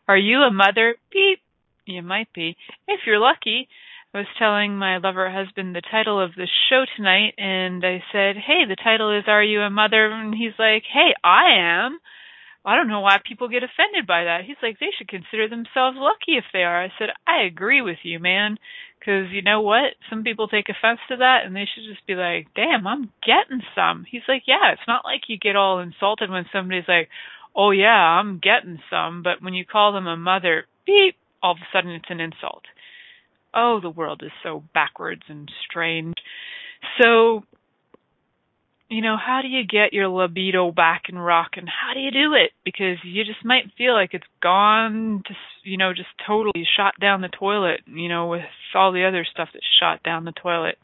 Are 0.08 0.18
you 0.18 0.38
a 0.38 0.50
mother? 0.50 0.96
Beep. 1.12 1.40
You 1.86 2.02
might 2.02 2.32
be. 2.32 2.56
If 2.88 3.02
you're 3.06 3.20
lucky, 3.20 3.68
I 4.14 4.20
was 4.20 4.28
telling 4.40 4.78
my 4.78 5.00
lover 5.00 5.30
husband 5.30 5.76
the 5.76 5.82
title 5.82 6.24
of 6.24 6.32
the 6.36 6.48
show 6.70 6.86
tonight, 6.96 7.34
and 7.38 7.84
I 7.86 8.02
said, 8.14 8.38
Hey, 8.38 8.64
the 8.64 8.78
title 8.82 9.12
is 9.12 9.26
Are 9.28 9.44
You 9.44 9.60
a 9.64 9.70
Mother? 9.70 10.10
And 10.10 10.34
he's 10.34 10.58
like, 10.58 10.84
Hey, 10.88 11.14
I 11.26 11.58
am. 11.60 12.00
I 12.64 12.78
don't 12.78 12.88
know 12.88 13.02
why 13.02 13.18
people 13.28 13.50
get 13.50 13.64
offended 13.64 14.08
by 14.08 14.26
that. 14.26 14.46
He's 14.46 14.62
like, 14.64 14.80
they 14.80 14.94
should 14.96 15.10
consider 15.10 15.50
themselves 15.50 15.98
lucky 16.00 16.38
if 16.38 16.46
they 16.54 16.64
are. 16.64 16.84
I 16.84 16.94
said, 16.98 17.10
I 17.28 17.42
agree 17.42 17.82
with 17.82 17.98
you, 18.04 18.20
man. 18.20 18.58
Because 19.02 19.32
you 19.32 19.42
know 19.42 19.62
what? 19.62 19.96
Some 20.12 20.24
people 20.24 20.48
take 20.48 20.70
offense 20.70 21.00
to 21.10 21.18
that 21.18 21.40
and 21.44 21.56
they 21.56 21.66
should 21.66 21.90
just 21.90 22.06
be 22.06 22.14
like, 22.14 22.48
damn, 22.56 22.86
I'm 22.86 23.12
getting 23.26 23.64
some. 23.74 24.06
He's 24.10 24.22
like, 24.28 24.44
yeah, 24.46 24.74
it's 24.74 24.88
not 24.88 25.04
like 25.04 25.22
you 25.28 25.40
get 25.40 25.56
all 25.56 25.80
insulted 25.80 26.30
when 26.30 26.46
somebody's 26.54 26.88
like, 26.88 27.10
oh, 27.56 27.72
yeah, 27.72 27.88
I'm 27.90 28.40
getting 28.40 28.80
some. 28.92 29.24
But 29.24 29.42
when 29.42 29.56
you 29.56 29.66
call 29.66 29.92
them 29.92 30.06
a 30.06 30.16
mother, 30.16 30.66
beep, 30.86 31.16
all 31.42 31.54
of 31.54 31.58
a 31.58 31.68
sudden 31.74 31.92
it's 31.92 32.06
an 32.10 32.20
insult. 32.20 32.62
Oh, 33.56 33.80
the 33.82 33.90
world 33.90 34.22
is 34.24 34.32
so 34.44 34.64
backwards 34.74 35.24
and 35.28 35.52
strange. 35.68 36.14
So 37.02 37.44
you 38.92 39.02
know, 39.02 39.16
how 39.16 39.42
do 39.42 39.48
you 39.48 39.64
get 39.66 39.94
your 39.94 40.10
libido 40.10 40.70
back 40.70 41.04
and 41.08 41.24
rocking? 41.24 41.66
How 41.66 41.94
do 41.94 42.02
you 42.02 42.12
do 42.12 42.34
it? 42.34 42.52
Because 42.66 42.98
you 43.06 43.24
just 43.24 43.46
might 43.46 43.72
feel 43.78 43.94
like 43.94 44.14
it's 44.14 44.26
gone 44.44 45.24
to, 45.28 45.34
you 45.64 45.78
know, 45.78 45.94
just 45.94 46.10
totally 46.28 46.68
shot 46.76 46.96
down 47.00 47.22
the 47.22 47.30
toilet, 47.30 47.80
you 47.88 48.10
know, 48.10 48.28
with 48.28 48.42
all 48.76 48.92
the 48.92 49.06
other 49.06 49.26
stuff 49.32 49.48
that's 49.54 49.66
shot 49.80 50.04
down 50.04 50.26
the 50.26 50.34
toilet. 50.34 50.78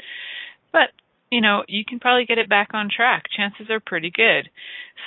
But, 0.71 0.91
you 1.29 1.41
know, 1.41 1.65
you 1.67 1.83
can 1.83 1.99
probably 1.99 2.25
get 2.25 2.37
it 2.37 2.47
back 2.47 2.69
on 2.73 2.89
track. 2.89 3.23
Chances 3.35 3.69
are 3.69 3.81
pretty 3.81 4.09
good. 4.09 4.49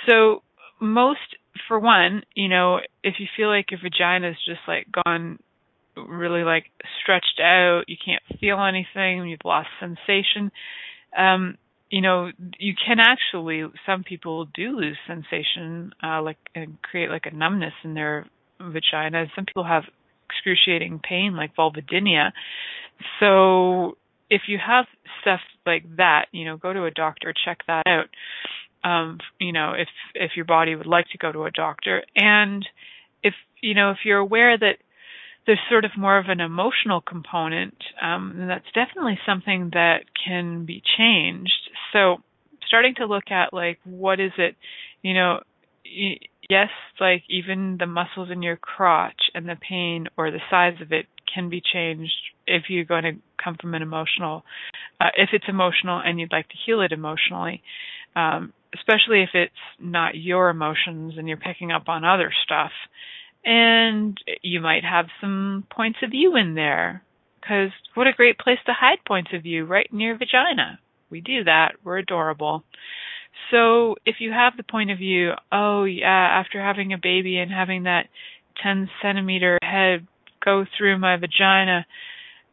So, 0.07 0.43
most, 0.79 1.37
for 1.69 1.79
one, 1.79 2.23
you 2.35 2.49
know, 2.49 2.81
if 3.03 3.15
you 3.19 3.27
feel 3.35 3.49
like 3.49 3.71
your 3.71 3.81
vagina's 3.83 4.37
just 4.45 4.61
like 4.69 4.87
gone 5.07 5.39
really 5.97 6.45
like 6.45 6.67
stretched 7.03 7.41
out, 7.43 7.85
you 7.89 7.97
can't 8.03 8.23
feel 8.41 8.59
anything, 8.61 9.27
you've 9.27 9.41
lost 9.45 9.69
sensation, 9.81 10.53
um, 11.17 11.57
you 11.91 12.01
know, 12.01 12.31
you 12.59 12.75
can 12.75 12.99
actually, 13.01 13.65
some 13.85 14.05
people 14.05 14.47
do 14.55 14.77
lose 14.77 14.97
sensation, 15.07 15.93
uh, 16.03 16.23
like, 16.23 16.39
and 16.55 16.81
create 16.83 17.11
like 17.11 17.27
a 17.27 17.35
numbness 17.35 17.73
in 17.83 17.95
their 17.95 18.27
vagina. 18.61 19.27
Some 19.35 19.45
people 19.45 19.65
have 19.65 19.83
excruciating 20.31 21.01
pain, 21.07 21.35
like 21.37 21.55
vulvodynia. 21.57 22.31
So, 23.19 23.97
if 24.31 24.43
you 24.47 24.59
have 24.65 24.87
stuff 25.21 25.41
like 25.67 25.85
that, 25.97 26.27
you 26.31 26.45
know, 26.45 26.57
go 26.57 26.73
to 26.73 26.85
a 26.85 26.91
doctor, 26.93 27.35
check 27.45 27.59
that 27.67 27.83
out. 27.87 28.09
Um, 28.89 29.19
you 29.41 29.53
know, 29.53 29.73
if 29.77 29.89
if 30.15 30.33
your 30.37 30.45
body 30.45 30.75
would 30.77 30.87
like 30.87 31.07
to 31.13 31.19
go 31.19 31.33
to 31.33 31.45
a 31.45 31.51
doctor, 31.51 32.03
and 32.15 32.65
if 33.23 33.35
you 33.61 33.75
know, 33.75 33.91
if 33.91 33.99
you're 34.05 34.19
aware 34.19 34.57
that 34.57 34.77
there's 35.47 35.59
sort 35.71 35.85
of 35.85 35.93
more 35.97 36.19
of 36.19 36.27
an 36.29 36.41
emotional 36.41 37.01
component, 37.01 37.77
um, 38.03 38.35
and 38.39 38.51
that's 38.51 38.67
definitely 38.75 39.19
something 39.27 39.71
that 39.73 40.01
can 40.27 40.65
be 40.65 40.83
changed. 40.99 41.71
So, 41.93 42.19
starting 42.67 42.95
to 42.97 43.07
look 43.07 43.31
at 43.31 43.53
like 43.53 43.79
what 43.85 44.21
is 44.21 44.33
it, 44.39 44.55
you 45.03 45.15
know, 45.15 45.41
yes, 45.85 46.69
like 47.01 47.23
even 47.29 47.77
the 47.79 47.87
muscles 47.87 48.29
in 48.31 48.43
your 48.43 48.57
crotch 48.57 49.31
and 49.35 49.49
the 49.49 49.57
pain 49.57 50.07
or 50.17 50.31
the 50.31 50.41
size 50.51 50.75
of 50.81 50.93
it 50.93 51.07
can 51.33 51.49
be 51.49 51.63
changed 51.73 52.13
if 52.47 52.65
you're 52.69 52.85
going 52.85 53.05
to 53.05 53.13
come 53.43 53.57
from 53.61 53.75
an 53.75 53.83
emotional, 53.83 54.45
uh, 55.01 55.11
if 55.17 55.31
it's 55.33 55.45
emotional 55.49 56.01
and 56.05 56.21
you'd 56.21 56.33
like 56.33 56.49
to 56.49 56.57
heal 56.67 56.81
it 56.81 56.93
emotionally. 56.93 57.63
Um, 58.15 58.53
especially 58.75 59.23
if 59.23 59.31
it's 59.35 59.53
not 59.81 60.15
your 60.15 60.49
emotions 60.49 61.15
and 61.17 61.27
you're 61.27 61.37
picking 61.37 61.73
up 61.73 61.89
on 61.89 62.05
other 62.05 62.33
stuff 62.45 62.71
and 63.45 64.19
you 64.43 64.61
might 64.61 64.85
have 64.85 65.07
some 65.21 65.65
points 65.75 65.99
of 66.03 66.11
view 66.11 66.37
in 66.37 66.55
there. 66.55 67.03
Because 67.41 67.71
what 67.95 68.07
a 68.07 68.13
great 68.13 68.39
place 68.39 68.59
to 68.67 68.73
hide 68.73 68.99
points 69.07 69.31
of 69.33 69.43
view 69.43 69.65
right 69.65 69.91
near 69.93 70.17
vagina. 70.17 70.79
We 71.11 71.21
do 71.21 71.45
that. 71.45 71.73
We're 71.83 71.99
adorable. 71.99 72.65
So 73.51 73.97
if 74.05 74.17
you 74.21 74.33
have 74.33 74.57
the 74.57 74.63
point 74.63 74.91
of 74.91 74.99
view, 74.99 75.33
oh 75.51 75.85
yeah, 75.85 76.07
after 76.07 76.61
having 76.61 76.93
a 76.93 76.99
baby 76.99 77.39
and 77.39 77.51
having 77.51 77.85
that 77.85 78.07
10 78.63 78.91
centimeter 79.03 79.59
head 79.63 80.07
go 80.45 80.65
through 80.77 80.99
my 80.99 81.17
vagina, 81.17 81.87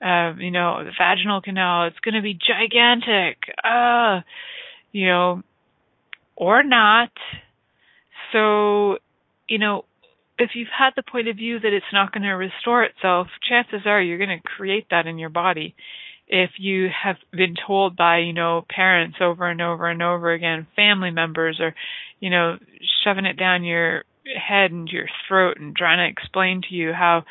uh, 0.02 0.34
you 0.38 0.52
know, 0.52 0.84
the 0.84 0.92
vaginal 0.98 1.42
canal, 1.42 1.88
it's 1.88 2.00
going 2.00 2.16
to 2.16 2.22
be 2.22 2.34
gigantic. 2.34 3.38
Uh, 3.64 4.22
you 4.92 5.08
know, 5.08 5.44
or 6.36 6.64
not. 6.64 7.12
So, 8.32 8.98
you 9.48 9.60
know, 9.60 9.86
if 10.38 10.52
you've 10.54 10.68
had 10.78 10.92
the 10.96 11.04
point 11.04 11.28
of 11.28 11.38
view 11.38 11.60
that 11.60 11.74
it's 11.74 11.86
not 11.92 12.12
going 12.12 12.24
to 12.24 12.32
restore 12.32 12.84
itself, 12.84 13.28
chances 13.48 13.82
are 13.86 14.02
you're 14.02 14.18
going 14.18 14.38
to 14.38 14.48
create 14.48 14.88
that 14.92 15.08
in 15.08 15.18
your 15.18 15.30
body. 15.30 15.76
If 16.28 16.52
you 16.58 16.90
have 17.04 17.16
been 17.32 17.56
told 17.66 17.96
by, 17.96 18.20
you 18.20 18.34
know, 18.34 18.66
parents 18.70 19.18
over 19.22 19.50
and 19.50 19.62
over 19.62 19.90
and 19.90 20.02
over 20.02 20.32
again, 20.34 20.68
family 20.76 21.10
members, 21.10 21.60
or, 21.62 21.74
you 22.20 22.30
know, 22.30 22.58
shoving 23.04 23.26
it 23.26 23.38
down 23.38 23.64
your 23.64 24.04
head 24.36 24.72
and 24.72 24.90
your 24.90 25.08
throat 25.28 25.58
and 25.58 25.76
trying 25.76 26.00
to 26.00 26.12
explain 26.12 26.62
to 26.68 26.76
you 26.76 26.92
how 26.92 27.24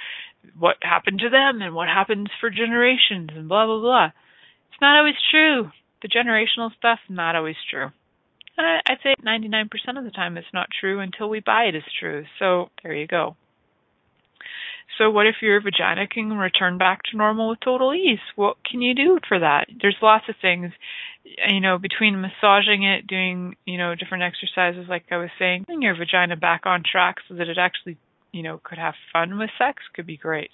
what 0.58 0.76
happened 0.80 1.18
to 1.20 1.28
them 1.28 1.60
and 1.60 1.74
what 1.74 1.88
happens 1.88 2.28
for 2.40 2.48
generations 2.50 3.30
and 3.34 3.48
blah 3.48 3.66
blah 3.66 3.80
blah. 3.80 4.06
It's 4.06 4.80
not 4.80 4.98
always 4.98 5.16
true. 5.30 5.70
The 6.02 6.08
generational 6.08 6.70
stuff 6.78 7.00
not 7.08 7.36
always 7.36 7.56
true. 7.70 7.90
Uh, 8.58 8.80
I'd 8.86 8.98
say 9.02 9.14
99% 9.24 9.66
of 9.98 10.04
the 10.04 10.10
time 10.10 10.36
it's 10.36 10.46
not 10.54 10.68
true 10.80 11.00
until 11.00 11.28
we 11.28 11.40
buy 11.40 11.64
it 11.64 11.74
as 11.74 11.82
true. 12.00 12.24
So 12.38 12.70
there 12.82 12.94
you 12.94 13.06
go. 13.06 13.36
So 14.98 15.10
what 15.10 15.26
if 15.26 15.36
your 15.42 15.60
vagina 15.60 16.06
can 16.06 16.32
return 16.38 16.78
back 16.78 17.02
to 17.04 17.16
normal 17.16 17.50
with 17.50 17.60
total 17.60 17.92
ease? 17.92 18.20
What 18.34 18.56
can 18.68 18.80
you 18.80 18.94
do 18.94 19.18
for 19.28 19.38
that? 19.38 19.66
There's 19.82 19.96
lots 20.00 20.24
of 20.28 20.36
things, 20.40 20.72
you 21.24 21.60
know, 21.60 21.76
between 21.76 22.20
massaging 22.20 22.84
it, 22.84 23.06
doing, 23.06 23.56
you 23.66 23.78
know, 23.78 23.94
different 23.94 24.24
exercises 24.24 24.88
like 24.88 25.04
I 25.10 25.18
was 25.18 25.30
saying, 25.38 25.64
getting 25.66 25.82
your 25.82 25.96
vagina 25.96 26.36
back 26.36 26.62
on 26.64 26.82
track 26.90 27.16
so 27.28 27.34
that 27.34 27.48
it 27.48 27.58
actually, 27.58 27.98
you 28.32 28.42
know, 28.42 28.60
could 28.62 28.78
have 28.78 28.94
fun 29.12 29.38
with 29.38 29.50
sex 29.58 29.82
could 29.94 30.06
be 30.06 30.16
great. 30.16 30.50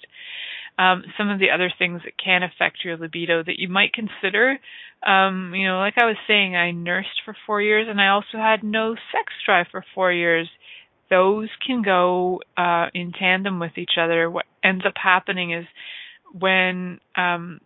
Um, 0.77 1.03
some 1.17 1.29
of 1.29 1.39
the 1.39 1.51
other 1.51 1.71
things 1.77 2.01
that 2.03 2.17
can 2.23 2.41
affect 2.43 2.83
your 2.83 2.97
libido 2.97 3.43
that 3.43 3.59
you 3.59 3.69
might 3.69 3.93
consider 3.93 4.59
um, 5.05 5.53
you 5.53 5.67
know, 5.67 5.79
like 5.79 5.95
I 5.97 6.05
was 6.05 6.15
saying, 6.27 6.55
I 6.55 6.71
nursed 6.71 7.21
for 7.25 7.35
four 7.45 7.61
years 7.61 7.87
and 7.89 7.99
I 7.99 8.09
also 8.09 8.37
had 8.37 8.63
no 8.63 8.95
sex 8.95 9.33
drive 9.45 9.67
for 9.69 9.83
four 9.93 10.11
years. 10.11 10.47
Those 11.09 11.49
can 11.65 11.81
go 11.81 12.39
uh, 12.57 12.87
in 12.93 13.11
tandem 13.11 13.59
with 13.59 13.77
each 13.77 13.97
other. 13.99 14.29
What 14.29 14.45
ends 14.63 14.85
up 14.85 14.93
happening 15.01 15.51
is 15.53 15.65
when 16.31 16.99
um, 17.17 17.59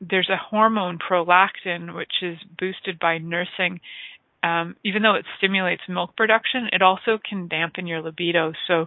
there's 0.00 0.28
a 0.28 0.36
hormone 0.36 0.98
prolactin, 0.98 1.94
which 1.94 2.12
is 2.22 2.38
boosted 2.58 2.98
by 2.98 3.18
nursing, 3.18 3.80
um, 4.42 4.76
even 4.84 5.02
though 5.02 5.14
it 5.14 5.26
stimulates 5.38 5.82
milk 5.88 6.16
production, 6.16 6.68
it 6.72 6.82
also 6.82 7.18
can 7.28 7.48
dampen 7.48 7.86
your 7.86 8.02
libido. 8.02 8.52
So, 8.66 8.86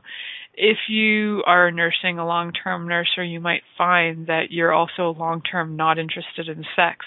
if 0.56 0.78
you 0.88 1.44
are 1.46 1.72
nursing 1.72 2.20
a 2.20 2.26
long 2.26 2.52
term 2.52 2.88
nurser, 2.88 3.24
you 3.24 3.40
might 3.40 3.64
find 3.78 4.28
that 4.28 4.52
you're 4.52 4.74
also 4.74 5.16
long 5.18 5.42
term 5.42 5.76
not 5.76 5.98
interested 5.98 6.48
in 6.48 6.64
sex. 6.76 7.06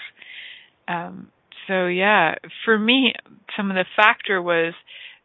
Um, 0.87 1.31
so 1.67 1.87
yeah, 1.87 2.35
for 2.65 2.77
me, 2.79 3.13
some 3.55 3.69
of 3.69 3.75
the 3.75 3.85
factor 3.95 4.41
was 4.41 4.73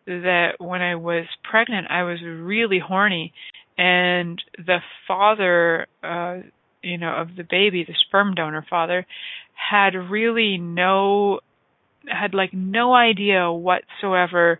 that 0.06 0.54
when 0.58 0.82
I 0.82 0.96
was 0.96 1.26
pregnant, 1.48 1.86
I 1.90 2.02
was 2.02 2.18
really 2.22 2.80
horny, 2.80 3.32
and 3.78 4.42
the 4.58 4.78
father, 5.06 5.86
uh, 6.02 6.38
you 6.82 6.98
know, 6.98 7.14
of 7.14 7.36
the 7.36 7.44
baby, 7.48 7.84
the 7.86 7.94
sperm 8.08 8.34
donor 8.34 8.66
father, 8.68 9.06
had 9.54 9.94
really 9.94 10.58
no, 10.58 11.40
had 12.06 12.34
like 12.34 12.52
no 12.52 12.94
idea 12.94 13.50
whatsoever, 13.50 14.58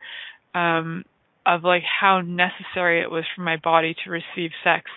um, 0.55 1.05
of 1.45 1.65
like 1.65 1.83
how 1.83 2.21
necessary 2.21 3.01
it 3.01 3.11
was 3.11 3.25
for 3.35 3.43
my 3.43 3.57
body 3.57 3.95
to 4.05 4.11
receive 4.11 4.51
sex, 4.63 4.91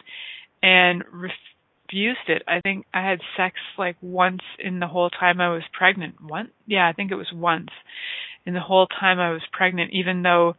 and 0.62 1.04
refused 1.12 2.28
it. 2.28 2.44
I 2.48 2.62
think 2.62 2.86
I 2.94 3.08
had 3.08 3.20
sex 3.38 3.56
like 3.78 3.98
once 4.02 4.42
in 4.60 4.80
the 4.80 4.88
whole 4.88 5.10
time 5.10 5.42
I 5.42 5.50
was 5.50 5.64
pregnant. 5.74 6.22
One, 6.22 6.52
yeah, 6.66 6.88
I 6.88 6.94
think 6.94 7.12
it 7.12 7.16
was 7.16 7.32
once 7.34 7.70
in 8.46 8.54
the 8.54 8.60
whole 8.60 8.88
time 8.88 9.20
I 9.20 9.32
was 9.32 9.42
pregnant, 9.52 9.92
even 9.94 10.22
though 10.24 10.56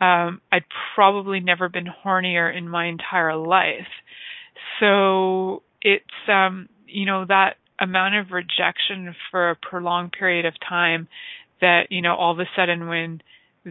um 0.00 0.40
I'd 0.52 0.64
probably 0.94 1.40
never 1.40 1.68
been 1.68 1.86
hornier 2.04 2.54
in 2.54 2.68
my 2.68 2.86
entire 2.86 3.36
life. 3.36 3.88
So 4.80 5.62
it's 5.80 6.04
um 6.28 6.68
you 6.86 7.06
know 7.06 7.24
that 7.26 7.56
amount 7.80 8.14
of 8.14 8.30
rejection 8.30 9.14
for 9.30 9.50
a 9.50 9.56
prolonged 9.56 10.12
period 10.12 10.46
of 10.46 10.54
time 10.66 11.08
that 11.60 11.86
you 11.90 12.02
know 12.02 12.14
all 12.14 12.32
of 12.32 12.38
a 12.38 12.48
sudden 12.56 12.88
when 12.88 13.20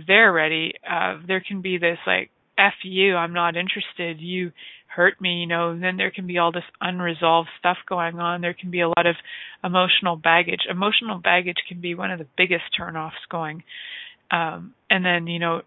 they're 0.07 0.31
ready 0.31 0.73
uh 0.89 1.15
there 1.27 1.41
can 1.45 1.61
be 1.61 1.77
this 1.77 1.97
like 2.05 2.29
f 2.57 2.73
you 2.83 3.15
i'm 3.15 3.33
not 3.33 3.55
interested 3.55 4.19
you 4.19 4.51
hurt 4.95 5.19
me, 5.19 5.41
you 5.41 5.47
know, 5.47 5.77
then 5.77 5.97
there 5.97 6.11
can 6.11 6.25
be 6.25 6.37
all 6.37 6.51
this 6.51 6.63
unresolved 6.79 7.49
stuff 7.59 7.77
going 7.87 8.19
on. 8.19 8.41
There 8.41 8.53
can 8.53 8.71
be 8.71 8.79
a 8.79 8.87
lot 8.87 9.05
of 9.05 9.15
emotional 9.63 10.15
baggage. 10.15 10.61
Emotional 10.69 11.19
baggage 11.19 11.57
can 11.67 11.81
be 11.81 11.95
one 11.95 12.11
of 12.11 12.19
the 12.19 12.27
biggest 12.37 12.63
turnoffs 12.79 13.11
going. 13.29 13.63
Um, 14.31 14.73
and 14.89 15.05
then, 15.05 15.27
you 15.27 15.39
know, 15.39 15.61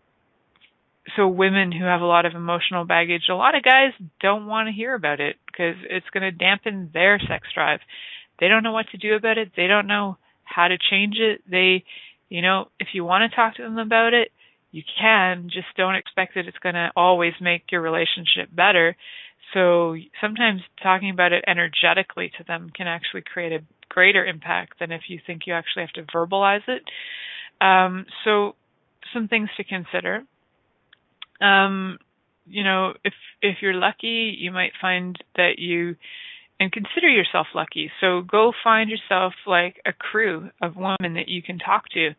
so 1.16 1.28
women 1.28 1.72
who 1.72 1.84
have 1.84 2.01
a 2.01 2.07
lot 2.07 2.26
of 2.26 2.34
emotional 2.34 2.84
baggage, 2.84 3.22
a 3.30 3.34
lot 3.34 3.55
of 3.55 3.62
guys 3.62 3.93
don't 4.20 4.47
want 4.47 4.68
to 4.68 4.72
hear 4.72 4.95
about 4.95 5.20
it 5.20 5.36
because 5.47 5.76
it's 5.89 6.09
going 6.12 6.22
to 6.22 6.30
dampen 6.30 6.91
their 6.93 7.18
sex 7.18 7.49
drive. 7.55 7.80
They 8.41 8.49
don't 8.49 8.62
know 8.62 8.72
what 8.72 8.89
to 8.91 8.99
do 8.99 9.14
about 9.14 9.39
it. 9.39 9.53
They 9.57 9.66
don't 9.66 9.86
know 9.86 10.16
how 10.45 10.68
to 10.68 10.78
change 10.78 11.16
it. 11.18 11.43
They, 11.51 11.84
you 12.28 12.43
know, 12.43 12.68
if 12.78 12.89
you 12.93 13.05
want 13.05 13.30
to 13.30 13.36
talk 13.36 13.57
to 13.57 13.62
them 13.62 13.78
about 13.78 14.14
it, 14.14 14.30
you 14.70 14.82
can, 15.01 15.49
just 15.51 15.66
don't 15.76 15.95
expect 15.95 16.34
that 16.34 16.47
it's 16.47 16.59
going 16.59 16.74
to 16.74 16.91
always 16.95 17.32
make 17.41 17.72
your 17.72 17.80
relationship 17.80 18.49
better. 18.53 18.97
So 19.55 19.97
sometimes 20.20 20.61
talking 20.82 21.11
about 21.11 21.32
it 21.32 21.45
energetically 21.47 22.30
to 22.36 22.45
them 22.45 22.70
can 22.74 22.86
actually 22.86 23.22
create 23.22 23.53
a 23.53 23.64
greater 23.89 24.24
impact 24.24 24.78
than 24.78 24.93
if 24.93 25.03
you 25.09 25.20
think 25.26 25.43
you 25.47 25.55
actually 25.55 25.84
have 25.84 25.93
to 25.93 26.12
verbalize 26.12 26.68
it. 26.68 26.82
Um, 27.64 28.05
so 28.24 28.57
some 29.14 29.28
things 29.28 29.49
to 29.57 29.64
consider. 29.64 30.22
Um, 31.41 31.99
you 32.47 32.64
know, 32.64 32.95
if 33.05 33.14
if 33.41 33.57
you're 33.62 33.74
lucky, 33.74 34.36
you 34.39 34.51
might 34.51 34.72
find 34.80 35.16
that 35.36 35.59
you 35.59 35.97
and 36.61 36.72
consider 36.72 37.09
yourself 37.09 37.46
lucky. 37.54 37.90
So 38.00 38.22
go 38.22 38.52
find 38.64 38.90
yourself 38.90 39.34
like 39.46 39.80
a 39.86 39.92
crew 39.92 40.50
of 40.61 40.76
women 40.76 41.14
that 41.14 41.28
you 41.28 41.42
can 41.42 41.59
talk 41.59 41.84
to. 41.90 42.14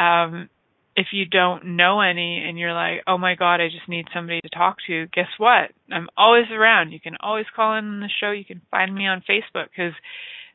Um, 0.00 0.48
if 0.96 1.08
you 1.12 1.24
don't 1.26 1.76
know 1.76 2.00
any 2.00 2.44
and 2.46 2.58
you're 2.58 2.72
like, 2.72 3.02
oh 3.06 3.18
my 3.18 3.34
God, 3.34 3.60
I 3.60 3.68
just 3.68 3.88
need 3.88 4.06
somebody 4.14 4.40
to 4.40 4.48
talk 4.48 4.76
to, 4.86 5.06
guess 5.08 5.26
what? 5.38 5.72
I'm 5.90 6.08
always 6.16 6.46
around. 6.52 6.92
You 6.92 7.00
can 7.00 7.16
always 7.20 7.46
call 7.54 7.76
in 7.76 7.84
on 7.84 8.00
the 8.00 8.08
show. 8.20 8.30
You 8.30 8.44
can 8.44 8.62
find 8.70 8.94
me 8.94 9.06
on 9.06 9.22
Facebook 9.28 9.66
because 9.76 9.92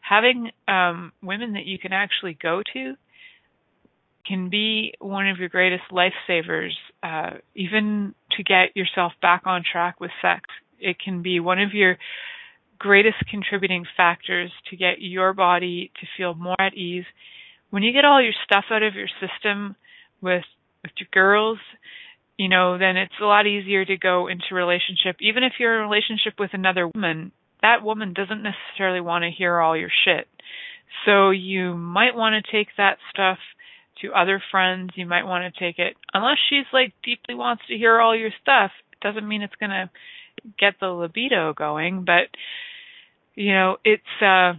having 0.01 0.49
um, 0.67 1.11
women 1.21 1.53
that 1.53 1.65
you 1.65 1.77
can 1.77 1.91
actually 1.91 2.37
go 2.41 2.61
to 2.73 2.95
can 4.25 4.49
be 4.49 4.93
one 4.99 5.27
of 5.27 5.39
your 5.39 5.49
greatest 5.49 5.83
lifesavers, 5.91 6.71
uh, 7.03 7.37
even 7.55 8.13
to 8.37 8.43
get 8.43 8.75
yourself 8.75 9.11
back 9.21 9.41
on 9.45 9.63
track 9.69 9.99
with 9.99 10.11
sex. 10.21 10.41
It 10.79 10.97
can 11.03 11.21
be 11.21 11.39
one 11.39 11.59
of 11.59 11.73
your 11.73 11.97
greatest 12.79 13.17
contributing 13.29 13.85
factors 13.97 14.51
to 14.69 14.77
get 14.77 15.01
your 15.01 15.33
body 15.33 15.91
to 15.99 16.07
feel 16.17 16.33
more 16.33 16.59
at 16.59 16.73
ease. 16.73 17.05
When 17.69 17.83
you 17.83 17.91
get 17.93 18.05
all 18.05 18.21
your 18.21 18.33
stuff 18.45 18.65
out 18.71 18.83
of 18.83 18.95
your 18.95 19.09
system 19.19 19.75
with 20.21 20.45
with 20.81 20.93
your 20.97 21.09
girls, 21.11 21.59
you 22.37 22.47
know, 22.47 22.77
then 22.77 22.95
it's 22.95 23.13
a 23.21 23.25
lot 23.25 23.45
easier 23.45 23.83
to 23.83 23.97
go 23.97 24.27
into 24.27 24.55
relationship. 24.55 25.17
Even 25.19 25.43
if 25.43 25.53
you're 25.59 25.75
in 25.75 25.81
a 25.81 25.89
relationship 25.89 26.39
with 26.39 26.51
another 26.53 26.87
woman, 26.87 27.33
that 27.61 27.83
woman 27.83 28.13
doesn't 28.13 28.41
necessarily 28.41 29.01
want 29.01 29.23
to 29.23 29.29
hear 29.29 29.59
all 29.59 29.75
your 29.75 29.91
shit. 30.05 30.27
So 31.05 31.31
you 31.31 31.75
might 31.75 32.15
want 32.15 32.43
to 32.43 32.51
take 32.51 32.69
that 32.77 32.97
stuff 33.11 33.37
to 34.01 34.13
other 34.13 34.41
friends. 34.51 34.91
You 34.95 35.05
might 35.05 35.25
want 35.25 35.53
to 35.53 35.59
take 35.59 35.79
it, 35.79 35.97
unless 36.13 36.37
she's 36.49 36.65
like 36.71 36.93
deeply 37.03 37.35
wants 37.35 37.63
to 37.67 37.77
hear 37.77 37.99
all 37.99 38.15
your 38.15 38.31
stuff. 38.41 38.71
It 38.93 39.05
doesn't 39.05 39.27
mean 39.27 39.41
it's 39.41 39.55
going 39.59 39.71
to 39.71 39.89
get 40.57 40.75
the 40.79 40.87
libido 40.87 41.53
going, 41.53 42.05
but 42.05 42.29
you 43.39 43.53
know, 43.53 43.77
it's 43.85 44.03
uh, 44.21 44.53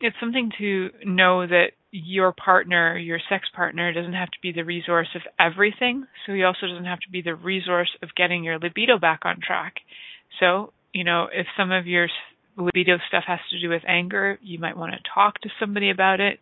it's 0.00 0.16
something 0.18 0.50
to 0.58 0.90
know 1.04 1.46
that 1.46 1.72
your 1.90 2.32
partner, 2.32 2.96
your 2.96 3.18
sex 3.28 3.48
partner, 3.54 3.92
doesn't 3.92 4.14
have 4.14 4.30
to 4.30 4.38
be 4.42 4.52
the 4.52 4.64
resource 4.64 5.08
of 5.14 5.22
everything. 5.38 6.06
So 6.26 6.32
he 6.32 6.42
also 6.42 6.66
doesn't 6.66 6.84
have 6.84 7.00
to 7.00 7.10
be 7.10 7.22
the 7.22 7.34
resource 7.34 7.90
of 8.02 8.10
getting 8.16 8.44
your 8.44 8.58
libido 8.58 8.98
back 8.98 9.20
on 9.24 9.40
track. 9.46 9.74
So, 10.40 10.72
you 10.92 11.04
know, 11.04 11.28
if 11.32 11.46
some 11.56 11.70
of 11.70 11.86
your 11.86 12.08
libido 12.56 12.96
stuff 13.08 13.24
has 13.26 13.40
to 13.50 13.60
do 13.60 13.68
with 13.68 13.82
anger, 13.86 14.38
you 14.42 14.58
might 14.58 14.76
want 14.76 14.92
to 14.92 15.10
talk 15.14 15.40
to 15.42 15.50
somebody 15.58 15.90
about 15.90 16.20
it 16.20 16.40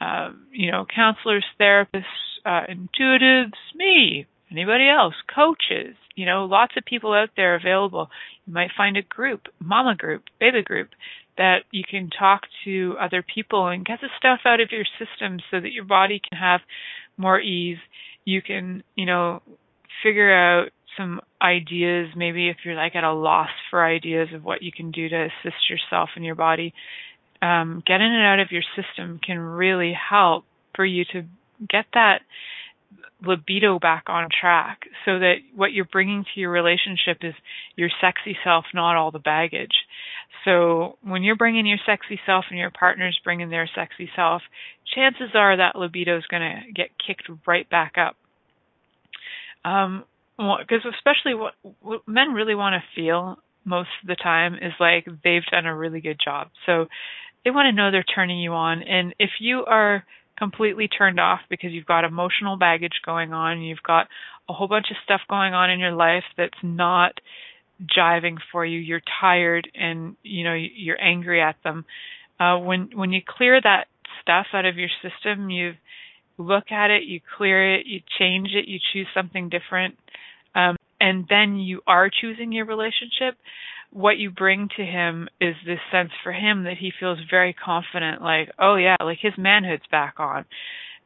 um, 0.00 0.46
you 0.52 0.70
know, 0.70 0.86
counselors, 0.94 1.44
therapists, 1.60 2.04
uh, 2.44 2.62
intuitives, 2.70 3.52
me, 3.74 4.26
anybody 4.50 4.88
else, 4.88 5.14
coaches, 5.34 5.96
you 6.14 6.26
know, 6.26 6.44
lots 6.44 6.74
of 6.76 6.84
people 6.84 7.12
out 7.12 7.30
there 7.36 7.54
available. 7.54 8.10
You 8.46 8.52
might 8.52 8.70
find 8.76 8.96
a 8.96 9.02
group, 9.02 9.42
mama 9.58 9.94
group, 9.94 10.24
baby 10.38 10.62
group, 10.62 10.90
that 11.38 11.60
you 11.70 11.82
can 11.88 12.10
talk 12.10 12.42
to 12.64 12.96
other 13.00 13.22
people 13.22 13.68
and 13.68 13.84
get 13.84 14.00
the 14.00 14.08
stuff 14.18 14.40
out 14.44 14.60
of 14.60 14.72
your 14.72 14.84
system 14.98 15.38
so 15.50 15.60
that 15.60 15.72
your 15.72 15.84
body 15.84 16.20
can 16.28 16.38
have 16.38 16.60
more 17.16 17.40
ease. 17.40 17.78
You 18.24 18.42
can, 18.42 18.82
you 18.96 19.06
know, 19.06 19.42
figure 20.02 20.32
out 20.32 20.70
some 20.96 21.20
ideas, 21.40 22.08
maybe 22.16 22.48
if 22.48 22.58
you're 22.64 22.74
like 22.74 22.96
at 22.96 23.04
a 23.04 23.12
loss 23.12 23.48
for 23.70 23.84
ideas 23.84 24.28
of 24.34 24.44
what 24.44 24.62
you 24.62 24.72
can 24.72 24.90
do 24.90 25.08
to 25.08 25.24
assist 25.26 25.70
yourself 25.70 26.10
and 26.16 26.24
your 26.24 26.34
body 26.34 26.74
um, 27.42 27.82
getting 27.86 28.12
it 28.12 28.24
out 28.24 28.40
of 28.40 28.50
your 28.50 28.62
system 28.76 29.20
can 29.24 29.38
really 29.38 29.92
help 29.92 30.44
for 30.74 30.84
you 30.84 31.04
to 31.12 31.22
get 31.68 31.86
that 31.94 32.20
libido 33.24 33.78
back 33.78 34.04
on 34.08 34.28
track 34.40 34.80
so 35.04 35.18
that 35.18 35.36
what 35.54 35.72
you're 35.72 35.84
bringing 35.84 36.24
to 36.24 36.40
your 36.40 36.50
relationship 36.50 37.18
is 37.22 37.34
your 37.76 37.90
sexy 38.00 38.36
self, 38.42 38.64
not 38.74 38.96
all 38.96 39.10
the 39.10 39.18
baggage. 39.18 39.74
So 40.44 40.96
when 41.02 41.22
you're 41.22 41.36
bringing 41.36 41.66
your 41.66 41.78
sexy 41.84 42.18
self 42.24 42.46
and 42.50 42.58
your 42.58 42.70
partner's 42.70 43.18
bringing 43.22 43.50
their 43.50 43.68
sexy 43.74 44.08
self, 44.16 44.42
chances 44.94 45.30
are 45.34 45.56
that 45.56 45.76
libido 45.76 46.16
is 46.16 46.24
going 46.30 46.42
to 46.42 46.72
get 46.72 46.88
kicked 47.06 47.28
right 47.46 47.68
back 47.68 47.94
up. 47.98 48.16
Um, 49.64 50.04
because 50.38 50.86
especially 50.88 51.34
what, 51.34 51.54
what 51.82 52.08
men 52.08 52.32
really 52.32 52.54
want 52.54 52.74
to 52.74 53.00
feel 53.00 53.36
most 53.64 53.90
of 54.02 54.08
the 54.08 54.16
time 54.16 54.54
is 54.54 54.72
like 54.80 55.04
they've 55.22 55.44
done 55.50 55.66
a 55.66 55.76
really 55.76 56.00
good 56.00 56.18
job. 56.22 56.48
So 56.64 56.86
they 57.44 57.50
want 57.50 57.66
to 57.66 57.72
know 57.72 57.90
they're 57.90 58.02
turning 58.02 58.38
you 58.38 58.52
on. 58.52 58.82
And 58.82 59.14
if 59.18 59.30
you 59.38 59.64
are 59.66 60.04
completely 60.40 60.88
turned 60.88 61.20
off 61.20 61.40
because 61.50 61.70
you've 61.70 61.86
got 61.86 62.04
emotional 62.04 62.56
baggage 62.56 63.00
going 63.04 63.32
on, 63.32 63.60
you've 63.60 63.82
got 63.86 64.08
a 64.48 64.52
whole 64.52 64.66
bunch 64.66 64.86
of 64.90 64.96
stuff 65.04 65.20
going 65.28 65.54
on 65.54 65.70
in 65.70 65.78
your 65.78 65.92
life 65.92 66.24
that's 66.36 66.58
not 66.62 67.12
jiving 67.96 68.36
for 68.50 68.64
you, 68.64 68.78
you're 68.78 69.02
tired 69.20 69.68
and 69.74 70.16
you 70.22 70.44
know 70.44 70.54
you're 70.54 71.00
angry 71.00 71.40
at 71.42 71.56
them. 71.62 71.84
Uh, 72.38 72.58
when 72.58 72.90
when 72.94 73.12
you 73.12 73.20
clear 73.26 73.60
that 73.60 73.86
stuff 74.22 74.46
out 74.52 74.66
of 74.66 74.76
your 74.76 74.88
system, 75.02 75.50
you 75.50 75.74
look 76.38 76.72
at 76.72 76.90
it, 76.90 77.04
you 77.04 77.20
clear 77.36 77.76
it, 77.76 77.86
you 77.86 78.00
change 78.18 78.48
it, 78.54 78.66
you 78.66 78.78
choose 78.92 79.06
something 79.14 79.50
different, 79.50 79.96
and 81.00 81.26
then 81.28 81.56
you 81.56 81.80
are 81.86 82.10
choosing 82.10 82.52
your 82.52 82.66
relationship 82.66 83.36
what 83.92 84.18
you 84.18 84.30
bring 84.30 84.68
to 84.76 84.84
him 84.84 85.28
is 85.40 85.56
this 85.66 85.80
sense 85.90 86.10
for 86.22 86.32
him 86.32 86.64
that 86.64 86.76
he 86.78 86.92
feels 87.00 87.18
very 87.28 87.52
confident 87.52 88.22
like 88.22 88.50
oh 88.58 88.76
yeah 88.76 88.96
like 89.02 89.18
his 89.20 89.32
manhood's 89.36 89.86
back 89.90 90.14
on 90.18 90.44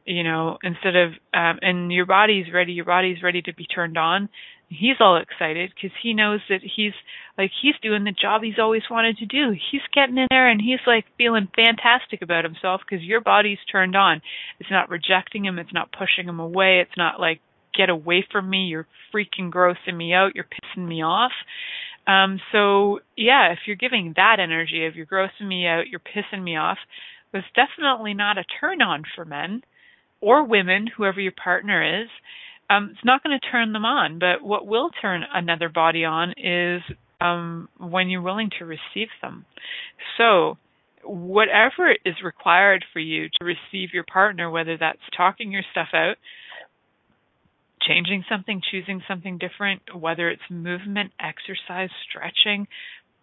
you 0.05 0.23
know 0.23 0.57
instead 0.63 0.95
of 0.95 1.11
um 1.33 1.59
and 1.61 1.91
your 1.91 2.05
body's 2.05 2.45
ready 2.53 2.73
your 2.73 2.85
body's 2.85 3.23
ready 3.23 3.41
to 3.41 3.53
be 3.53 3.65
turned 3.65 3.97
on. 3.97 4.29
He's 4.67 4.97
all 4.99 5.17
excited 5.17 5.71
because 5.75 5.95
he 6.01 6.15
knows 6.15 6.39
that 6.49 6.61
he's 6.63 6.93
like 7.37 7.51
he's 7.61 7.75
doing 7.83 8.03
the 8.03 8.11
job 8.11 8.41
he's 8.41 8.59
always 8.59 8.81
wanted 8.89 9.17
to 9.17 9.25
do. 9.25 9.51
He's 9.71 9.81
getting 9.93 10.17
in 10.17 10.27
there 10.29 10.49
and 10.49 10.59
he's 10.59 10.79
like 10.87 11.05
feeling 11.17 11.47
fantastic 11.55 12.23
about 12.23 12.45
himself 12.45 12.81
because 12.81 13.05
your 13.05 13.21
body's 13.21 13.59
turned 13.71 13.95
on. 13.95 14.21
It's 14.59 14.71
not 14.71 14.89
rejecting 14.89 15.45
him. 15.45 15.59
It's 15.59 15.73
not 15.73 15.91
pushing 15.91 16.27
him 16.27 16.39
away. 16.39 16.79
It's 16.79 16.97
not 16.97 17.19
like 17.19 17.41
get 17.77 17.89
away 17.89 18.25
from 18.31 18.49
me 18.49 18.65
you're 18.65 18.87
freaking 19.13 19.51
grossing 19.51 19.95
me 19.95 20.13
out 20.13 20.35
you're 20.35 20.45
pissing 20.45 20.87
me 20.87 21.01
off 21.03 21.31
um, 22.07 22.39
so 22.51 22.99
yeah, 23.17 23.51
if 23.51 23.59
you're 23.65 23.75
giving 23.75 24.13
that 24.15 24.37
energy 24.39 24.85
if 24.85 24.95
you're 24.95 25.05
grossing 25.05 25.47
me 25.47 25.65
out, 25.65 25.87
you're 25.89 25.99
pissing 25.99 26.43
me 26.43 26.55
off, 26.55 26.77
that's 27.33 27.45
definitely 27.55 28.13
not 28.13 28.37
a 28.37 28.43
turn 28.59 28.81
on 28.81 29.03
for 29.15 29.25
men 29.25 29.63
or 30.21 30.43
women, 30.43 30.87
whoever 30.95 31.19
your 31.19 31.33
partner 31.33 32.01
is. 32.03 32.07
Um, 32.69 32.89
it's 32.91 33.05
not 33.05 33.23
going 33.23 33.37
to 33.39 33.51
turn 33.51 33.73
them 33.73 33.85
on, 33.85 34.19
but 34.19 34.43
what 34.45 34.65
will 34.65 34.89
turn 35.01 35.23
another 35.33 35.69
body 35.69 36.05
on 36.05 36.33
is 36.37 36.81
um, 37.21 37.69
when 37.79 38.09
you're 38.09 38.21
willing 38.21 38.49
to 38.59 38.65
receive 38.65 39.09
them. 39.21 39.45
So, 40.17 40.57
whatever 41.03 41.91
is 42.03 42.15
required 42.23 42.83
for 42.91 42.99
you 42.99 43.27
to 43.39 43.45
receive 43.45 43.93
your 43.93 44.05
partner, 44.11 44.49
whether 44.49 44.77
that's 44.77 44.97
talking 45.15 45.51
your 45.51 45.61
stuff 45.71 45.89
out, 45.93 46.15
changing 47.87 48.23
something, 48.29 48.61
choosing 48.71 49.01
something 49.07 49.37
different, 49.37 49.81
whether 49.95 50.29
it's 50.29 50.41
movement, 50.49 51.11
exercise, 51.19 51.89
stretching, 52.09 52.67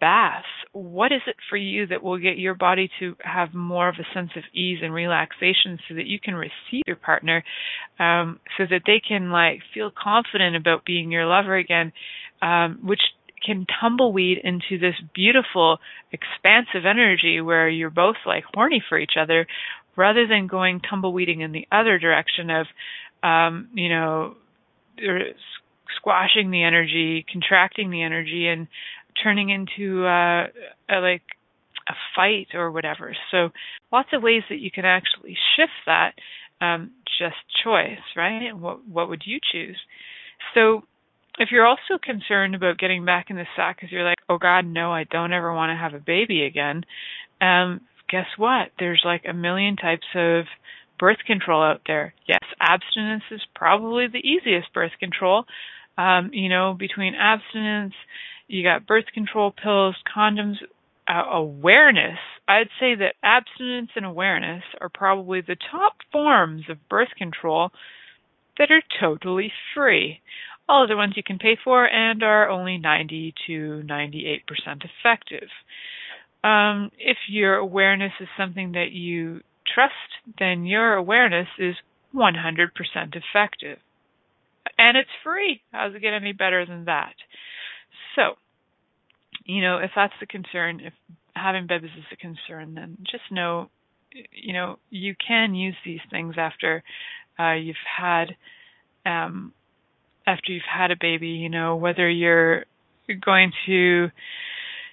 baths. 0.01 0.47
What 0.73 1.13
is 1.13 1.21
it 1.29 1.37
for 1.49 1.57
you 1.57 1.87
that 1.87 2.03
will 2.03 2.19
get 2.19 2.37
your 2.37 2.55
body 2.55 2.91
to 2.99 3.15
have 3.21 3.55
more 3.55 3.89
of 3.89 3.95
a 4.01 4.15
sense 4.15 4.31
of 4.37 4.43
ease 4.53 4.79
and 4.83 4.93
relaxation 4.93 5.79
so 5.89 5.95
that 5.95 6.07
you 6.07 6.19
can 6.19 6.35
receive 6.35 6.83
your 6.87 6.97
partner 6.97 7.45
um, 8.01 8.41
so 8.59 8.65
that 8.69 8.83
they 8.85 9.01
can 9.07 9.31
like 9.31 9.61
feel 9.73 9.91
confident 9.91 10.57
about 10.57 10.85
being 10.85 11.13
your 11.13 11.27
lover 11.27 11.57
again, 11.57 11.93
um, 12.43 12.81
which 12.83 13.01
can 13.47 13.65
tumbleweed 13.81 14.39
into 14.43 14.79
this 14.79 14.95
beautiful, 15.15 15.79
expansive 16.11 16.85
energy 16.85 17.41
where 17.41 17.69
you're 17.69 17.91
both 17.91 18.17
like 18.27 18.45
horny 18.53 18.83
for 18.89 18.99
each 18.99 19.15
other 19.21 19.47
rather 19.97 20.27
than 20.27 20.47
going 20.49 20.81
tumbleweeding 20.81 21.43
in 21.43 21.53
the 21.53 21.67
other 21.71 21.99
direction 21.99 22.51
of 22.51 22.67
um, 23.23 23.69
you 23.75 23.89
know, 23.89 24.35
squashing 25.97 26.51
the 26.51 26.63
energy, 26.63 27.25
contracting 27.31 27.91
the 27.91 28.03
energy, 28.03 28.49
and 28.49 28.69
turning 29.23 29.51
into 29.51 30.05
uh, 30.05 30.47
a, 30.89 30.99
like 31.01 31.23
a 31.89 31.95
fight 32.17 32.49
or 32.55 32.71
whatever. 32.71 33.15
So 33.31 33.51
lots 33.93 34.09
of 34.13 34.23
ways 34.23 34.43
that 34.49 34.59
you 34.59 34.71
can 34.71 34.85
actually 34.85 35.37
shift 35.57 35.73
that. 35.87 36.13
Um, 36.61 36.93
just 37.19 37.37
choice, 37.65 37.99
right? 38.17 38.53
What 38.57 38.87
what 38.89 39.09
would 39.09 39.23
you 39.27 39.39
choose? 39.53 39.79
So 40.55 40.83
if 41.39 41.49
you're 41.51 41.67
also 41.67 41.99
concerned 42.03 42.55
about 42.55 42.79
getting 42.79 43.05
back 43.05 43.27
in 43.31 43.37
the 43.37 43.47
sack 43.57 43.77
because 43.77 43.91
you're 43.91 44.05
like, 44.05 44.19
oh 44.29 44.39
God, 44.39 44.67
no, 44.67 44.93
I 44.93 45.05
don't 45.05 45.33
ever 45.33 45.53
want 45.53 45.71
to 45.71 45.77
have 45.77 45.95
a 45.95 46.05
baby 46.05 46.45
again. 46.45 46.85
Um, 47.41 47.81
guess 48.09 48.27
what? 48.37 48.69
There's 48.79 49.03
like 49.05 49.25
a 49.29 49.33
million 49.33 49.77
types 49.77 50.07
of 50.15 50.45
birth 51.03 51.19
control 51.27 51.61
out 51.61 51.81
there. 51.85 52.15
Yes, 52.29 52.45
abstinence 52.61 53.25
is 53.33 53.41
probably 53.57 54.07
the 54.07 54.21
easiest 54.21 54.73
birth 54.73 54.93
control. 55.01 55.47
Um, 55.99 56.31
you 56.33 56.49
know, 56.49 56.77
between 56.79 57.17
abstinence, 57.17 57.95
you 58.47 58.63
got 58.63 58.87
birth 58.87 59.07
control 59.13 59.51
pills, 59.51 59.97
condoms, 60.17 60.59
uh, 61.09 61.25
awareness. 61.33 62.21
I'd 62.47 62.69
say 62.79 62.95
that 62.95 63.17
abstinence 63.21 63.91
and 63.97 64.07
awareness 64.07 64.63
are 64.81 64.89
probably 64.89 65.41
the 65.41 65.57
top 65.73 65.95
forms 66.13 66.67
of 66.71 66.89
birth 66.89 67.11
control 67.19 67.71
that 68.59 68.71
are 68.71 68.83
totally 69.01 69.51
free. 69.75 70.21
All 70.69 70.85
other 70.85 70.97
ones 70.97 71.15
you 71.17 71.25
can 71.25 71.41
pay 71.41 71.57
for 71.65 71.85
and 71.85 72.23
are 72.23 72.49
only 72.49 72.79
90 72.79 73.35
to 73.49 73.83
98% 73.85 74.43
effective. 74.85 75.49
Um, 76.45 76.93
if 76.97 77.17
your 77.29 77.57
awareness 77.57 78.13
is 78.21 78.29
something 78.39 78.73
that 78.73 78.93
you 78.93 79.41
trust, 79.75 79.93
then 80.39 80.65
your 80.65 80.95
awareness 80.95 81.49
is 81.59 81.75
100% 82.15 82.35
effective. 83.15 83.79
And 84.79 84.97
it's 84.97 85.11
free. 85.25 85.61
How's 85.73 85.95
it 85.95 86.03
get 86.03 86.15
any 86.15 86.33
better 86.33 86.65
than 86.67 86.87
that? 86.87 87.15
So, 88.17 88.35
you 89.45 89.63
know, 89.63 89.79
if 89.79 89.91
that's 89.95 90.13
the 90.21 90.27
concern, 90.27 90.81
if 90.81 90.93
having 91.35 91.67
babies 91.67 91.91
is 91.97 92.05
a 92.13 92.17
concern, 92.17 92.75
then 92.75 92.99
just 93.01 93.25
know, 93.31 93.71
you 94.33 94.53
know, 94.53 94.79
you 94.91 95.15
can 95.27 95.55
use 95.55 95.77
these 95.85 96.01
things 96.11 96.35
after 96.39 96.83
uh, 97.39 97.53
you've 97.53 97.77
had, 97.99 98.37
um, 99.07 99.53
after 100.27 100.53
you've 100.53 100.63
had 100.71 100.91
a 100.91 100.97
baby. 101.01 101.29
You 101.29 101.49
know, 101.49 101.77
whether 101.77 102.09
you're 102.09 102.65
going 103.25 103.53
to 103.67 104.11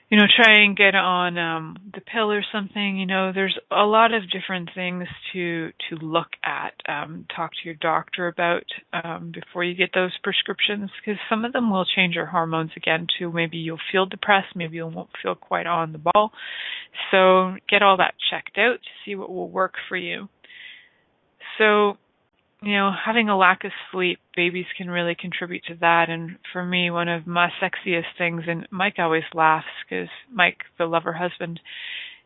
you 0.10 0.18
know, 0.18 0.26
try 0.36 0.64
and 0.64 0.76
get 0.76 0.96
on 0.96 1.38
um 1.38 1.78
the 1.94 2.02
pill 2.02 2.32
or 2.32 2.44
something, 2.52 2.98
you 2.98 3.06
know, 3.06 3.32
there's 3.34 3.58
a 3.72 3.84
lot 3.84 4.14
of 4.14 4.24
different 4.32 4.70
things 4.74 5.08
to 5.34 5.70
to 5.90 5.96
look 6.02 6.30
at. 6.44 6.74
Um 6.88 7.26
talk 7.36 7.52
to 7.52 7.60
your 7.66 7.76
doctor 7.76 8.28
about 8.28 8.64
um 8.92 9.32
before 9.32 9.64
you 9.64 9.76
get 9.76 9.92
those 9.94 10.18
prescriptions 10.24 10.90
because 11.00 11.20
some 11.30 11.46
of 11.46 11.54
them 11.54 11.70
will 11.70 11.86
change 11.86 12.16
your 12.16 12.26
hormones 12.26 12.72
again 12.76 13.06
too. 13.18 13.32
Maybe 13.32 13.58
you'll 13.58 13.78
feel 13.92 14.08
depressed, 14.08 14.56
maybe 14.56 14.78
you 14.78 14.88
won't 14.88 15.10
feel 15.22 15.36
quite 15.36 15.68
on 15.68 15.92
the 15.92 16.00
ball. 16.00 16.32
So 17.12 17.56
get 17.70 17.84
all 17.84 17.98
that 17.98 18.16
checked 18.32 18.58
out 18.58 18.80
to 18.82 18.90
see 19.06 19.16
what 19.16 19.30
will 19.30 19.50
work 19.50 19.76
for 19.88 19.98
you. 19.98 20.28
So 21.60 21.98
you 22.62 22.74
know, 22.74 22.92
having 23.06 23.30
a 23.30 23.38
lack 23.38 23.64
of 23.64 23.72
sleep, 23.92 24.20
babies 24.36 24.66
can 24.78 24.90
really 24.90 25.16
contribute 25.20 25.64
to 25.68 25.76
that. 25.80 26.10
And 26.10 26.38
for 26.52 26.66
me, 26.66 26.92
one 26.92 27.08
of 27.08 27.26
my 27.26 27.50
sexiest 27.62 28.18
things, 28.18 28.44
and 28.48 28.68
Mike 28.70 28.96
always 28.98 29.24
laughs 29.34 29.68
because 29.88 30.10
Mike, 30.32 30.60
the 30.78 30.86
lover 30.86 31.14
husband, 31.14 31.60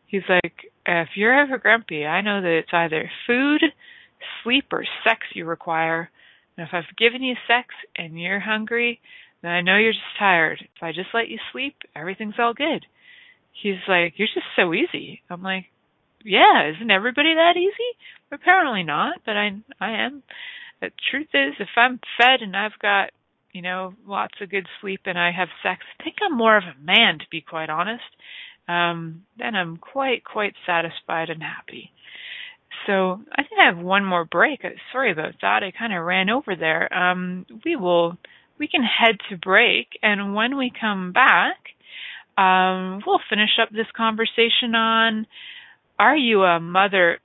he's 0.06 0.22
like, 0.28 0.54
if 0.86 1.08
you're 1.14 1.38
ever 1.38 1.58
grumpy, 1.58 2.04
I 2.04 2.20
know 2.20 2.40
that 2.40 2.58
it's 2.58 2.72
either 2.72 3.10
food, 3.26 3.62
sleep, 4.42 4.66
or 4.72 4.84
sex 5.04 5.20
you 5.34 5.44
require. 5.44 6.10
And 6.56 6.66
if 6.66 6.74
I've 6.74 6.96
given 6.96 7.22
you 7.22 7.34
sex 7.46 7.68
and 7.96 8.20
you're 8.20 8.40
hungry, 8.40 9.00
then 9.42 9.52
I 9.52 9.60
know 9.60 9.76
you're 9.76 9.92
just 9.92 10.18
tired. 10.18 10.58
If 10.60 10.82
I 10.82 10.90
just 10.90 11.08
let 11.14 11.28
you 11.28 11.38
sleep, 11.52 11.76
everything's 11.94 12.38
all 12.38 12.54
good. 12.54 12.86
He's 13.52 13.76
like, 13.86 14.14
you're 14.16 14.28
just 14.34 14.46
so 14.56 14.74
easy. 14.74 15.22
I'm 15.30 15.42
like, 15.42 15.66
yeah, 16.24 16.70
isn't 16.74 16.90
everybody 16.90 17.34
that 17.34 17.56
easy? 17.56 17.98
Apparently 18.32 18.82
not, 18.82 19.18
but 19.24 19.36
I 19.36 19.50
I 19.80 20.04
am. 20.04 20.22
The 20.80 20.90
truth 21.10 21.28
is, 21.34 21.54
if 21.60 21.68
I'm 21.76 22.00
fed 22.18 22.42
and 22.42 22.56
I've 22.56 22.78
got 22.80 23.10
you 23.52 23.62
know 23.62 23.94
lots 24.06 24.34
of 24.40 24.50
good 24.50 24.66
sleep 24.80 25.02
and 25.06 25.18
I 25.18 25.30
have 25.30 25.48
sex, 25.62 25.82
I 26.00 26.04
think 26.04 26.16
I'm 26.22 26.36
more 26.36 26.56
of 26.56 26.64
a 26.64 26.84
man 26.84 27.18
to 27.18 27.26
be 27.30 27.40
quite 27.40 27.70
honest. 27.70 28.02
Um, 28.66 29.24
then 29.38 29.54
I'm 29.54 29.76
quite 29.76 30.24
quite 30.24 30.54
satisfied 30.66 31.30
and 31.30 31.42
happy. 31.42 31.92
So 32.86 33.20
I 33.32 33.42
think 33.42 33.60
I 33.60 33.66
have 33.66 33.78
one 33.78 34.04
more 34.04 34.24
break. 34.24 34.64
Uh, 34.64 34.70
sorry 34.92 35.12
about 35.12 35.34
that. 35.42 35.62
I 35.62 35.70
kind 35.76 35.92
of 35.94 36.04
ran 36.04 36.30
over 36.30 36.56
there. 36.58 36.92
Um, 36.92 37.46
we 37.64 37.76
will 37.76 38.16
we 38.58 38.68
can 38.68 38.82
head 38.82 39.16
to 39.30 39.36
break, 39.36 39.88
and 40.02 40.34
when 40.34 40.56
we 40.56 40.72
come 40.80 41.12
back, 41.12 41.56
um, 42.38 43.02
we'll 43.06 43.20
finish 43.28 43.58
up 43.60 43.70
this 43.70 43.90
conversation 43.96 44.74
on 44.74 45.26
are 45.98 46.16
you 46.16 46.42
a 46.42 46.60
mother? 46.60 47.18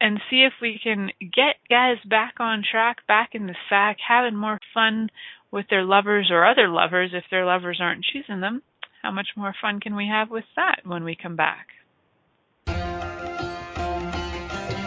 And 0.00 0.20
see 0.30 0.44
if 0.44 0.54
we 0.60 0.80
can 0.82 1.10
get 1.20 1.56
guys 1.68 1.98
back 2.08 2.34
on 2.40 2.62
track, 2.68 2.98
back 3.06 3.30
in 3.32 3.46
the 3.46 3.56
sack, 3.68 3.98
having 4.06 4.36
more 4.36 4.58
fun 4.72 5.08
with 5.50 5.66
their 5.70 5.84
lovers 5.84 6.30
or 6.30 6.44
other 6.44 6.68
lovers 6.68 7.10
if 7.12 7.24
their 7.30 7.44
lovers 7.44 7.78
aren't 7.80 8.04
choosing 8.04 8.40
them. 8.40 8.62
How 9.02 9.10
much 9.10 9.28
more 9.36 9.54
fun 9.60 9.80
can 9.80 9.96
we 9.96 10.08
have 10.08 10.30
with 10.30 10.44
that 10.56 10.80
when 10.84 11.04
we 11.04 11.16
come 11.20 11.36
back? 11.36 11.68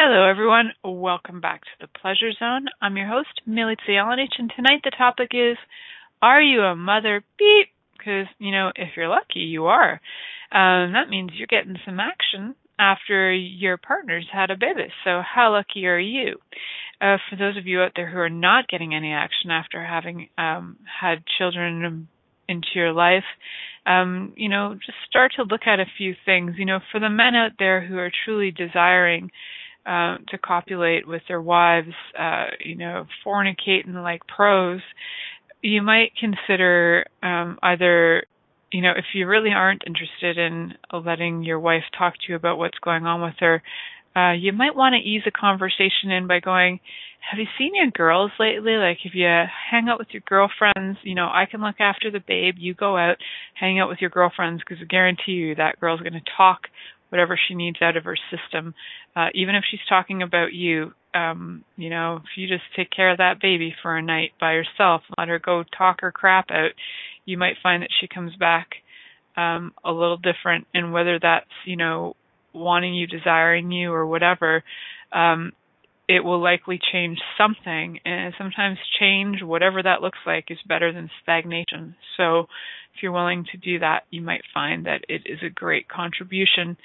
Hello, 0.00 0.30
everyone. 0.30 0.70
Welcome 0.84 1.40
back 1.40 1.62
to 1.62 1.70
the 1.80 1.88
Pleasure 1.88 2.30
Zone. 2.38 2.66
I'm 2.80 2.96
your 2.96 3.08
host, 3.08 3.42
Milica 3.48 3.78
Jelenic, 3.88 4.28
and 4.38 4.48
tonight 4.54 4.82
the 4.84 4.92
topic 4.96 5.30
is 5.32 5.56
Are 6.22 6.40
you 6.40 6.60
a 6.60 6.76
mother? 6.76 7.24
Beep! 7.36 7.70
Because, 7.98 8.26
you 8.38 8.52
know, 8.52 8.70
if 8.76 8.90
you're 8.96 9.08
lucky, 9.08 9.40
you 9.40 9.66
are. 9.66 10.00
Um, 10.52 10.92
that 10.92 11.08
means 11.10 11.32
you're 11.34 11.48
getting 11.48 11.78
some 11.84 11.98
action 11.98 12.54
after 12.78 13.32
your 13.34 13.76
partner's 13.76 14.28
had 14.32 14.52
a 14.52 14.56
baby. 14.56 14.86
So, 15.02 15.20
how 15.20 15.50
lucky 15.50 15.84
are 15.88 15.98
you? 15.98 16.36
Uh, 17.00 17.16
for 17.28 17.34
those 17.34 17.56
of 17.56 17.66
you 17.66 17.80
out 17.80 17.90
there 17.96 18.08
who 18.08 18.18
are 18.18 18.30
not 18.30 18.68
getting 18.68 18.94
any 18.94 19.12
action 19.12 19.50
after 19.50 19.84
having 19.84 20.28
um, 20.38 20.76
had 21.00 21.24
children 21.38 22.06
into 22.48 22.68
your 22.76 22.92
life, 22.92 23.26
um, 23.84 24.32
you 24.36 24.48
know, 24.48 24.74
just 24.74 24.98
start 25.10 25.32
to 25.36 25.42
look 25.42 25.62
at 25.66 25.80
a 25.80 25.90
few 25.98 26.14
things. 26.24 26.52
You 26.56 26.66
know, 26.66 26.78
for 26.92 27.00
the 27.00 27.10
men 27.10 27.34
out 27.34 27.52
there 27.58 27.84
who 27.84 27.98
are 27.98 28.12
truly 28.24 28.52
desiring 28.52 29.32
uh, 29.88 30.18
to 30.28 30.36
copulate 30.36 31.08
with 31.08 31.22
their 31.28 31.40
wives, 31.40 31.94
uh, 32.18 32.48
you 32.62 32.76
know, 32.76 33.06
fornicating 33.24 33.94
like 33.94 34.20
pros, 34.26 34.80
you 35.62 35.80
might 35.82 36.12
consider 36.20 37.06
um, 37.22 37.58
either, 37.62 38.24
you 38.70 38.82
know, 38.82 38.92
if 38.96 39.06
you 39.14 39.26
really 39.26 39.50
aren't 39.50 39.82
interested 39.86 40.36
in 40.36 40.74
letting 40.92 41.42
your 41.42 41.58
wife 41.58 41.84
talk 41.98 42.14
to 42.14 42.28
you 42.28 42.36
about 42.36 42.58
what's 42.58 42.78
going 42.78 43.06
on 43.06 43.22
with 43.22 43.34
her, 43.40 43.62
uh, 44.14 44.32
you 44.32 44.52
might 44.52 44.76
want 44.76 44.94
to 44.94 45.08
ease 45.08 45.22
a 45.26 45.30
conversation 45.30 46.10
in 46.10 46.26
by 46.26 46.40
going, 46.40 46.80
have 47.30 47.38
you 47.38 47.46
seen 47.58 47.74
your 47.74 47.90
girls 47.90 48.30
lately? 48.38 48.72
Like, 48.72 48.98
if 49.04 49.14
you 49.14 49.26
hang 49.26 49.88
out 49.88 49.98
with 49.98 50.08
your 50.12 50.22
girlfriends, 50.26 50.98
you 51.02 51.14
know, 51.14 51.26
I 51.26 51.46
can 51.50 51.60
look 51.60 51.80
after 51.80 52.10
the 52.10 52.20
babe. 52.26 52.54
You 52.58 52.74
go 52.74 52.96
out, 52.96 53.16
hang 53.54 53.78
out 53.78 53.88
with 53.88 53.98
your 54.00 54.10
girlfriends, 54.10 54.62
because 54.62 54.82
I 54.82 54.86
guarantee 54.86 55.32
you 55.32 55.54
that 55.54 55.80
girl's 55.80 56.00
going 56.00 56.12
to 56.12 56.32
talk 56.36 56.62
whatever 57.08 57.38
she 57.38 57.54
needs 57.54 57.80
out 57.82 57.96
of 57.96 58.04
her 58.04 58.18
system. 58.30 58.74
Uh, 59.16 59.28
even 59.34 59.54
if 59.54 59.64
she's 59.68 59.80
talking 59.88 60.22
about 60.22 60.52
you, 60.52 60.92
Um, 61.14 61.64
you 61.76 61.88
know, 61.88 62.20
if 62.22 62.36
you 62.36 62.46
just 62.46 62.68
take 62.76 62.90
care 62.90 63.10
of 63.10 63.18
that 63.18 63.40
baby 63.40 63.74
for 63.82 63.96
a 63.96 64.02
night 64.02 64.32
by 64.38 64.52
yourself, 64.52 65.02
let 65.16 65.28
her 65.28 65.38
go 65.38 65.64
talk 65.64 66.02
her 66.02 66.12
crap 66.12 66.50
out, 66.50 66.72
you 67.24 67.38
might 67.38 67.62
find 67.62 67.82
that 67.82 67.94
she 67.98 68.06
comes 68.06 68.36
back 68.36 68.68
um, 69.34 69.72
a 69.82 69.90
little 69.90 70.18
different. 70.18 70.66
And 70.74 70.92
whether 70.92 71.18
that's, 71.18 71.56
you 71.64 71.76
know, 71.76 72.14
wanting 72.52 72.94
you, 72.94 73.06
desiring 73.06 73.72
you, 73.72 73.90
or 73.90 74.06
whatever, 74.06 74.62
um, 75.12 75.52
it 76.08 76.24
will 76.24 76.42
likely 76.42 76.80
change 76.92 77.18
something. 77.36 78.00
And 78.04 78.34
sometimes 78.38 78.78
change, 78.98 79.42
whatever 79.42 79.82
that 79.82 80.00
looks 80.00 80.18
like, 80.26 80.46
is 80.50 80.58
better 80.66 80.92
than 80.92 81.10
stagnation. 81.22 81.94
So 82.16 82.46
if 82.94 83.02
you're 83.02 83.12
willing 83.12 83.44
to 83.52 83.58
do 83.58 83.78
that, 83.80 84.04
you 84.10 84.22
might 84.22 84.42
find 84.52 84.86
that 84.86 85.04
it 85.08 85.22
is 85.26 85.38
a 85.44 85.50
great 85.50 85.88
contribution. 85.88 86.76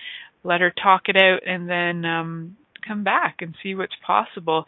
Let 0.43 0.61
her 0.61 0.71
talk 0.71 1.03
it 1.07 1.15
out 1.15 1.39
and 1.47 1.69
then 1.69 2.05
um, 2.05 2.57
come 2.85 3.03
back 3.03 3.37
and 3.39 3.55
see 3.63 3.75
what's 3.75 3.95
possible. 4.05 4.65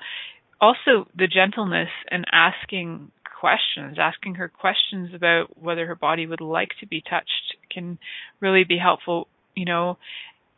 Also, 0.62 1.08
the 1.16 1.28
gentleness 1.28 1.90
and 2.10 2.26
asking 2.32 3.12
questions, 3.40 3.98
asking 4.00 4.36
her 4.36 4.48
questions 4.48 5.14
about 5.14 5.62
whether 5.62 5.86
her 5.86 5.96
body 5.96 6.26
would 6.26 6.42
like 6.42 6.70
to 6.80 6.88
be 6.88 7.02
touched 7.02 7.58
can 7.70 8.00
really 8.40 8.64
be 8.64 8.78
helpful, 8.78 9.28
you 9.54 9.66
know. 9.66 9.98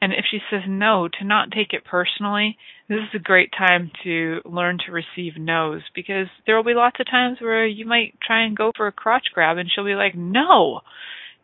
And 0.02 0.14
if 0.14 0.26
she 0.30 0.40
says 0.50 0.62
no, 0.68 1.08
to 1.08 1.26
not 1.26 1.52
take 1.52 1.74
it 1.74 1.84
personally. 1.84 2.58
This 2.88 3.00
is 3.00 3.16
a 3.16 3.20
great 3.20 3.52
time 3.58 3.92
to 4.04 4.42
learn 4.46 4.78
to 4.86 4.92
receive 4.92 5.38
no's 5.38 5.82
because 5.96 6.28
there 6.46 6.56
will 6.56 6.64
be 6.64 6.74
lots 6.74 7.00
of 7.00 7.10
times 7.10 7.40
where 7.42 7.66
you 7.66 7.86
might 7.86 8.14
try 8.26 8.46
and 8.46 8.56
go 8.56 8.72
for 8.78 8.88
a 8.88 8.92
crotch 8.92 9.28
grab 9.34 9.58
and 9.58 9.70
she'll 9.70 9.86
be 9.86 9.96
like, 9.96 10.16
no. 10.16 10.82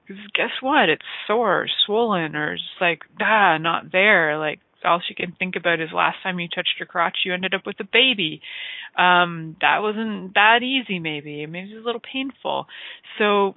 Because 0.06 0.22
guess 0.36 0.52
what? 0.62 0.90
It's 0.90 1.02
sore, 1.28 1.64
or 1.64 1.68
swollen, 1.86 2.36
or 2.36 2.56
just 2.56 2.82
like, 2.82 3.02
ah, 3.22 3.58
not 3.58 3.92
there. 3.92 4.38
Like, 4.38 4.60
all 4.86 5.02
she 5.06 5.14
can 5.14 5.34
think 5.38 5.56
about 5.56 5.80
is 5.80 5.90
last 5.94 6.18
time 6.24 6.40
you 6.40 6.48
touched 6.48 6.76
her 6.80 6.86
crotch, 6.86 7.20
you 7.26 7.34
ended 7.34 7.54
up 7.54 7.66
with 7.66 7.80
a 7.80 7.86
baby. 7.86 8.42
Um, 8.98 9.56
that 9.62 9.80
wasn't 9.82 10.34
that 10.34 10.60
easy, 10.62 11.00
maybe. 11.00 11.46
Maybe 11.46 11.72
it 11.72 11.76
was 11.76 11.84
a 11.84 11.86
little 11.86 12.02
painful. 12.02 12.68
So, 13.18 13.56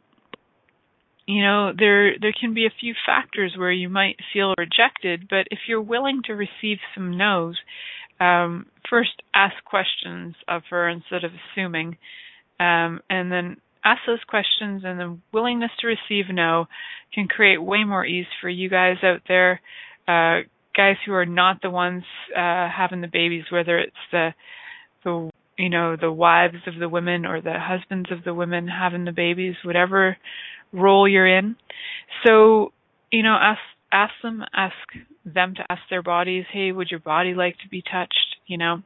you 1.26 1.42
know, 1.42 1.72
there 1.76 2.18
there 2.20 2.32
can 2.38 2.54
be 2.54 2.66
a 2.66 2.80
few 2.80 2.94
factors 3.04 3.54
where 3.56 3.72
you 3.72 3.88
might 3.88 4.16
feel 4.32 4.54
rejected, 4.56 5.26
but 5.28 5.46
if 5.50 5.58
you're 5.68 5.82
willing 5.82 6.22
to 6.26 6.34
receive 6.34 6.78
some 6.94 7.18
no's, 7.18 7.56
um, 8.20 8.66
first 8.88 9.22
ask 9.34 9.54
questions 9.64 10.36
of 10.46 10.62
her 10.70 10.88
instead 10.88 11.24
of 11.24 11.32
assuming, 11.34 11.96
um, 12.60 13.00
and 13.10 13.30
then 13.32 13.56
ask 13.84 14.02
those 14.06 14.22
questions, 14.28 14.82
and 14.84 15.00
the 15.00 15.18
willingness 15.32 15.72
to 15.80 15.88
receive 15.88 16.26
no 16.32 16.66
can 17.12 17.26
create 17.26 17.62
way 17.62 17.82
more 17.82 18.06
ease 18.06 18.26
for 18.40 18.48
you 18.48 18.70
guys 18.70 18.96
out 19.02 19.22
there. 19.26 19.60
Uh, 20.06 20.46
guys 20.76 20.96
who 21.04 21.12
are 21.12 21.26
not 21.26 21.60
the 21.60 21.70
ones 21.70 22.04
uh, 22.36 22.68
having 22.68 23.00
the 23.00 23.08
babies, 23.08 23.44
whether 23.50 23.78
it's 23.78 23.96
the 24.12 24.32
the 25.02 25.30
you 25.58 25.70
know 25.70 25.96
the 26.00 26.12
wives 26.12 26.68
of 26.68 26.78
the 26.78 26.88
women 26.88 27.26
or 27.26 27.40
the 27.40 27.58
husbands 27.58 28.12
of 28.12 28.22
the 28.22 28.34
women 28.34 28.68
having 28.68 29.04
the 29.04 29.12
babies, 29.12 29.56
whatever 29.64 30.16
role 30.72 31.08
you're 31.08 31.26
in. 31.26 31.56
So 32.24 32.72
you 33.10 33.22
know, 33.22 33.36
ask 33.40 33.60
ask 33.92 34.12
them, 34.22 34.42
ask 34.52 34.74
them 35.24 35.54
to 35.54 35.64
ask 35.70 35.82
their 35.88 36.02
bodies, 36.02 36.44
hey, 36.52 36.72
would 36.72 36.90
your 36.90 37.00
body 37.00 37.34
like 37.34 37.56
to 37.58 37.68
be 37.68 37.82
touched? 37.82 38.36
You 38.46 38.58
know, 38.58 38.82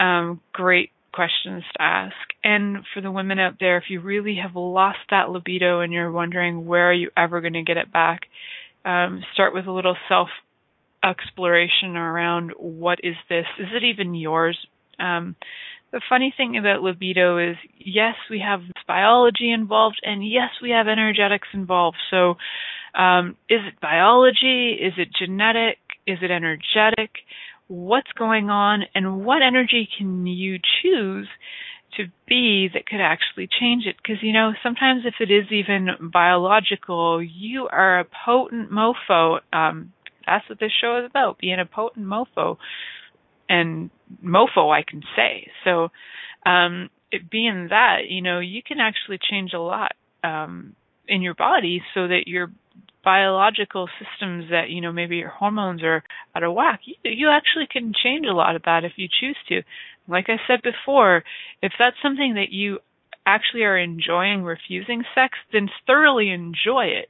um, 0.00 0.40
great 0.52 0.90
questions 1.12 1.62
to 1.74 1.82
ask. 1.82 2.14
And 2.42 2.78
for 2.92 3.00
the 3.00 3.10
women 3.10 3.38
out 3.38 3.54
there, 3.60 3.76
if 3.76 3.84
you 3.88 4.00
really 4.00 4.36
have 4.42 4.56
lost 4.56 4.98
that 5.10 5.30
libido 5.30 5.80
and 5.80 5.92
you're 5.92 6.10
wondering 6.10 6.66
where 6.66 6.90
are 6.90 6.94
you 6.94 7.10
ever 7.16 7.40
going 7.40 7.52
to 7.54 7.62
get 7.62 7.76
it 7.76 7.92
back, 7.92 8.22
um, 8.84 9.22
start 9.34 9.54
with 9.54 9.66
a 9.66 9.72
little 9.72 9.96
self 10.08 10.28
exploration 11.04 11.96
around 11.96 12.52
what 12.58 12.98
is 13.02 13.16
this? 13.28 13.46
Is 13.58 13.68
it 13.74 13.84
even 13.84 14.14
yours? 14.14 14.58
Um, 14.98 15.36
the 15.92 16.00
funny 16.08 16.32
thing 16.36 16.56
about 16.56 16.82
libido 16.82 17.38
is, 17.38 17.56
yes, 17.78 18.14
we 18.30 18.40
have 18.40 18.60
biology 18.88 19.52
involved, 19.52 20.00
and 20.02 20.26
yes, 20.26 20.48
we 20.62 20.70
have 20.70 20.88
energetics 20.88 21.48
involved. 21.52 21.98
So, 22.10 22.36
um, 22.98 23.36
is 23.48 23.60
it 23.66 23.80
biology? 23.80 24.72
Is 24.80 24.94
it 24.96 25.08
genetic? 25.14 25.78
Is 26.06 26.18
it 26.22 26.30
energetic? 26.30 27.10
What's 27.68 28.10
going 28.18 28.50
on, 28.50 28.84
and 28.94 29.24
what 29.24 29.42
energy 29.42 29.88
can 29.96 30.26
you 30.26 30.58
choose 30.82 31.28
to 31.96 32.06
be 32.26 32.68
that 32.72 32.86
could 32.86 33.00
actually 33.00 33.48
change 33.60 33.84
it? 33.86 33.96
Because 33.96 34.22
you 34.22 34.32
know, 34.32 34.52
sometimes 34.62 35.02
if 35.04 35.14
it 35.20 35.30
is 35.30 35.52
even 35.52 35.88
biological, 36.12 37.22
you 37.22 37.68
are 37.70 38.00
a 38.00 38.06
potent 38.24 38.70
mofo. 38.70 39.40
Um, 39.52 39.92
that's 40.26 40.48
what 40.48 40.58
this 40.58 40.72
show 40.80 40.98
is 40.98 41.10
about, 41.10 41.38
being 41.38 41.60
a 41.60 41.66
potent 41.66 42.06
mofo. 42.06 42.56
And 43.52 43.90
mofo, 44.24 44.74
I 44.74 44.82
can 44.82 45.02
say. 45.14 45.50
So, 45.64 45.88
um, 46.46 46.88
it 47.10 47.30
being 47.30 47.68
that, 47.68 48.08
you 48.08 48.22
know, 48.22 48.40
you 48.40 48.62
can 48.66 48.78
actually 48.80 49.18
change 49.30 49.52
a 49.52 49.60
lot 49.60 49.92
um, 50.24 50.74
in 51.06 51.20
your 51.20 51.34
body 51.34 51.82
so 51.94 52.08
that 52.08 52.22
your 52.26 52.50
biological 53.04 53.88
systems 53.98 54.44
that 54.50 54.70
you 54.70 54.80
know 54.80 54.92
maybe 54.92 55.16
your 55.16 55.28
hormones 55.28 55.82
are 55.82 56.04
out 56.36 56.44
of 56.44 56.54
whack 56.54 56.80
you, 56.84 56.94
you 57.02 57.28
actually 57.28 57.66
can 57.66 57.92
change 57.92 58.26
a 58.30 58.32
lot 58.32 58.54
of 58.54 58.62
that 58.62 58.84
if 58.84 58.92
you 58.94 59.08
choose 59.08 59.36
to 59.48 59.62
like 60.06 60.26
i 60.28 60.36
said 60.46 60.60
before 60.62 61.24
if 61.60 61.72
that's 61.80 61.96
something 62.00 62.34
that 62.34 62.52
you 62.52 62.78
actually 63.26 63.64
are 63.64 63.76
enjoying 63.76 64.44
refusing 64.44 65.02
sex 65.16 65.36
then 65.52 65.68
thoroughly 65.84 66.30
enjoy 66.30 66.84
it 66.84 67.08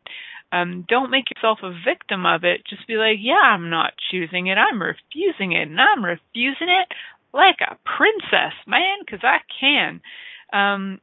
um, 0.52 0.84
don't 0.86 1.10
make 1.10 1.24
yourself 1.34 1.60
a 1.62 1.72
victim 1.84 2.26
of 2.26 2.44
it. 2.44 2.60
Just 2.68 2.86
be 2.86 2.96
like, 2.96 3.16
yeah, 3.20 3.40
I'm 3.42 3.70
not 3.70 3.94
choosing 4.10 4.48
it. 4.48 4.58
I'm 4.58 4.80
refusing 4.80 5.52
it, 5.52 5.68
and 5.68 5.80
I'm 5.80 6.04
refusing 6.04 6.68
it 6.68 6.88
like 7.32 7.56
a 7.62 7.78
princess, 7.96 8.52
man, 8.66 8.98
because 9.00 9.20
I 9.22 9.38
can. 9.58 10.00
Um, 10.52 11.00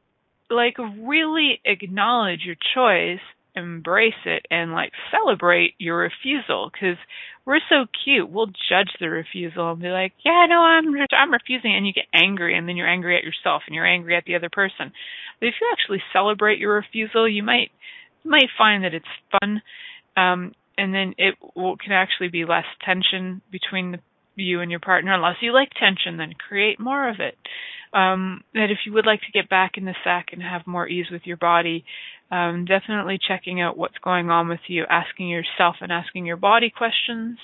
like, 0.48 0.76
really 0.78 1.60
acknowledge 1.64 2.40
your 2.44 2.56
choice, 2.74 3.20
embrace 3.56 4.22
it, 4.24 4.46
and 4.50 4.72
like 4.72 4.92
celebrate 5.10 5.74
your 5.78 5.98
refusal. 5.98 6.70
Because 6.72 6.96
we're 7.44 7.58
so 7.68 7.86
cute, 8.04 8.30
we'll 8.30 8.46
judge 8.46 8.94
the 9.00 9.10
refusal 9.10 9.72
and 9.72 9.82
be 9.82 9.88
like, 9.88 10.12
yeah, 10.24 10.46
no, 10.48 10.60
I'm 10.60 10.94
I'm 11.12 11.32
refusing, 11.32 11.74
and 11.74 11.84
you 11.84 11.92
get 11.92 12.06
angry, 12.14 12.56
and 12.56 12.68
then 12.68 12.76
you're 12.76 12.88
angry 12.88 13.16
at 13.16 13.24
yourself, 13.24 13.62
and 13.66 13.74
you're 13.74 13.86
angry 13.86 14.16
at 14.16 14.24
the 14.24 14.36
other 14.36 14.50
person. 14.50 14.92
But 15.40 15.48
if 15.48 15.54
you 15.60 15.68
actually 15.72 16.02
celebrate 16.12 16.60
your 16.60 16.76
refusal, 16.76 17.28
you 17.28 17.42
might 17.42 17.72
might 18.24 18.48
find 18.56 18.84
that 18.84 18.94
it's 18.94 19.04
fun, 19.30 19.62
um, 20.16 20.52
and 20.76 20.94
then 20.94 21.14
it 21.18 21.34
will, 21.54 21.76
can 21.76 21.92
actually 21.92 22.28
be 22.28 22.44
less 22.44 22.64
tension 22.84 23.42
between 23.50 23.92
the, 23.92 23.98
you 24.36 24.60
and 24.60 24.70
your 24.70 24.80
partner. 24.80 25.12
Unless 25.12 25.36
you 25.40 25.52
like 25.52 25.70
tension, 25.78 26.16
then 26.16 26.32
create 26.34 26.80
more 26.80 27.08
of 27.08 27.16
it. 27.20 27.36
Um, 27.92 28.44
that 28.54 28.70
if 28.70 28.78
you 28.86 28.92
would 28.92 29.06
like 29.06 29.20
to 29.22 29.32
get 29.32 29.50
back 29.50 29.72
in 29.76 29.84
the 29.84 29.96
sack 30.04 30.28
and 30.32 30.40
have 30.42 30.66
more 30.66 30.86
ease 30.88 31.06
with 31.10 31.22
your 31.24 31.36
body, 31.36 31.84
um, 32.30 32.64
definitely 32.64 33.18
checking 33.26 33.60
out 33.60 33.76
what's 33.76 33.98
going 33.98 34.30
on 34.30 34.48
with 34.48 34.60
you, 34.68 34.84
asking 34.88 35.28
yourself 35.28 35.76
and 35.80 35.90
asking 35.90 36.24
your 36.24 36.36
body 36.36 36.70
questions, 36.70 37.38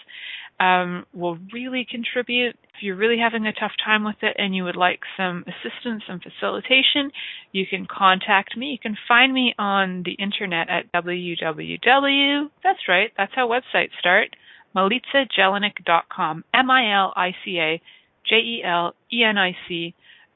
um, 0.58 1.04
will 1.12 1.38
really 1.52 1.86
contribute. 1.88 2.56
If 2.74 2.82
you're 2.82 2.96
really 2.96 3.18
having 3.18 3.46
a 3.46 3.52
tough 3.52 3.72
time 3.84 4.04
with 4.04 4.16
it 4.22 4.36
and 4.38 4.54
you 4.54 4.64
would 4.64 4.76
like 4.76 5.00
some 5.16 5.44
assistance 5.46 6.02
and 6.08 6.22
facilitation, 6.22 7.10
you 7.52 7.66
can 7.68 7.86
contact 7.86 8.56
me. 8.56 8.68
You 8.68 8.78
can 8.78 8.96
find 9.08 9.32
me 9.32 9.54
on 9.58 10.02
the 10.04 10.12
internet 10.12 10.68
at 10.68 10.92
www. 10.92 12.50
That's 12.62 12.88
right, 12.88 13.12
that's 13.16 13.32
how 13.34 13.48
websites 13.48 13.98
start. 13.98 14.36
MilicaJelenic.com. 14.74 16.44
M 16.52 16.70
I 16.70 16.94
L 16.94 17.12
I 17.16 17.34
C 17.44 17.58
A 17.58 17.80
J 18.28 18.36
E 18.36 18.62
L 18.64 18.94
E 19.12 19.24
N 19.24 19.38
I 19.38 19.56
C 19.66 19.94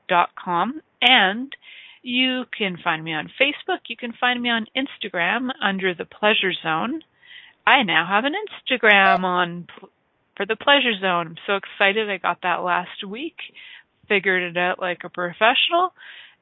dot 0.09 0.31
com. 0.43 0.81
And 1.03 1.55
you 2.03 2.45
can 2.57 2.79
find 2.83 3.05
me 3.05 3.13
on 3.13 3.31
Facebook. 3.41 3.81
You 3.89 3.97
can 3.97 4.15
find 4.19 4.41
me 4.43 4.49
on 4.49 4.67
Instagram 4.75 5.51
under 5.63 5.95
the 5.95 6.07
Pleasure 6.07 6.53
Zone. 6.63 7.03
I 7.67 7.83
now 7.83 8.07
have 8.09 8.25
an 8.25 8.33
Instagram 8.33 9.23
on 9.25 9.67
for 10.41 10.47
the 10.47 10.57
pleasure 10.57 10.99
zone. 10.99 11.27
I'm 11.27 11.37
so 11.47 11.57
excited. 11.57 12.09
I 12.09 12.17
got 12.17 12.39
that 12.45 12.63
last 12.63 13.07
week. 13.07 13.37
Figured 14.09 14.43
it 14.43 14.57
out 14.57 14.81
like 14.81 15.01
a 15.05 15.11
professional. 15.11 15.93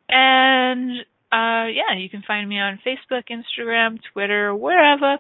And 0.09 1.01
uh 1.33 1.67
yeah, 1.67 1.99
you 1.99 2.09
can 2.09 2.23
find 2.25 2.49
me 2.49 2.61
on 2.61 2.79
Facebook, 2.87 3.25
Instagram, 3.29 3.99
Twitter, 4.13 4.55
wherever. 4.55 5.17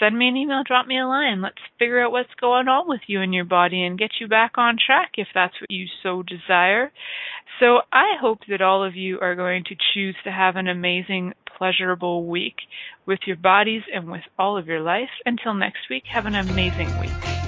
Send 0.00 0.18
me 0.18 0.26
an 0.26 0.36
email, 0.36 0.64
drop 0.66 0.88
me 0.88 0.98
a 0.98 1.06
line. 1.06 1.40
Let's 1.42 1.62
figure 1.78 2.04
out 2.04 2.10
what's 2.10 2.34
going 2.40 2.66
on 2.66 2.88
with 2.88 3.02
you 3.06 3.22
and 3.22 3.32
your 3.32 3.44
body 3.44 3.84
and 3.84 3.96
get 3.96 4.10
you 4.20 4.26
back 4.26 4.58
on 4.58 4.78
track 4.84 5.12
if 5.16 5.28
that's 5.32 5.54
what 5.60 5.70
you 5.70 5.86
so 6.02 6.24
desire. 6.24 6.90
So 7.60 7.82
I 7.92 8.16
hope 8.20 8.40
that 8.48 8.60
all 8.60 8.84
of 8.84 8.96
you 8.96 9.20
are 9.20 9.36
going 9.36 9.62
to 9.68 9.76
choose 9.94 10.16
to 10.24 10.32
have 10.32 10.56
an 10.56 10.66
amazing, 10.66 11.34
pleasurable 11.56 12.26
week 12.26 12.56
with 13.06 13.20
your 13.26 13.36
bodies 13.36 13.82
and 13.94 14.10
with 14.10 14.22
all 14.36 14.58
of 14.58 14.66
your 14.66 14.80
life. 14.80 15.10
Until 15.24 15.54
next 15.54 15.88
week, 15.88 16.02
have 16.12 16.26
an 16.26 16.34
amazing 16.34 16.98
week. 17.00 17.47